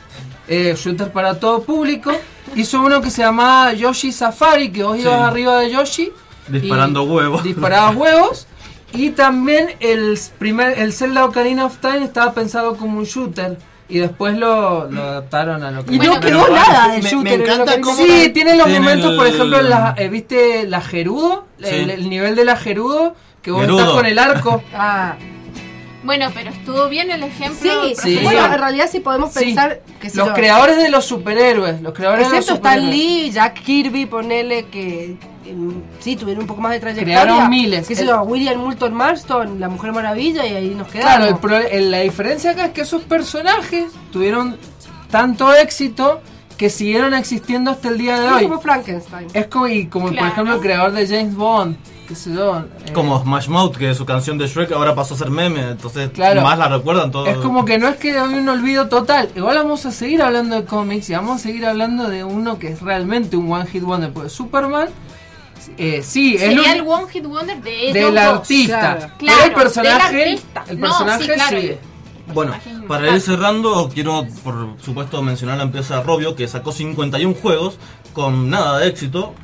[0.48, 2.12] eh, shooter para todo público.
[2.56, 5.02] Hizo uno que se llamaba Yoshi Safari, que vos Sí.
[5.02, 6.12] ibas arriba de Yoshi.
[6.48, 7.42] Disparando huevos.
[7.42, 8.46] Disparabas huevos.
[8.92, 13.58] Y también el primer el Zelda Ocarina of Time estaba pensado como un shooter.
[13.88, 17.10] Y después lo, lo adaptaron a lo que Y no quedó nada de me- me
[17.10, 17.32] shooter.
[17.34, 17.96] en encanta cómo-.
[17.96, 21.44] Sí, tiene los Tiene momentos, por ejemplo, la, eh, ¿viste la Gerudo?
[21.58, 21.66] Sí.
[21.66, 23.80] El, el nivel de la Gerudo, que vos Gerudo.
[23.80, 24.62] estás con el arco.
[24.74, 25.16] Ah,
[26.04, 27.58] Bueno, pero estuvo bien el ejemplo.
[27.86, 28.20] sí, Sí.
[28.22, 29.46] bueno, en realidad sí podemos Sí.
[29.46, 32.80] pensar que si Los lo- creadores de los superhéroes, los creadores de los Excepto Stan
[32.80, 33.22] superhéroes.
[33.24, 35.16] Lee, Jack Kirby, ponele que
[36.00, 37.22] sí tuvieron un poco más de trayectoria.
[37.22, 37.86] Crearon miles.
[37.88, 38.22] ¿Qué sé El- yo?
[38.22, 41.14] William Moulton Marston, La Mujer Maravilla, y ahí nos quedamos.
[41.16, 44.56] Claro, el pro- el- la diferencia acá es que esos personajes tuvieron
[45.10, 46.20] tanto éxito
[46.56, 48.42] que siguieron existiendo hasta el día de Es hoy.
[48.44, 49.26] como Frankenstein.
[49.34, 51.76] Es como, y como por ejemplo el creador de James Bond,
[52.06, 52.58] qué sé yo.
[52.86, 56.10] eh, Como Smash Mouth, que su canción de Shrek ahora pasó a ser meme, entonces
[56.10, 56.42] Claro.
[56.42, 57.28] más la recuerdan todos.
[57.28, 59.30] Es como que no es que hay un olvido total.
[59.34, 62.68] Igual vamos a seguir hablando de cómics y vamos a seguir hablando de uno que
[62.68, 64.12] es realmente un One Hit Wonder.
[64.12, 64.88] Porque Superman,
[65.78, 68.96] eh, sí, es Sería un- el One Hit Wonder de ellos del artista.
[69.18, 70.64] Claro, Pero el personaje, del artista.
[70.68, 71.60] el No, personaje sí, claro.
[71.60, 71.78] sigue.
[72.32, 72.54] Bueno,
[72.88, 77.76] para ir cerrando, quiero por supuesto mencionar la empresa Robio, que sacó 51 juegos
[78.14, 79.34] con nada de éxito,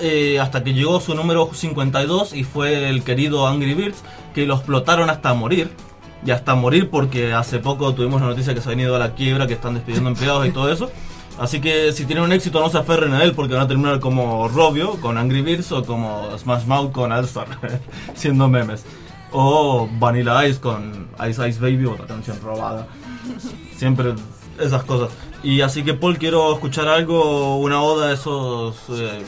[0.00, 4.02] eh, hasta que llegó su número 52 y fue el querido Angry Birds,
[4.34, 5.70] que lo explotaron hasta morir.
[6.26, 9.14] Y hasta morir porque hace poco tuvimos la noticia que se ha venido a la
[9.14, 10.90] quiebra, que están despidiendo empleados y todo eso.
[11.38, 14.00] Así que si tienen un éxito no se aferren a él porque van a terminar
[14.00, 17.46] como Robio con Angry Birds o como Smash Mouth con Alstar,
[18.14, 18.84] siendo memes.
[19.30, 22.88] O Vanilla Ice con Ice Ice Baby, otra canción robada.
[23.76, 24.14] Siempre
[24.58, 25.10] esas cosas.
[25.42, 29.22] Y así que Paul, quiero escuchar algo, una oda a esos, eh,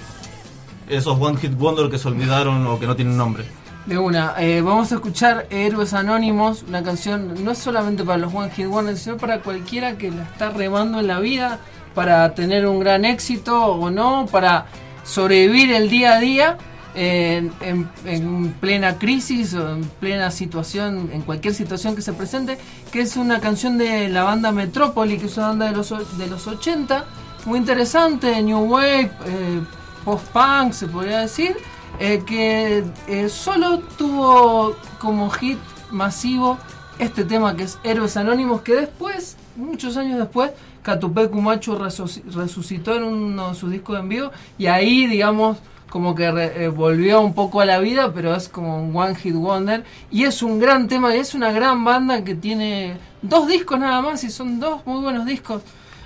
[0.91, 3.45] esos One Hit Wonder que se olvidaron o que no tienen nombre.
[3.87, 8.33] De una, eh, vamos a escuchar Héroes Anónimos, una canción no es solamente para los
[8.35, 11.59] One Hit Wonders, sino para cualquiera que la está remando en la vida,
[11.95, 14.67] para tener un gran éxito o no, para
[15.03, 16.59] sobrevivir el día a día
[16.95, 22.59] en, en- en plena crisis o en plena situación, en cualquier situación que se presente,
[22.93, 26.27] que es una canción de la banda Metrópoli, que es una banda de los, de
[26.27, 27.05] los 80,
[27.47, 29.61] muy interesante, New Wave, eh,
[30.05, 31.57] post-punk se podría decir,
[31.99, 35.59] eh, que eh, solo tuvo como hit
[35.91, 36.59] masivo
[36.99, 40.51] este tema que es Héroes Anónimos, que después, muchos años después,
[40.83, 45.59] Catupé Cumacho resuci- resucitó en uno de sus discos en vivo y ahí, digamos,
[45.91, 49.15] como que re- eh, volvió un poco a la vida, pero es como un One
[49.17, 53.49] Hit Wonder y es un gran tema y es una gran banda que tiene dos
[53.49, 55.63] discos nada más y son dos muy buenos discos.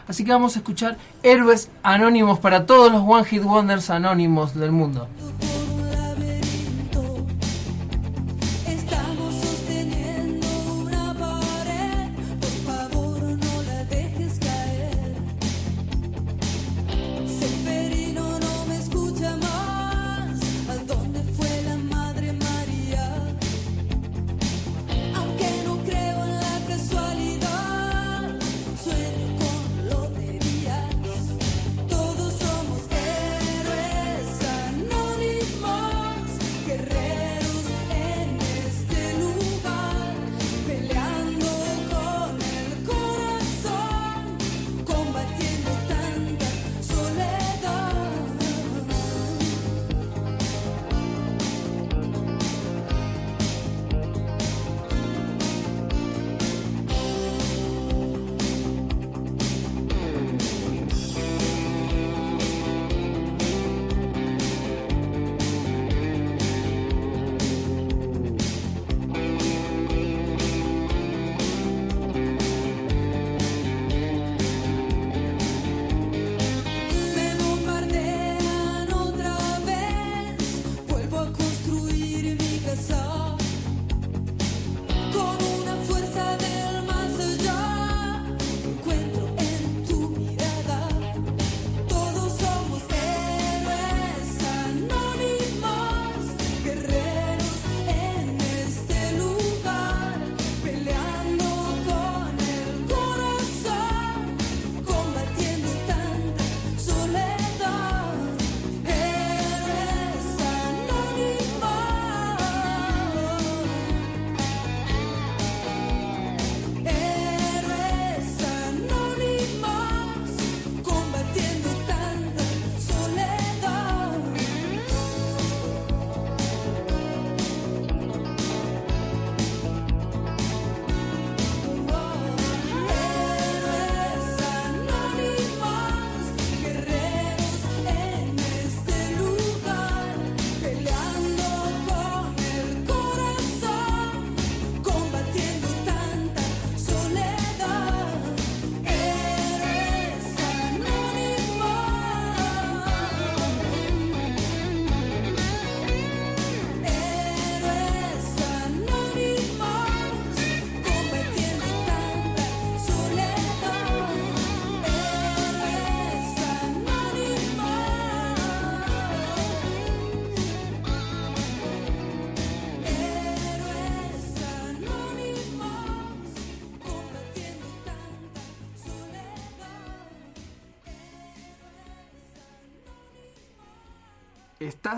[0.08, 4.72] Así que vamos a escuchar Héroes Anónimos para todos los One Hit Wonders anónimos del
[4.72, 5.08] mundo.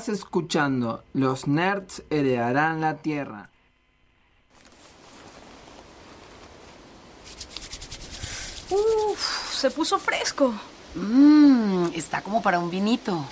[0.06, 3.50] Estás escuchando Los nerds heredarán la tierra.
[8.70, 10.54] Uf, se puso fresco.
[10.94, 13.24] Mmm, está como para un vinito.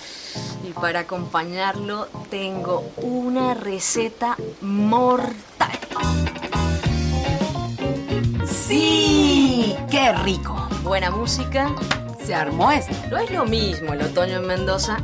[0.67, 5.79] Y para acompañarlo tengo una receta mortal.
[8.45, 9.77] ¡Sí!
[9.89, 10.67] ¡Qué rico!
[10.83, 11.73] Buena música.
[12.21, 12.93] Se armó esto.
[13.09, 14.97] No es lo mismo el otoño en Mendoza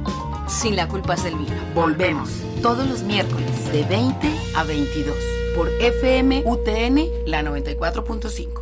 [0.48, 1.56] sin la culpa es del vino.
[1.74, 2.30] Volvemos
[2.62, 5.16] todos los miércoles de 20 a 22
[5.56, 8.62] por FM UTN la 94.5.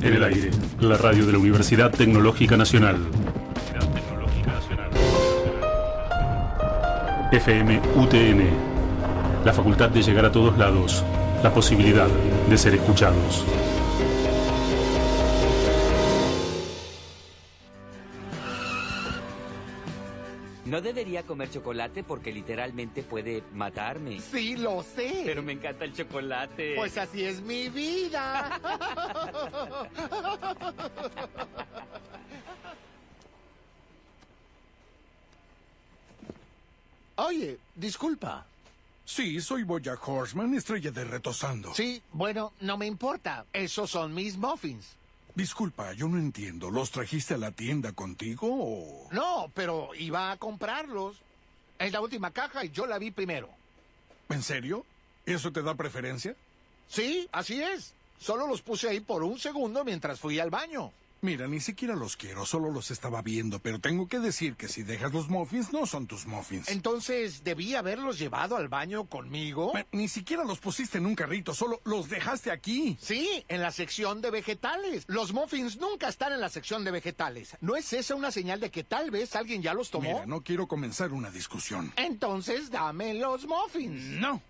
[0.00, 0.50] En el aire,
[0.80, 2.96] la radio de la Universidad Tecnológica Nacional.
[7.32, 8.48] FM UTN,
[9.44, 11.04] la facultad de llegar a todos lados,
[11.42, 12.08] la posibilidad
[12.48, 13.44] de ser escuchados.
[20.78, 24.20] No debería comer chocolate porque literalmente puede matarme.
[24.20, 25.24] Sí, lo sé.
[25.26, 26.76] Pero me encanta el chocolate.
[26.76, 28.60] Pues así es mi vida.
[37.16, 38.46] Oye, disculpa.
[39.04, 41.74] Sí, soy Bojack Horseman, estrella de Retosando.
[41.74, 43.46] Sí, bueno, no me importa.
[43.52, 44.97] Esos son mis muffins.
[45.38, 46.68] Disculpa, yo no entiendo.
[46.68, 49.08] ¿Los trajiste a la tienda contigo o...?
[49.12, 51.16] No, pero iba a comprarlos.
[51.78, 53.48] Es la última caja y yo la vi primero.
[54.30, 54.84] ¿En serio?
[55.26, 56.34] ¿Eso te da preferencia?
[56.88, 57.94] Sí, así es.
[58.18, 60.90] Solo los puse ahí por un segundo mientras fui al baño.
[61.20, 64.82] Mira, ni siquiera los quiero, solo los estaba viendo, pero tengo que decir que si
[64.82, 66.68] dejas los muffins, no son tus muffins.
[66.68, 69.72] Entonces, ¿debí haberlos llevado al baño conmigo?
[69.92, 72.96] Ni siquiera los pusiste en un carrito, solo los dejaste aquí.
[73.00, 75.04] Sí, en la sección de vegetales.
[75.08, 77.56] Los muffins nunca están en la sección de vegetales.
[77.60, 80.12] ¿No es esa una señal de que tal vez alguien ya los tomó?
[80.12, 81.92] Mira, no quiero comenzar una discusión.
[81.96, 84.20] Entonces, dame los muffins.
[84.20, 84.40] No,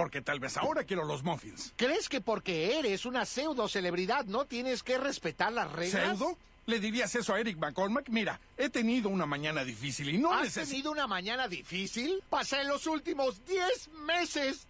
[0.00, 1.74] porque tal vez ahora quiero los muffins.
[1.76, 6.16] ¿Crees que porque eres una pseudo celebridad no tienes que respetar las reglas?
[6.16, 6.38] ¿Pseudo?
[6.64, 8.08] ¿Le dirías eso a Eric McCormack?
[8.08, 10.70] Mira, he tenido una mañana difícil y no ¿Has necesito...
[10.70, 12.22] tenido una mañana difícil?
[12.30, 14.66] Pasé los últimos 10 meses.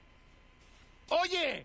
[1.10, 1.64] Oye,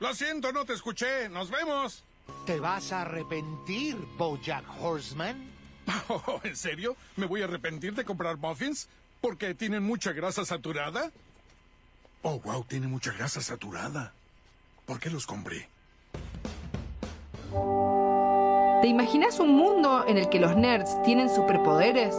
[0.00, 1.28] Lo siento, no te escuché.
[1.28, 2.02] Nos vemos.
[2.46, 5.50] ¿te vas a arrepentir, Bojack Horseman?
[6.08, 6.96] Oh, ¿En serio?
[7.16, 8.88] ¿Me voy a arrepentir de comprar muffins?
[9.20, 11.10] ¿Porque tienen mucha grasa saturada?
[12.24, 14.12] Oh, wow, tiene mucha grasa saturada.
[14.86, 15.68] ¿Por qué los compré?
[18.80, 22.14] ¿Te imaginas un mundo en el que los nerds tienen superpoderes?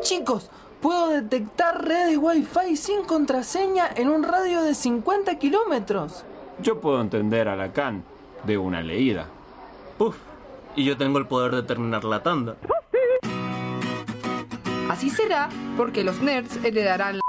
[0.00, 6.24] Chicos, puedo detectar redes Wi-Fi sin contraseña en un radio de 50 kilómetros.
[6.60, 8.04] Yo puedo entender a Lacan
[8.44, 9.26] de una leída.
[9.98, 10.16] Puf.
[10.76, 12.56] Y yo tengo el poder de terminar la tanda.
[14.92, 15.48] Así será
[15.78, 17.22] porque los nerds heredarán la...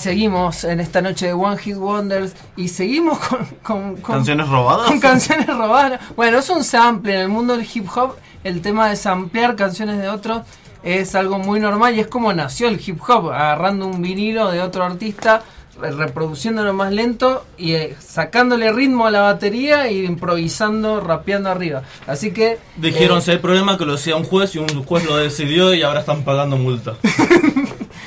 [0.00, 4.88] seguimos en esta noche de One Hit Wonders y seguimos con, con- con- ¿Canciones robadas?
[4.88, 6.00] Con canciones robadas.
[6.16, 7.14] Bueno, es un sample.
[7.14, 10.42] En el mundo del hip hop, el tema de samplear canciones de otros
[10.82, 14.62] es algo muy normal y es como nació el hip hop, agarrando un vinilo de
[14.62, 15.42] otro artista,
[15.78, 21.82] re- reproduciéndolo más lento y eh, sacándole ritmo a la batería y improvisando, rapeando arriba.
[22.06, 22.58] Así que...
[22.76, 25.74] Dijeron, eh, si hay problema, que lo decía un juez y un juez lo decidió
[25.74, 26.94] y ahora están pagando multa.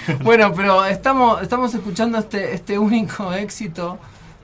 [0.23, 3.97] Bueno, pero estamos, estamos escuchando este, este único éxito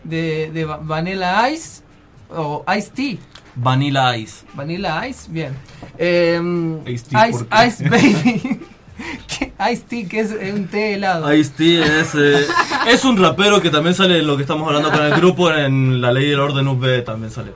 [0.04, 1.82] de, de Va- Vanilla Ice
[2.30, 3.18] o Ice Tea.
[3.56, 4.46] Vanilla Ice.
[4.54, 5.54] Vanilla Ice, bien.
[5.98, 6.40] Eh,
[6.88, 7.46] Ice tea, Ice.
[7.68, 8.60] Ice Baby.
[9.72, 11.34] Ice Tea, que es un té helado.
[11.34, 12.46] Ice T es, eh,
[12.88, 16.00] es un rapero que también sale en lo que estamos hablando con el grupo en
[16.02, 17.52] la ley del orden UV también sale.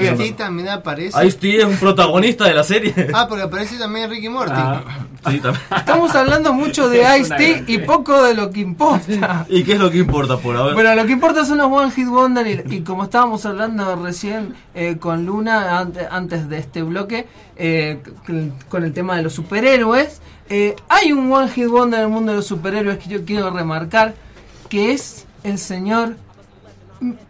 [0.00, 1.24] Ice T también aparece.
[1.26, 2.92] Ice T es un protagonista de la serie.
[3.14, 4.52] Ah, porque aparece también Ricky Morty.
[4.54, 4.82] Ah,
[5.30, 5.64] sí, también.
[5.76, 9.46] Estamos hablando mucho de Ice gran y poco de lo que importa.
[9.48, 10.74] ¿Y qué es lo que importa por haber?
[10.74, 14.54] Bueno, lo que importa son los One Hit Wonder y, y como estábamos hablando recién
[14.74, 18.00] eh, con Luna ante- antes de este bloque, eh,
[18.68, 22.32] con el tema de los superhéroes, eh, hay un One Hit Wonder en el mundo
[22.32, 24.14] de los superhéroes que yo quiero remarcar,
[24.68, 26.16] que es el señor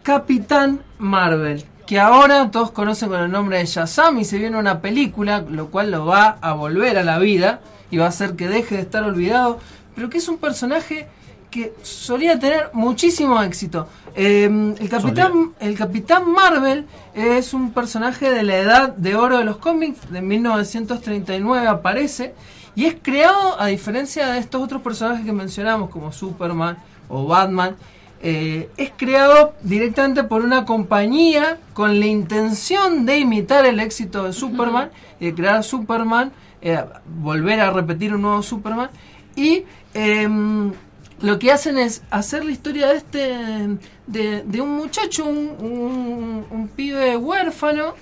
[0.02, 4.82] Capitán Marvel, que ahora todos conocen con el nombre de Shazam y se viene una
[4.82, 7.60] película, lo cual lo va a volver a la vida
[7.90, 9.58] y va a hacer que deje de estar olvidado.
[9.94, 11.08] pero que es un personaje
[11.50, 13.88] que solía tener muchísimo éxito.
[14.14, 16.84] Eh, el, Capitán, el Capitán Marvel
[17.14, 22.34] es un personaje de la edad de oro de los cómics, de 1939 aparece,
[22.74, 26.76] y es creado, a diferencia de estos otros personajes que mencionamos, como Superman
[27.08, 27.76] o Batman,
[28.22, 34.32] eh, es creado directamente por una compañía con la intención de imitar el éxito de
[34.32, 34.90] Superman,
[35.20, 36.82] y de crear Superman, eh,
[37.20, 38.90] volver a repetir un nuevo Superman,
[39.36, 39.64] y
[39.94, 40.72] em,
[41.20, 46.44] lo que hacen es hacer la historia de este de, de un muchacho, un, un-
[46.50, 47.94] un pibe huérfano,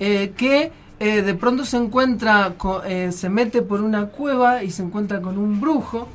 [0.00, 4.82] eh, que de pronto se encuentra, co- eh, se mete por una cueva y se
[4.82, 6.08] encuentra con un brujo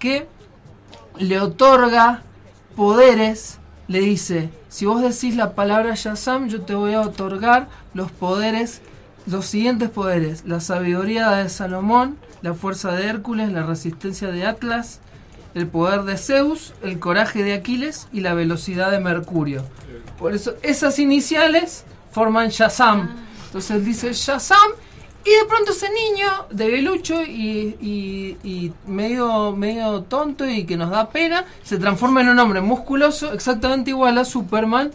[0.00, 0.26] que
[1.18, 2.22] le otorga
[2.76, 8.10] poderes, le dice, si vos decís la palabra Shazam, yo te voy a otorgar los
[8.10, 8.80] poderes,
[9.26, 15.00] los siguientes poderes, la sabiduría de Salomón, la fuerza de Hércules, la resistencia de Atlas,
[15.54, 19.64] el poder de Zeus, el coraje de Aquiles y la velocidad de Mercurio.
[20.18, 23.10] Por eso esas iniciales forman Shazam.
[23.46, 24.72] Entonces él dice Shazam
[25.24, 31.08] y de pronto ese niño debilucho y, y, medio, medio tonto y que nos da
[31.08, 34.90] pena, se transforma en un hombre musculoso, exactamente igual a Superman,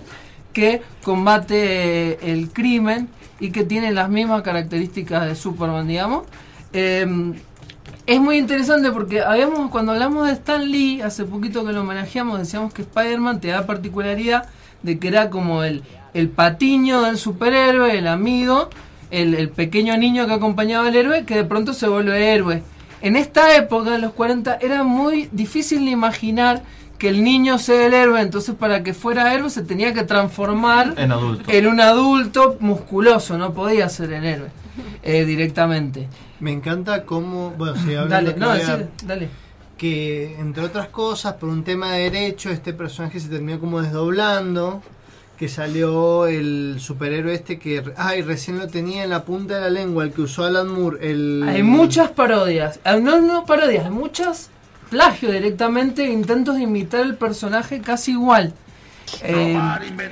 [0.53, 6.26] que combate el crimen y que tiene las mismas características de Superman, digamos.
[6.73, 7.34] Em,
[8.06, 12.38] es muy interesante porque habíamos cuando hablamos de Stan Lee, hace poquito que lo homenajeamos,
[12.38, 14.47] decíamos que Spider-Man te da particularidad
[14.84, 15.84] de que era como el,
[16.14, 18.69] el patiño del superhéroe, el amigo,
[19.11, 22.64] el, el pequeño niño que acompañaba al héroe, que de pronto se vuelve héroe.
[23.02, 26.64] En esta época, en los 40, era muy difícil de imaginar
[26.98, 30.95] que el niño sea el héroe, entonces para que fuera héroe se tenía que transformar
[30.98, 31.49] En adulto.
[31.49, 34.49] en un adulto musculoso, no podía ser el héroe
[35.02, 36.10] eh, directamente.
[36.41, 37.52] Me encanta cómo.
[37.57, 39.30] Bueno, sí, habla Dale, no, sí, dale.
[39.77, 44.81] Que entre otras cosas, por un tema de derecho, este personaje se terminó como desdoblando.
[45.40, 47.82] Que salió el superhéroe este que.
[47.95, 51.10] Ay, recién lo tenía en la punta de la lengua, el que usó Alan Moore.
[51.10, 51.45] El...
[51.48, 54.49] Hay muchas parodias, Ah, no, no parodias, hay muchas
[54.90, 58.53] plagio directamente, intentos de imitar el personaje casi igual.
[59.24, 59.60] Eh,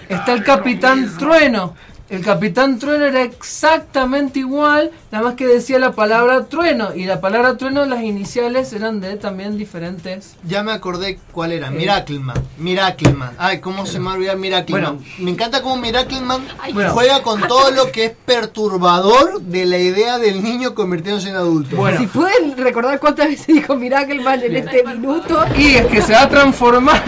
[0.10, 1.76] está el Capitán Trueno.
[2.10, 6.94] El Capitán Trueno era exactamente igual, nada más que decía la palabra trueno.
[6.96, 10.36] Y la palabra trueno, las iniciales eran de también diferentes.
[10.44, 11.72] Ya me acordé cuál era, Eh.
[11.72, 12.38] Miracleman.
[12.58, 13.32] Miracleman.
[13.38, 15.00] Ay, cómo se me va a olvidar Miracleman.
[15.20, 16.42] me encanta cómo Miracleman
[16.74, 16.92] Bueno.
[16.94, 21.78] juega con todo lo que es perturbador de la idea del niño convirtiéndose en adulto.
[21.98, 25.44] Si pueden recordar cuántas veces dijo Miracleman en este minuto.
[25.58, 27.04] Y es que se va a transformar.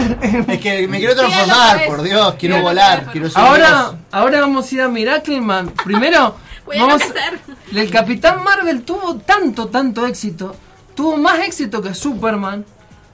[0.48, 4.74] Es que me quiero transformar, por Dios, quiero volar, quiero ser Ahora, ahora vamos a
[4.74, 5.70] ir a Miracleman.
[5.84, 6.34] Primero,
[6.78, 7.02] vamos,
[7.74, 10.54] el Capitán Marvel tuvo tanto, tanto éxito,
[10.94, 12.64] tuvo más éxito que Superman,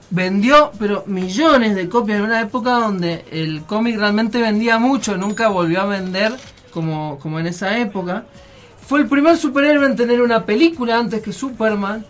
[0.09, 5.49] vendió pero millones de copias en una época donde el cómic realmente vendía mucho, nunca
[5.49, 6.33] volvió a vender
[6.71, 8.25] como, como en esa época.
[8.87, 12.05] Fue el primer superhéroe en tener una película antes que Superman.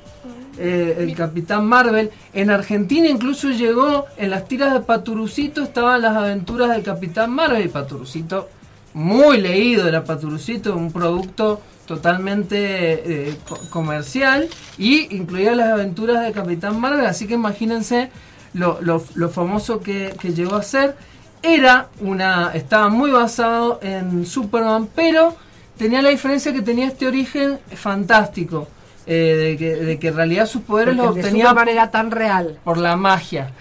[0.57, 2.11] eh, el Capitán Marvel.
[2.33, 7.65] En Argentina incluso llegó, en las tiras de Paturucito estaban las aventuras del Capitán Marvel.
[7.65, 8.49] Y Paturucito,
[8.93, 14.47] muy leído era Paturucito, un producto totalmente eh, co- comercial
[14.77, 17.05] y incluía las aventuras del Capitán Marvel.
[17.05, 18.09] Así que imagínense
[18.53, 20.95] lo, lo- lo famoso que, que llegó a ser.
[21.43, 25.35] Era una, estaba muy basado en Superman, pero
[25.77, 28.67] tenía la diferencia que tenía este origen fantástico.
[29.05, 32.11] eh, de, que, de que en realidad sus poderes los de obtenía Superman era tan
[32.11, 32.59] real.
[32.65, 33.53] por la magia.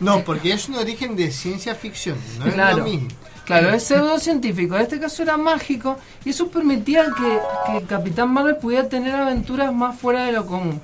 [0.00, 2.78] No, porque es un origen de ciencia ficción, no es Claro.
[2.78, 3.08] lo mismo.
[3.46, 4.74] Claro, es pseudocientífico.
[4.76, 7.38] En este caso era mágico y eso permitía que,
[7.78, 10.80] que Capitán Marvel pudiera tener aventuras más fuera de lo común.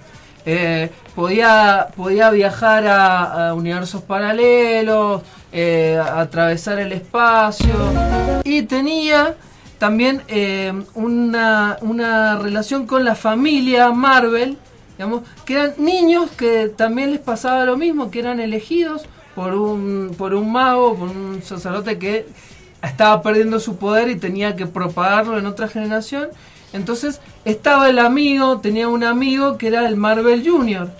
[0.46, 5.22] Eh, podía, podía viajar a, a universos paralelos,
[5.52, 7.74] eh, a- atravesar el espacio
[8.44, 9.34] y tenía
[9.78, 14.56] también eh, una, una relación con la familia Marvel,
[14.96, 19.02] digamos, que eran niños que también les pasaba lo mismo, que eran elegidos
[19.34, 22.26] por un, por un mago, por un sacerdote que
[22.82, 26.28] estaba perdiendo su poder y tenía que propagarlo en otra generación.
[26.72, 30.90] Entonces estaba el amigo, tenía un amigo que era el Marvel Junior,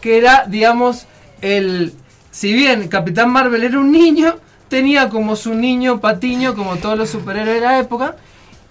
[0.00, 1.06] que era, digamos,
[1.40, 1.94] el...
[2.30, 4.36] Si bien Capitán Marvel era un niño,
[4.68, 8.16] tenía como su niño patiño, como todos los superhéroes de la época,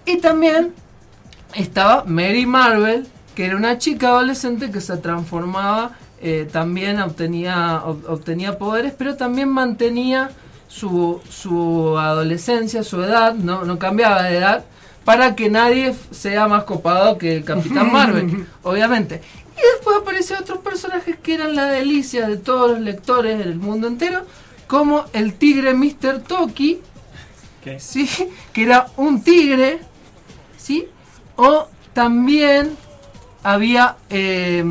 [0.04, 0.72] y también
[1.54, 3.06] estaba Mary Marvel,
[3.36, 9.14] que era una chica adolescente que se transformaba, eh, también obtenía, ob- obtenía poderes, pero
[9.16, 10.30] también mantenía
[10.72, 14.64] su, su adolescencia, su edad, no, no cambiaba de edad,
[15.04, 19.20] para que nadie sea más copado que el Capitán Marvel, obviamente.
[19.56, 23.86] Y después aparecieron otros personajes que eran la delicia de todos los lectores del mundo
[23.86, 24.22] entero,
[24.66, 26.20] como el tigre Mr.
[26.26, 26.80] Toki,
[27.78, 28.08] ¿sí?
[28.54, 29.80] que era un tigre,
[30.56, 30.88] ¿sí?
[31.36, 32.76] o también
[33.42, 34.64] había, eh,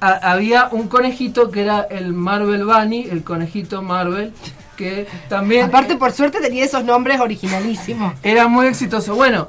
[0.00, 4.32] a- había un conejito que era el Marvel Bunny, el conejito Marvel,
[4.80, 5.66] que también...
[5.66, 8.14] Aparte, por suerte tenía esos nombres originalísimos.
[8.22, 9.14] Era muy exitoso.
[9.14, 9.48] Bueno,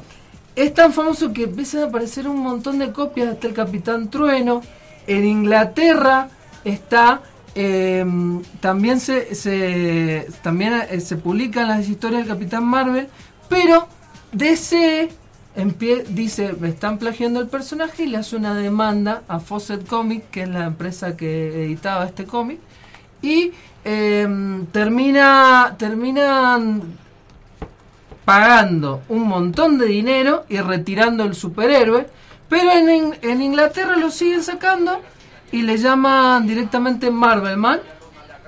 [0.56, 3.30] es tan famoso que empiezan a aparecer un montón de copias.
[3.30, 4.62] Hasta el Capitán Trueno.
[5.08, 6.28] En Inglaterra
[6.66, 7.22] está.
[7.56, 8.06] eh,
[8.60, 13.08] también se, se- también eh, se publican las historias del Capitán Marvel.
[13.50, 13.88] Pero
[14.34, 15.10] DC
[15.58, 20.26] empie- dice: Me están plagiando el personaje y le hace una demanda a Fawcett Comics,
[20.32, 22.60] que es la empresa que editaba este cómic.
[23.22, 23.52] Y
[23.86, 24.28] eh,
[24.72, 26.82] termina, terminan
[28.26, 32.08] pagando un montón de dinero y retirando el superhéroe,
[32.50, 35.02] pero en, en Inglaterra lo siguen sacando
[35.52, 37.80] y le llaman directamente Marvelman,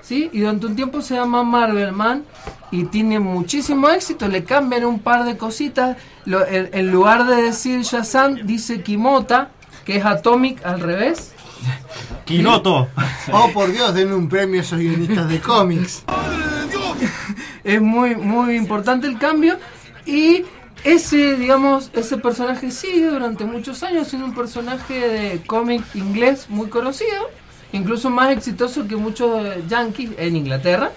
[0.01, 0.29] ¿sí?
[0.31, 2.23] Y durante un tiempo se llama Marvelman
[2.71, 7.41] y tiene muchísimo éxito, le cambian un par de cositas, lo- en, en lugar de
[7.41, 9.49] decir Shazam dice Kimota,
[9.85, 11.32] que es Atomic al revés.
[12.25, 12.87] Quinoto.
[13.31, 16.03] Oh, por Dios, denle un premio a esos guionistas de cómics.
[17.63, 19.57] es muy muy importante el cambio
[20.05, 20.43] y
[20.83, 26.67] ese digamos ese personaje sigue durante muchos años siendo un personaje de cómic inglés muy
[26.67, 27.29] conocido
[27.71, 30.91] incluso más exitoso que muchos yankees en Inglaterra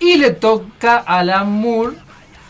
[0.00, 1.96] y le toca a Alan Moore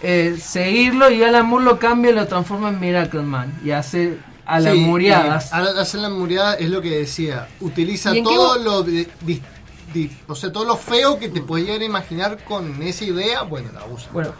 [0.02, 4.18] eh, seguirlo y Alan Moore lo cambia y lo transforma en Miracle Man y hace
[4.48, 7.46] a las Sí, muriadas y a- Hacer la muriada es lo que decía.
[7.60, 9.42] Utiliza ¿Y en qué todo lo de- di-
[9.92, 13.42] di- o sea, todo lo feo que te puedes llegar a imaginar con esa idea,
[13.42, 14.08] bueno, la usa.
[14.12, 14.32] Bueno,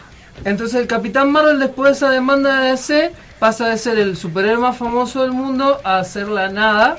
[0.45, 4.59] entonces el Capitán Marvel después de esa demanda de DC pasa de ser el superhéroe
[4.61, 6.99] más famoso del mundo a ser la nada.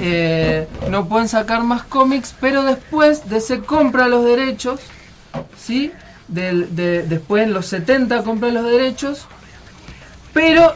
[0.00, 4.80] Eh, no pueden sacar más cómics, pero después DC compra los derechos,
[5.58, 5.92] ¿sí?
[6.26, 9.26] Del- de- después en los 70 compra los derechos,
[10.32, 10.74] pero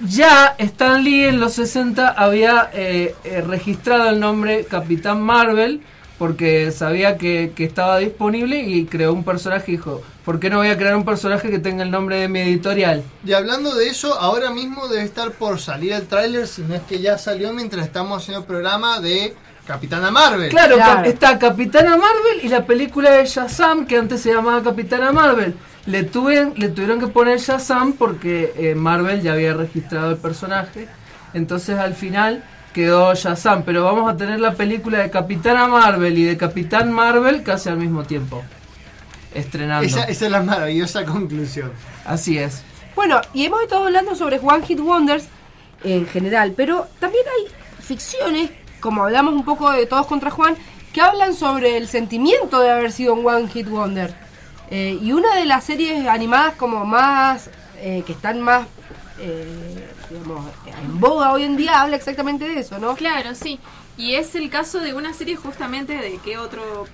[0.00, 5.80] ya Stan Lee en los 60 había eh, eh, registrado el nombre Capitán Marvel
[6.18, 10.56] porque sabía que, que estaba disponible y creó un personaje y dijo, ¿por qué no
[10.58, 13.04] voy a crear un personaje que tenga el nombre de mi editorial?
[13.24, 16.82] Y hablando de eso, ahora mismo debe estar por salir el tráiler, si no es
[16.82, 20.48] que ya salió mientras estamos haciendo el programa de Capitana Marvel.
[20.50, 25.12] Claro, Cap- está Capitana Marvel y la película de Shazam, que antes se llamaba Capitana
[25.12, 25.54] Marvel.
[25.88, 30.86] Le, le tuvieron que poner Shazam porque eh, Marvel ya había registrado el personaje.
[31.32, 32.44] Entonces al final
[32.74, 33.62] quedó Shazam.
[33.62, 37.78] Pero vamos a tener la película de Capitana Marvel y de Capitán Marvel casi al
[37.78, 38.44] mismo tiempo.
[39.34, 39.86] Estrenando.
[39.86, 41.72] Esa, esa es la maravillosa conclusión.
[42.04, 42.62] Así es.
[42.94, 45.24] Bueno, y hemos estado hablando sobre One Hit Wonders
[45.84, 47.50] en general, pero también hay
[47.82, 48.50] ficciones,
[48.80, 50.54] como hablamos un poco de Todos contra Juan,
[50.92, 54.27] que hablan sobre el sentimiento de haber sido un One Hit Wonder.
[54.70, 58.66] Eh, y una de las series animadas como más, eh, que están más,
[59.18, 62.94] eh, digamos, en boga hoy en día, habla exactamente de eso, ¿no?
[62.94, 63.58] Claro, sí.
[63.96, 66.86] Y es el caso de una serie justamente de qué otro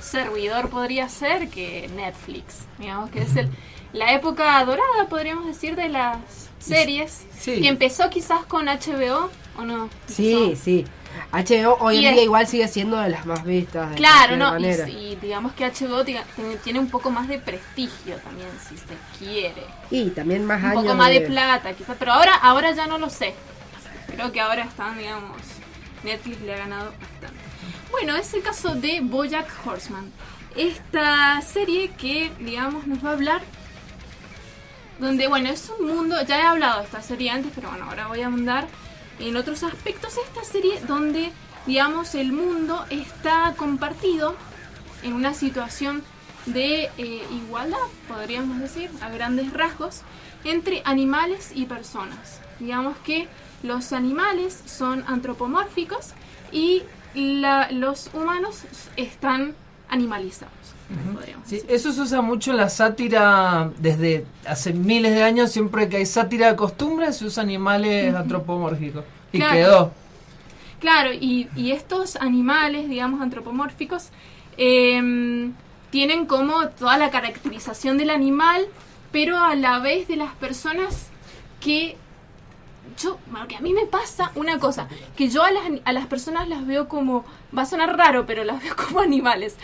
[0.00, 2.66] servidor podría ser que Netflix.
[2.78, 3.48] Digamos que es el,
[3.92, 6.18] la época dorada, podríamos decir, de las
[6.58, 7.24] series.
[7.38, 7.60] Sí.
[7.60, 9.88] Que empezó quizás con HBO, ¿o no?
[10.06, 10.84] Sí, sí.
[11.32, 13.90] HBO hoy en es- día igual sigue siendo de las más vistas.
[13.90, 14.48] de Claro, ¿no?
[14.48, 14.88] Y, manera.
[14.88, 16.22] y digamos que HBO tiene-
[16.62, 19.64] tiene un poco más de prestigio también, si se quiere.
[19.90, 20.82] Y también más un años.
[20.82, 21.96] poco más de plata, quizás.
[21.98, 23.34] Pero ahora, ahora ya no lo sé.
[24.08, 25.36] Creo que ahora están, digamos,
[26.04, 27.40] Netflix le ha ganado bastante.
[27.90, 30.10] Bueno, es el caso de Bojack Horseman.
[30.56, 33.40] Esta serie que, digamos, nos va a hablar
[34.98, 38.06] donde, bueno, es un mundo, ya he hablado de esta serie antes, pero bueno, ahora
[38.08, 38.66] voy a andar
[39.18, 40.16] en otros aspectos.
[40.16, 41.32] Esta serie donde,
[41.66, 44.36] digamos, el mundo está compartido
[45.02, 46.02] en una situación
[46.46, 47.78] de eh, igualdad,
[48.08, 50.02] podríamos decir, a grandes rasgos,
[50.44, 52.40] entre animales y personas.
[52.58, 53.28] Digamos que
[53.62, 56.14] los animales son antropomórficos
[56.50, 56.82] y
[57.14, 58.62] los humanos
[58.96, 59.54] están
[59.88, 60.61] animalizados.
[61.14, 65.50] Podríamos Sí, eso se usa mucho en la sátira desde hace miles de años.
[65.52, 69.04] Siempre que hay sátira de costumbre, se usa animales antropomórficos.
[69.32, 69.54] Y Claro.
[69.54, 69.92] quedó.
[70.80, 74.08] Claro, y, y estos animales, digamos, antropomórficos,
[74.56, 75.52] em,
[75.90, 78.66] tienen como toda la caracterización del animal,
[79.12, 81.08] pero a la vez de las personas
[81.60, 81.96] que
[82.98, 84.86] yo, bueno, que a mí me pasa una cosa,
[85.16, 87.24] que yo a las, a las personas las veo como,
[87.56, 89.56] va a sonar raro, pero las veo como animales.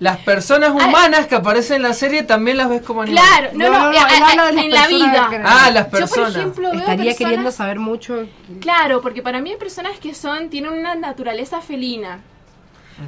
[0.00, 3.28] Las personas humanas que aparecen en la serie también las ves como animales.
[3.30, 5.30] Claro, no, no, no, a- él a- habla de las en la vida.
[5.44, 6.36] Ah, las Yo, por personas.
[6.36, 8.28] ejemplo, veo Estaría personas- queriendo saber mucho.
[8.60, 12.20] Claro, porque para mí hay personas que son tienen una naturaleza felina.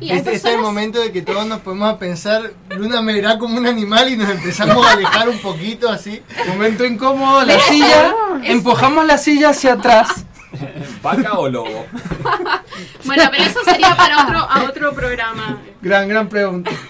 [0.00, 3.38] Y Este, es el momento de que todos nos ponemos a pensar, Luna me verá
[3.38, 6.22] como un animal y nos empezamos a alejar un poquito así.
[6.46, 10.08] Momento incómodo, la Pero silla, es- empujamos la silla hacia atrás.
[11.02, 11.86] ¿Vaca o lobo?
[13.04, 15.58] Bueno, pero eso sería para otro, a otro programa.
[15.82, 16.70] Gran, gran pregunta.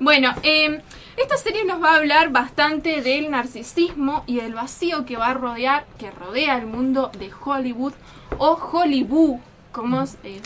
[0.00, 0.80] Bueno, eh,
[1.16, 5.34] esta serie nos va a hablar bastante del narcisismo y del vacío que va a
[5.34, 7.92] rodear, que rodea el mundo de Hollywood
[8.38, 9.38] o Hollywood,
[9.70, 10.40] como es, eh,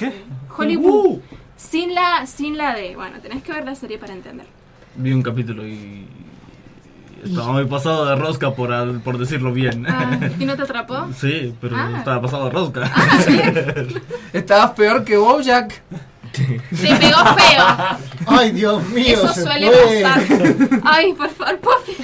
[0.55, 1.21] Hollywood,
[1.57, 2.95] sin la, sin la D.
[2.97, 4.47] Bueno, tenés que ver la serie para entender.
[4.97, 6.07] Vi un capítulo y.
[7.25, 9.85] Estaba muy pasado de rosca por, al- por decirlo bien.
[9.89, 11.09] Ah, ¿Y no te atrapó?
[11.17, 11.95] Sí, pero Ah.
[11.99, 12.93] estaba pasado de rosca.
[14.33, 15.83] Estabas peor que Bojack.
[16.37, 17.65] Se pegó feo.
[18.27, 20.23] Ay, Dios mío, Eso se suele pasar.
[20.85, 21.97] Ay, por favor, Puffy.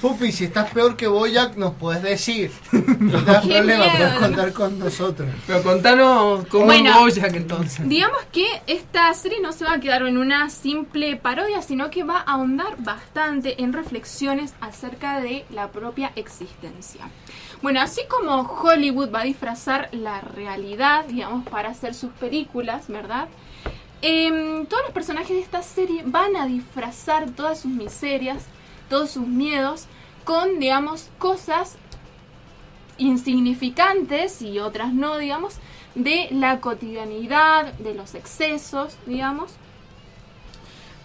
[0.00, 2.50] Pupi, si estás peor que Boyac, nos puedes decir.
[2.72, 3.96] No te das problema, miedo.
[3.96, 5.28] puedes contar con nosotros.
[5.46, 6.90] Pero contanos cómo Bueno.
[6.90, 7.88] es Bojack entonces.
[7.88, 12.02] Digamos que esta serie no se va a quedar en una simple parodia, sino que
[12.04, 17.08] va a ahondar bastante en reflexiones acerca de la propia existencia.
[17.62, 23.28] Bueno, así como Hollywood va a disfrazar la realidad, digamos, para hacer sus películas, ¿verdad?
[24.00, 28.46] Em, todos los personajes de esta serie van a disfrazar todas sus miserias,
[28.88, 29.86] todos sus miedos,
[30.24, 31.76] con, digamos, cosas
[32.96, 35.56] insignificantes y otras no, digamos,
[35.94, 39.52] de la cotidianidad, de los excesos, digamos.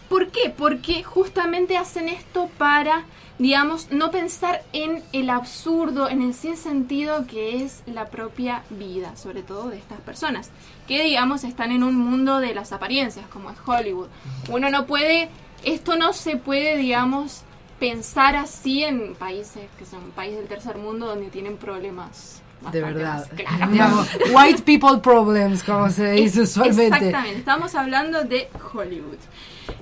[0.10, 0.54] ¿Por qué?
[0.56, 3.06] Porque justamente hacen esto para,
[3.40, 9.42] digamos, no pensar en el absurdo, en el sinsentido que es la propia vida, sobre
[9.42, 10.52] todo de estas personas,
[10.88, 14.08] que digamos están en un mundo de las apariencias, como es Hollywood.
[14.50, 15.30] Uno no puede,
[15.64, 17.42] esto no se puede, digamos,
[17.80, 22.42] pensar así en países que son países del tercer mundo donde tienen problemas.
[22.72, 23.28] De verdad.
[23.70, 26.86] Digamos, white people problems, como se dice usualmente.
[26.86, 29.20] Exactamente, estamos hablando de Hollywood.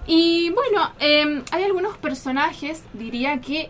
[0.08, 3.70] Y bueno, eh, hay algunos personajes, diría que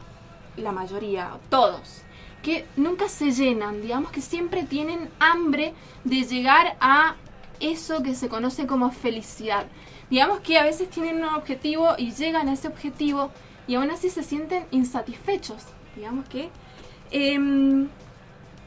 [0.57, 2.01] la mayoría, todos,
[2.41, 5.73] que nunca se llenan, digamos que siempre tienen hambre
[6.03, 7.15] de llegar a
[7.59, 9.65] eso que se conoce como felicidad.
[10.09, 13.31] Digamos que a veces tienen un objetivo y llegan a ese objetivo
[13.67, 15.63] y aún así se sienten insatisfechos.
[15.95, 16.49] Digamos que...
[17.11, 17.87] em,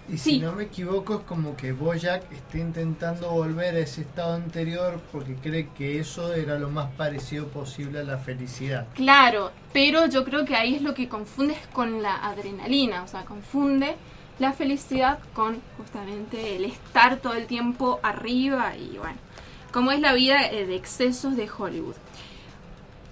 [0.09, 4.35] Y si no me equivoco, es como que Boyac está intentando volver a ese estado
[4.35, 8.87] anterior porque cree que eso era lo más parecido posible a la felicidad.
[8.95, 13.25] Claro, pero yo creo que ahí es lo que confundes con la adrenalina, o sea,
[13.25, 13.97] confunde
[14.39, 19.19] la felicidad con justamente el estar todo el tiempo arriba y bueno,
[19.73, 21.97] como es la vida eh, de excesos de Hollywood.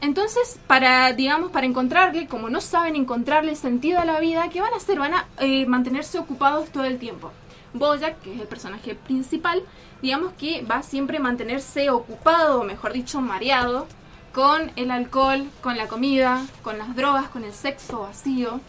[0.05, 4.75] Entonces, para, digamos, para encontrarle, como no saben encontrarle sentido a la vida, ¿qué van
[4.75, 4.99] a hacer?
[4.99, 7.33] Van a eh, mantenerse ocupados todo el tiempo.
[7.73, 9.63] Bojack, que es el personaje principal,
[10.03, 13.87] digamos que va a siempre mantenerse ocupado, o mejor dicho, mareado,
[14.35, 18.61] con el alcohol, con la comida, con las drogas, con el sexo vacío.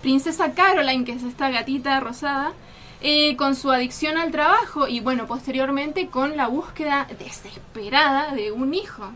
[0.00, 2.54] Princesa Caroline, que es esta gatita rosada,
[3.02, 8.72] eh, con su adicción al trabajo y bueno, posteriormente con la búsqueda desesperada de un
[8.72, 9.12] hijo.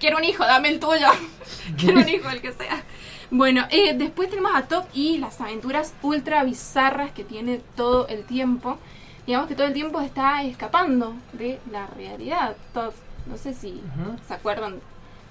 [0.00, 1.06] Quiero un hijo, dame el tuyo.
[1.78, 2.82] Quiero un hijo, el que sea.
[3.30, 8.24] Bueno, eh, después tenemos a Top y las aventuras ultra bizarras que tiene todo el
[8.24, 8.78] tiempo.
[9.26, 12.56] Digamos que todo el tiempo está escapando de la realidad.
[12.72, 12.92] Top,
[13.26, 13.80] no sé si
[14.28, 14.80] se acuerdan.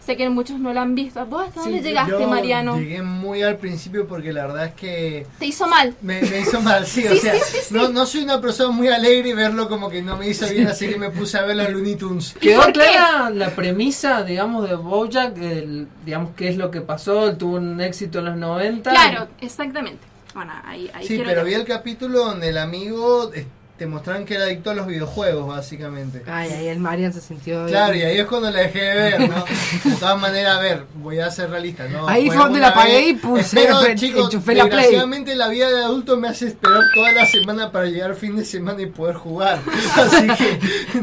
[0.06, 1.26] Sé que muchos no lo han visto.
[1.28, 2.78] ¿Vos hasta dónde Sí, llegaste, yo Mariano?
[2.78, 5.96] Llegué muy al principio porque la verdad es que Te hizo mal.
[6.02, 7.74] me, me hizo mal, sí, o Sí, sea, sí, sí, sí.
[7.74, 10.68] No, no soy una persona muy alegre y verlo como que no me hizo bien,
[10.68, 12.34] así que me puse a ver los Looney Tunes.
[12.40, 15.38] ¿Quedó clara la premisa, digamos, de Bojack?
[15.38, 17.30] El, digamos, qué es lo que pasó?
[17.30, 18.90] Él tuvo un éxito en los 90.
[18.90, 20.06] Claro, exactamente.
[20.34, 23.46] Bueno, ahí, ahí Sí, quiero pero que- vi el capítulo donde el amigo eh,
[23.84, 26.24] te mostraron que era adicto a los videojuegos, básicamente.
[26.26, 27.66] Ay, ahí el Marian se sintió.
[27.66, 29.44] Claro, y ahí es cuando la dejé de ver, ¿no?
[29.84, 32.08] De todas maneras, a ver, voy a ser realista, ¿no?
[32.08, 35.36] Ahí fue donde la apagué y puse- Espero, pe- chicos, enchufé la Play.
[35.36, 38.82] la vida de adulto me hace esperar toda la semana para llegar fin de semana
[38.82, 39.60] y poder jugar.
[39.98, 40.60] Así que,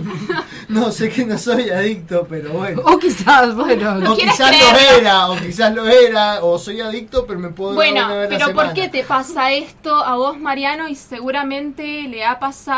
[0.71, 2.81] no sé que no soy adicto, pero bueno.
[2.87, 4.11] O quizás, bueno.
[4.11, 8.07] O quizás lo era, o quizás lo era, o soy adicto, pero me puedo Bueno,
[8.07, 10.89] una vez a la pero ¿por qué te pasa esto a vos, Mariano?
[10.89, 12.70] Y seguramente le ha pasado,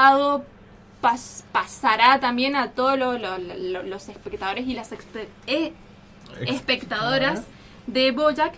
[1.00, 5.72] pas- pasará también a todos lo- lo- lo- los espectadores y las expe- eh,
[6.46, 7.42] espectadoras
[7.86, 8.54] de Bojack.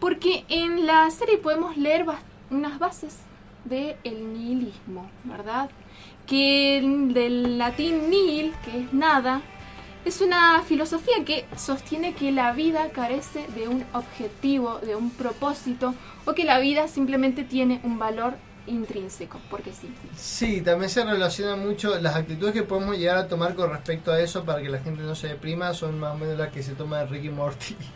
[0.00, 3.16] Porque en la serie podemos leer bas- unas bases
[3.64, 3.96] del
[4.32, 5.70] nihilismo, ¿verdad?
[6.26, 9.40] Que el- del latín nihil, que es nada,
[10.04, 15.92] Es una filosofía que sostiene que la vida carece de un objetivo, de un propósito,
[16.24, 18.36] o que la vida simplemente tiene un valor
[18.68, 19.94] intrínseco, porque sí.
[20.16, 24.20] Sí, también se relaciona mucho las actitudes que podemos llegar a tomar con respecto a
[24.20, 26.74] eso para que la gente no se deprima son más o menos las que se
[26.74, 27.76] toma de Ricky Morty.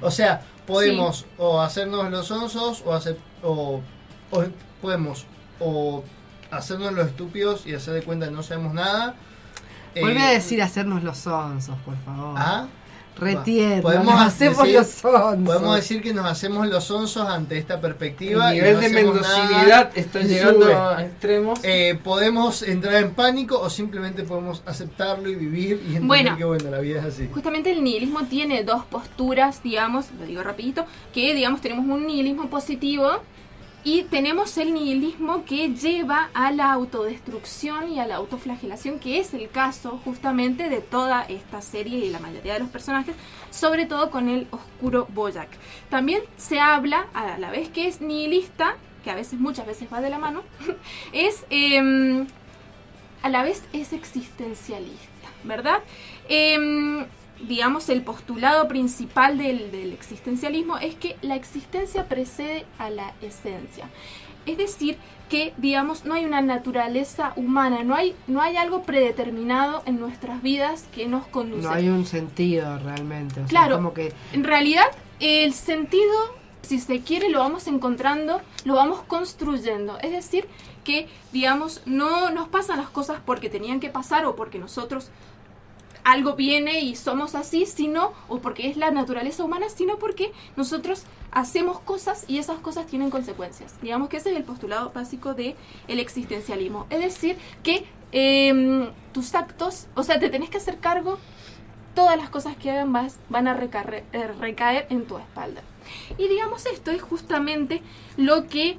[0.00, 3.86] O sea, podemos o hacernos los onzos o hacer o,
[4.30, 4.44] o
[4.80, 5.28] podemos
[5.58, 6.04] o
[6.50, 9.14] hacernos los estúpidos y hacer de cuenta que no sabemos nada.
[9.98, 12.34] Vuelve Eh, a decir hacernos los sonsos, por favor.
[12.34, 12.68] ¿Ah?
[13.16, 15.36] Retiendo, Podemos decir- los sonsos.
[15.44, 18.50] Podemos decir que nos hacemos los onzos ante esta perspectiva.
[18.52, 20.74] El nivel no de mendocinidad está llegando Sube.
[20.74, 21.60] a extremos.
[21.62, 26.36] Eh, podemos entrar en pánico o simplemente podemos aceptarlo y vivir y entender Bueno.
[26.36, 27.28] que bueno, la vida es así.
[27.32, 32.48] Justamente el nihilismo tiene dos posturas, digamos, lo digo rapidito, que digamos tenemos un nihilismo
[32.50, 33.22] positivo
[33.84, 39.34] y tenemos el nihilismo que lleva a la autodestrucción y a la autoflagelación, que es
[39.34, 43.14] el caso justamente de toda esta serie y la mayoría de los personajes,
[43.50, 45.50] sobre todo con el oscuro Boyac.
[45.90, 50.00] También se habla, a la vez que es nihilista, que a veces, muchas veces va
[50.00, 50.42] de la mano,
[51.12, 52.26] es em,
[53.22, 55.80] a la vez es existencialista, ¿verdad?
[56.28, 57.04] Em,
[57.48, 63.88] digamos, el postulado principal del, del existencialismo es que la existencia precede a la esencia.
[64.46, 64.98] Es decir,
[65.28, 70.42] que, digamos, no hay una naturaleza humana, no hay, no hay algo predeterminado en nuestras
[70.42, 71.62] vidas que nos conduce.
[71.62, 73.40] No hay un sentido realmente.
[73.40, 74.84] o sea, Claro, como que en realidad
[75.20, 76.12] el sentido,
[76.62, 79.98] si se quiere, lo vamos encontrando, lo vamos construyendo.
[80.00, 80.46] Es decir,
[80.84, 85.10] que, digamos, no nos pasan las cosas porque tenían que pasar o porque nosotros
[86.04, 91.04] algo viene y somos así, sino, o porque es la naturaleza humana, sino porque nosotros
[91.32, 93.74] hacemos cosas y esas cosas tienen consecuencias.
[93.82, 95.56] Digamos que ese es el postulado básico del
[95.88, 96.86] el existencialismo.
[96.90, 101.18] Es decir, que em, tus actos, o sea, te tenés que hacer cargo,
[101.94, 105.62] todas las cosas que hagan vas, van a eh, recaer en tu espalda.
[106.18, 107.82] Y digamos, esto es justamente
[108.16, 108.78] lo que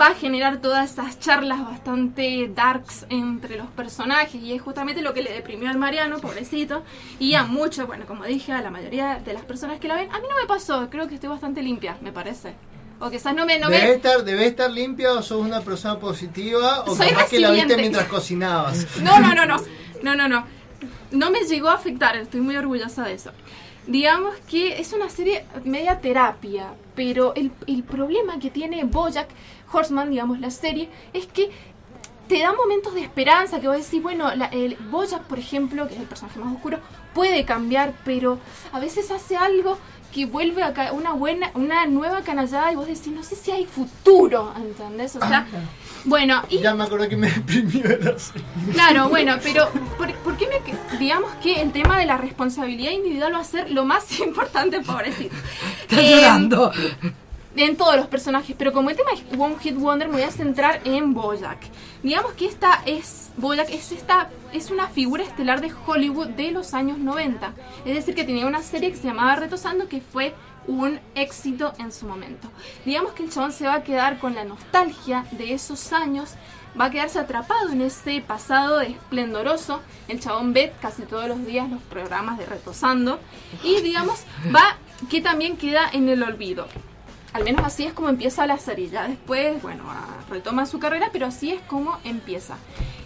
[0.00, 5.12] va a generar todas esas charlas bastante darks entre los personajes y es justamente lo
[5.12, 6.82] que le deprimió al Mariano, pobrecito,
[7.18, 10.10] y a muchos, bueno, como dije, a la mayoría de las personas que la ven.
[10.10, 12.54] A mí no me pasó, creo que estoy bastante limpia, me parece.
[13.00, 13.58] O quizás no me...
[13.58, 17.28] No ¿Debe, me estar, ¿Debe estar limpia o sos una persona positiva o Soy capaz
[17.28, 18.86] que la viste mientras cocinabas?
[19.02, 19.56] No, no, no, no.
[20.02, 20.46] No, no, no.
[21.10, 23.32] No me llegó a afectar, estoy muy orgullosa de eso.
[23.86, 29.28] Digamos que es una serie media terapia, pero el, el problema que tiene Bojack
[29.72, 31.50] Horseman, digamos, la serie, es que
[32.28, 35.94] te da momentos de esperanza, que vos decís, bueno, la- el Bojack, por ejemplo, que
[35.94, 36.78] es el personaje más oscuro,
[37.14, 38.38] puede cambiar, pero
[38.72, 39.78] a veces hace algo
[40.14, 43.50] que vuelve a ca- una buena, una nueva canallada y vos decís, no sé si
[43.50, 45.16] hay futuro, ¿entendés?
[45.16, 45.46] O sea,
[46.04, 48.44] bueno, y Ya me acuerdo que me deprimió de la serie.
[48.72, 53.34] Claro, bueno, pero ¿por, por qué me, digamos que el tema de la responsabilidad individual
[53.34, 55.34] va a ser lo más importante, pobrecito?
[55.82, 56.72] Estás Em, llorando.
[57.56, 60.30] En todos los personajes, pero como el tema es One Hit Wonder, me voy a
[60.30, 61.58] centrar en Bojack.
[62.02, 66.74] Digamos que esta es Bojack es esta es una figura estelar de Hollywood de los
[66.74, 67.52] años 90.
[67.84, 70.34] Es decir, que tenía una serie que se llamaba Retosando que fue
[70.66, 72.48] un éxito en su momento.
[72.84, 76.34] Digamos que el chabón se va a quedar con la nostalgia de esos años,
[76.80, 79.80] va a quedarse atrapado en ese pasado esplendoroso.
[80.08, 83.18] El chabón ve casi todos los días los programas de Retosando
[83.62, 84.20] y digamos
[84.54, 84.76] va
[85.10, 86.66] que también queda en el olvido.
[87.32, 88.88] Al menos así es como empieza la serie.
[88.88, 89.84] Ya después, bueno,
[90.28, 92.56] retoma su carrera, pero así es como empieza.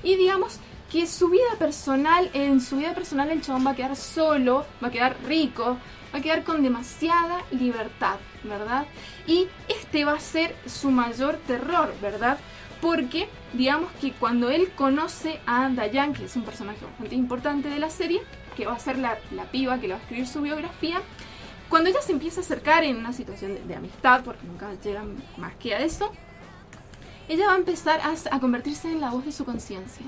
[0.02, 0.58] Y digamos
[0.90, 4.88] que su vida personal, en su vida personal el chabón va a quedar solo, va
[4.88, 5.76] a quedar rico,
[6.14, 8.86] va a quedar con demasiada libertad, ¿verdad?
[9.26, 12.38] Y este va a ser su mayor terror, ¿verdad?
[12.80, 17.78] Porque digamos que cuando él conoce a Dayan, que es un personaje bastante importante de
[17.78, 18.22] la serie,
[18.56, 21.00] que va a ser la, la piba que le va a escribir su biografía,
[21.68, 25.54] cuando ella se empieza a acercar en una situación de, amistad, porque nunca llegan más
[25.56, 26.12] que a eso,
[27.28, 30.06] ella va a empezar a, a convertirse en la voz de su conciencia.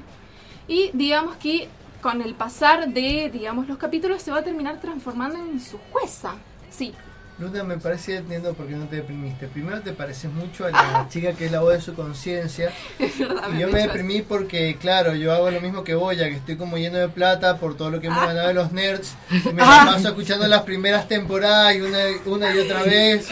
[0.68, 1.68] Y digamos que
[2.01, 6.35] con el pasar de, digamos, los capítulos se va a terminar transformando en su jueza.
[6.70, 6.94] Sí.
[7.39, 9.47] Luna, me parece que entiendo por qué no te deprimiste.
[9.47, 12.73] Primero te pareces mucho a la chica que es la voz de su conciencia.
[12.98, 16.77] Y yo me deprimí porque, claro, yo hago lo mismo que Boya, que estoy como
[16.77, 19.15] lleno de plata por todo lo que hemos ganado de los nerds.
[19.31, 19.86] Y me la Ah.
[19.94, 23.28] paso escuchando las primeras temporadas y una, una y otra vez.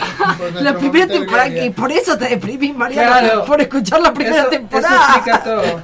[0.61, 3.45] La primera temporada, y por eso te deprimís, Mariano, Claro.
[3.45, 5.23] por escuchar la primera Eso- temporada.
[5.27, 5.83] eso todo.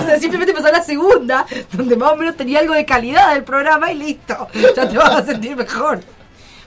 [0.00, 3.44] o sea, simplemente pasar la segunda, donde más o menos tenía algo de calidad del
[3.44, 4.48] programa y listo.
[4.76, 6.00] Ya te vas a sentir mejor.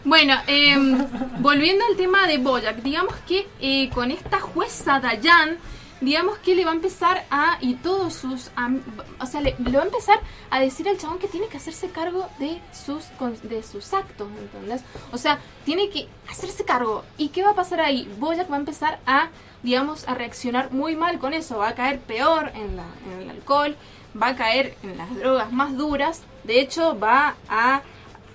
[0.05, 0.97] Bueno, em,
[1.39, 5.57] volviendo al tema de Boyack, digamos que eh, con esta jueza Dayan,
[5.99, 8.81] digamos que le va a empezar a, y todos sus, am-
[9.19, 10.19] o sea, le, va a empezar
[10.51, 13.05] a decir al chabón que tiene que hacerse cargo de sus,
[13.43, 14.83] de sus actos, ¿entendés?
[15.11, 17.03] O sea, tiene que hacerse cargo.
[17.17, 18.07] ¿Y qué va a pasar ahí?
[18.19, 19.29] Boyack va a empezar a,
[19.63, 23.29] digamos, a reaccionar muy mal con eso, va a caer peor en, la, en el
[23.31, 23.75] alcohol,
[24.21, 27.81] va a caer en las drogas más duras, de hecho va a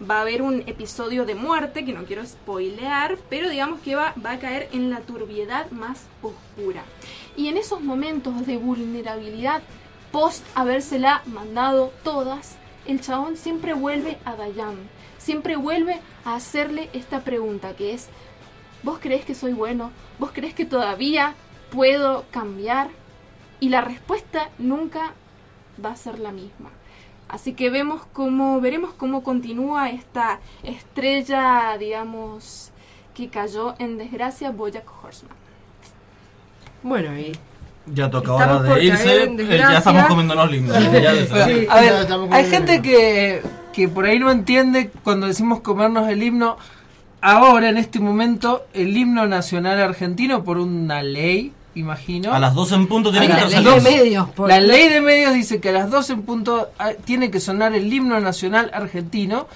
[0.08, 4.14] va a haber un episodio de muerte que no quiero spoilear, pero digamos que va,
[4.24, 6.84] va a caer en la turbiedad más oscura.
[7.36, 9.62] Y en esos momentos de vulnerabilidad,
[10.10, 12.56] post habérsela mandado todas,
[12.86, 14.76] el chabón siempre vuelve a Dayan,
[15.18, 18.08] siempre vuelve a hacerle esta pregunta que es,
[18.82, 19.90] ¿vos crees que soy bueno?
[20.18, 21.34] ¿Vos crees que todavía
[21.70, 22.90] puedo cambiar?
[23.60, 25.12] Y la respuesta nunca
[25.84, 26.70] va a ser la misma.
[27.30, 32.70] Así que vemos cómo, veremos cómo continúa esta estrella, digamos,
[33.14, 35.36] que cayó en desgracia, Bojack Horseman.
[36.82, 37.32] Bueno, y
[37.92, 39.24] Ya toca Estamos hora por de irse.
[39.24, 40.76] eh, ya estamos comiendo los lindos.
[40.92, 43.42] Ya de- Sí, a ver, hay gente que,
[43.72, 46.56] que por ahí no entiende cuando decimos comernos el himno.
[47.20, 52.32] Ahora, en este momento, el himno nacional argentino, por una ley, imagino.
[52.32, 53.80] A las 12 en punto tiene que estar 12.
[53.80, 54.46] saliendo.
[54.46, 57.74] La ley de medios dice que a las 12 en punto ah, tiene que sonar
[57.74, 59.46] el himno nacional argentino.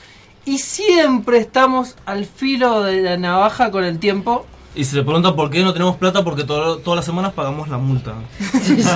[0.46, 4.44] Y siempre estamos al filo de la navaja con el tiempo.
[4.76, 7.68] Y se le pregunta por qué no tenemos plata, porque todo- todas las semanas pagamos
[7.68, 8.14] la multa.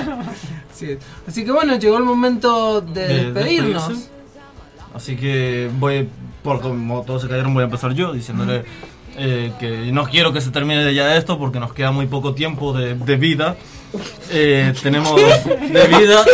[0.75, 0.97] Sí.
[1.27, 3.89] Así que bueno, llegó el momento de, De despedirnos.
[3.89, 4.11] despedirse.
[4.95, 6.09] Así que voy,
[6.43, 8.65] por como todos se cayeron, voy a empezar yo diciéndole
[9.19, 12.73] eh, que no quiero que se termine ya esto porque nos queda muy poco tiempo
[12.73, 13.57] de, de vida.
[14.31, 16.25] Eh, tenemos de vida,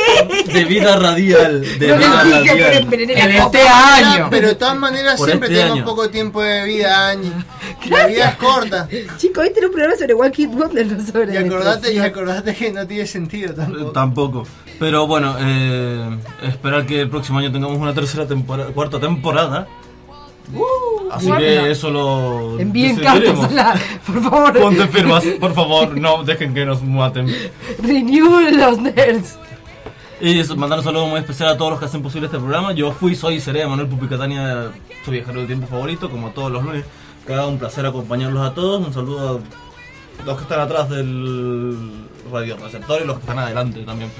[0.52, 2.92] de vida radial, de No le vida radial.
[2.92, 4.28] En a este año.
[4.30, 5.86] Pero de todas maneras Por siempre este tenemos año.
[5.86, 7.32] poco tiempo de vida, Angie.
[7.88, 8.88] La vida es corta.
[9.18, 12.54] Chicos, este era un programa sobre One Hit Wonder, no sobre Y acordate, y acordate
[12.54, 13.92] que no tiene sentido tampoco.
[13.92, 14.46] Tampoco.
[14.80, 19.68] Pero bueno, eh, esperar que el próximo año tengamos una tercera temporada, cuarta temporada.
[21.16, 24.58] Así que eso lo Envíen cartas, a la- por favor.
[24.58, 27.26] Ponte firmas, por favor, no dejen que nos maten.
[27.82, 29.38] Renew los nerds.
[30.20, 32.72] Y eso, mandar un saludo muy especial a todos los que hacen posible este programa.
[32.72, 34.70] Yo fui, soy y seré Manuel Pupicatania,
[35.04, 36.84] su viajero del tiempo favorito, como todos los lunes.
[37.26, 38.86] Cada un placer acompañarlos a todos.
[38.86, 39.40] Un saludo
[40.20, 41.76] a los que están atrás del
[42.32, 44.10] radio receptor y los que están adelante también.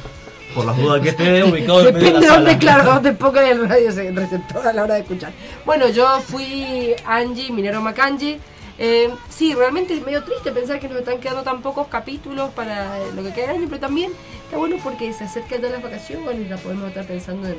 [0.55, 2.59] Por las dudas que esté ubicado en medio de Depende de la dónde, sala.
[2.59, 5.33] claro, dónde pongan el radio se- receptor a la hora de escuchar.
[5.67, 8.39] Bueno, yo fui Angie, Minero Macanji.
[8.79, 12.99] Eh, sí, realmente es medio triste pensar que nos están quedando tan pocos capítulos para
[13.15, 14.11] lo que queda del año, pero también
[14.45, 17.59] está bueno porque se acercan todas las vacaciones y la podemos estar pensando en,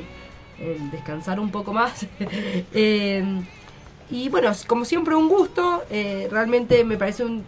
[0.58, 2.06] en descansar un poco más.
[2.74, 3.24] Eh,
[4.10, 7.44] y bueno, como siempre un gusto, eh, realmente me parece un,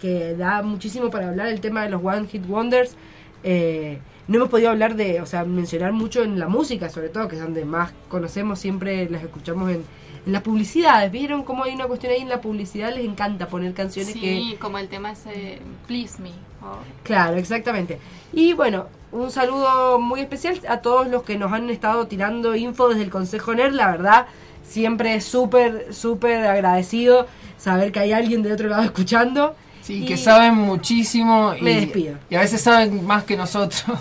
[0.00, 2.94] que da muchísimo para hablar el tema de los One Hit Wonders.
[3.42, 3.98] Eh,
[4.30, 7.36] no hemos podido hablar de, o sea, mencionar mucho en la música, sobre todo, que
[7.36, 9.84] es donde más conocemos, siempre las escuchamos en,
[10.24, 11.10] en las publicidades.
[11.12, 12.94] ¿Vieron cómo hay una cuestión ahí en la publicidad?
[12.94, 14.20] Les encanta poner canciones que...
[14.20, 16.30] Sí, como el tema ese Please Me.
[16.30, 17.98] o- Claro, exactamente.
[18.32, 22.88] Y bueno, un saludo muy especial a todos los que nos han estado tirando info
[22.88, 23.72] desde el Consejo NER.
[23.74, 24.26] La verdad,
[24.62, 27.26] siempre súper, súper agradecido
[27.58, 29.56] saber que hay alguien de otro lado escuchando.
[29.82, 32.16] Sí, Y que saben muchísimo y, Me despido.
[32.28, 33.82] y a veces saben más que nosotros.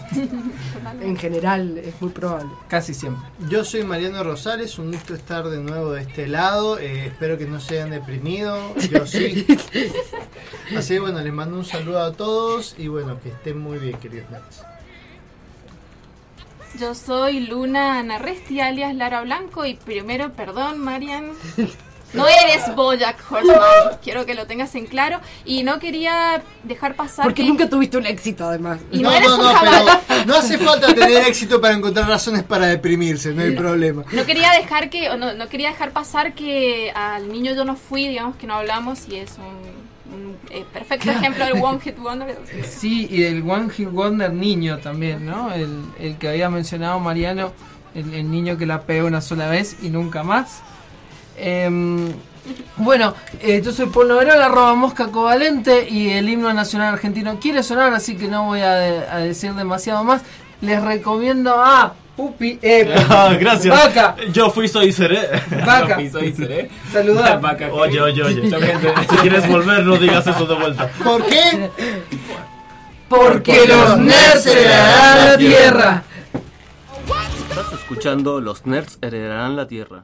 [1.01, 2.49] En general, es muy probable.
[2.67, 3.23] Casi siempre.
[3.47, 6.77] Yo soy Mariano Rosales, un gusto estar de nuevo de este lado.
[6.79, 8.57] eh, espero que no se hayan deprimido.
[8.91, 9.45] Yo sí.
[10.75, 13.97] Así que bueno, les mando un saludo a todos y bueno, que estén muy bien,
[13.99, 14.63] queridos nerds.
[16.79, 21.31] Yo soy Luna Narresti, alias Lara Blanco, y primero, perdón, Marian.
[22.13, 25.19] No eres Bojack Horseman, quiero que lo tengas en claro.
[25.45, 27.23] Y no quería dejar pasar.
[27.25, 28.79] Porque que- nunca tuviste un éxito, además.
[28.91, 29.85] Y no eres un caballo.
[30.07, 34.03] pero no hace falta tener éxito para encontrar razones para deprimirse, no hay problema.
[34.11, 37.75] No quería dejar que, o no, no quería dejar pasar que al niño yo no
[37.75, 41.97] fui, digamos que no hablamos, y es un, un, eh, perfecto ejemplo del One Hit
[41.99, 42.37] Wonder.
[42.67, 45.53] Sí, y el One Hit Wonder niño también, ¿no?
[45.53, 47.51] El, el que había mencionado Mariano,
[47.93, 50.61] el, el niño que la pega una sola vez y nunca más.
[51.39, 52.11] Em,
[52.77, 57.61] bueno, eh, yo soy Paul Noverol, arroba mosca covalente y el himno nacional argentino quiere
[57.63, 60.21] sonar, así que no voy a, de- a decir demasiado más.
[60.61, 63.73] Les recomiendo a Pupi, eh, Ah, Gracias.
[63.73, 65.29] Vaca, Yo fui, soy seré.
[65.65, 65.87] Vaca.
[65.89, 66.69] Yo fui, soy seré.
[66.91, 67.37] Saludá.
[67.41, 68.49] Vaca, Oye, oye, oye.
[69.09, 70.89] Si quieres volver, no digas eso de vuelta.
[71.03, 71.69] ¿Por qué?
[73.07, 76.03] Porque los nerds heredarán la tierra.
[77.49, 80.03] Estás escuchando Los Nerds Heredarán la Tierra.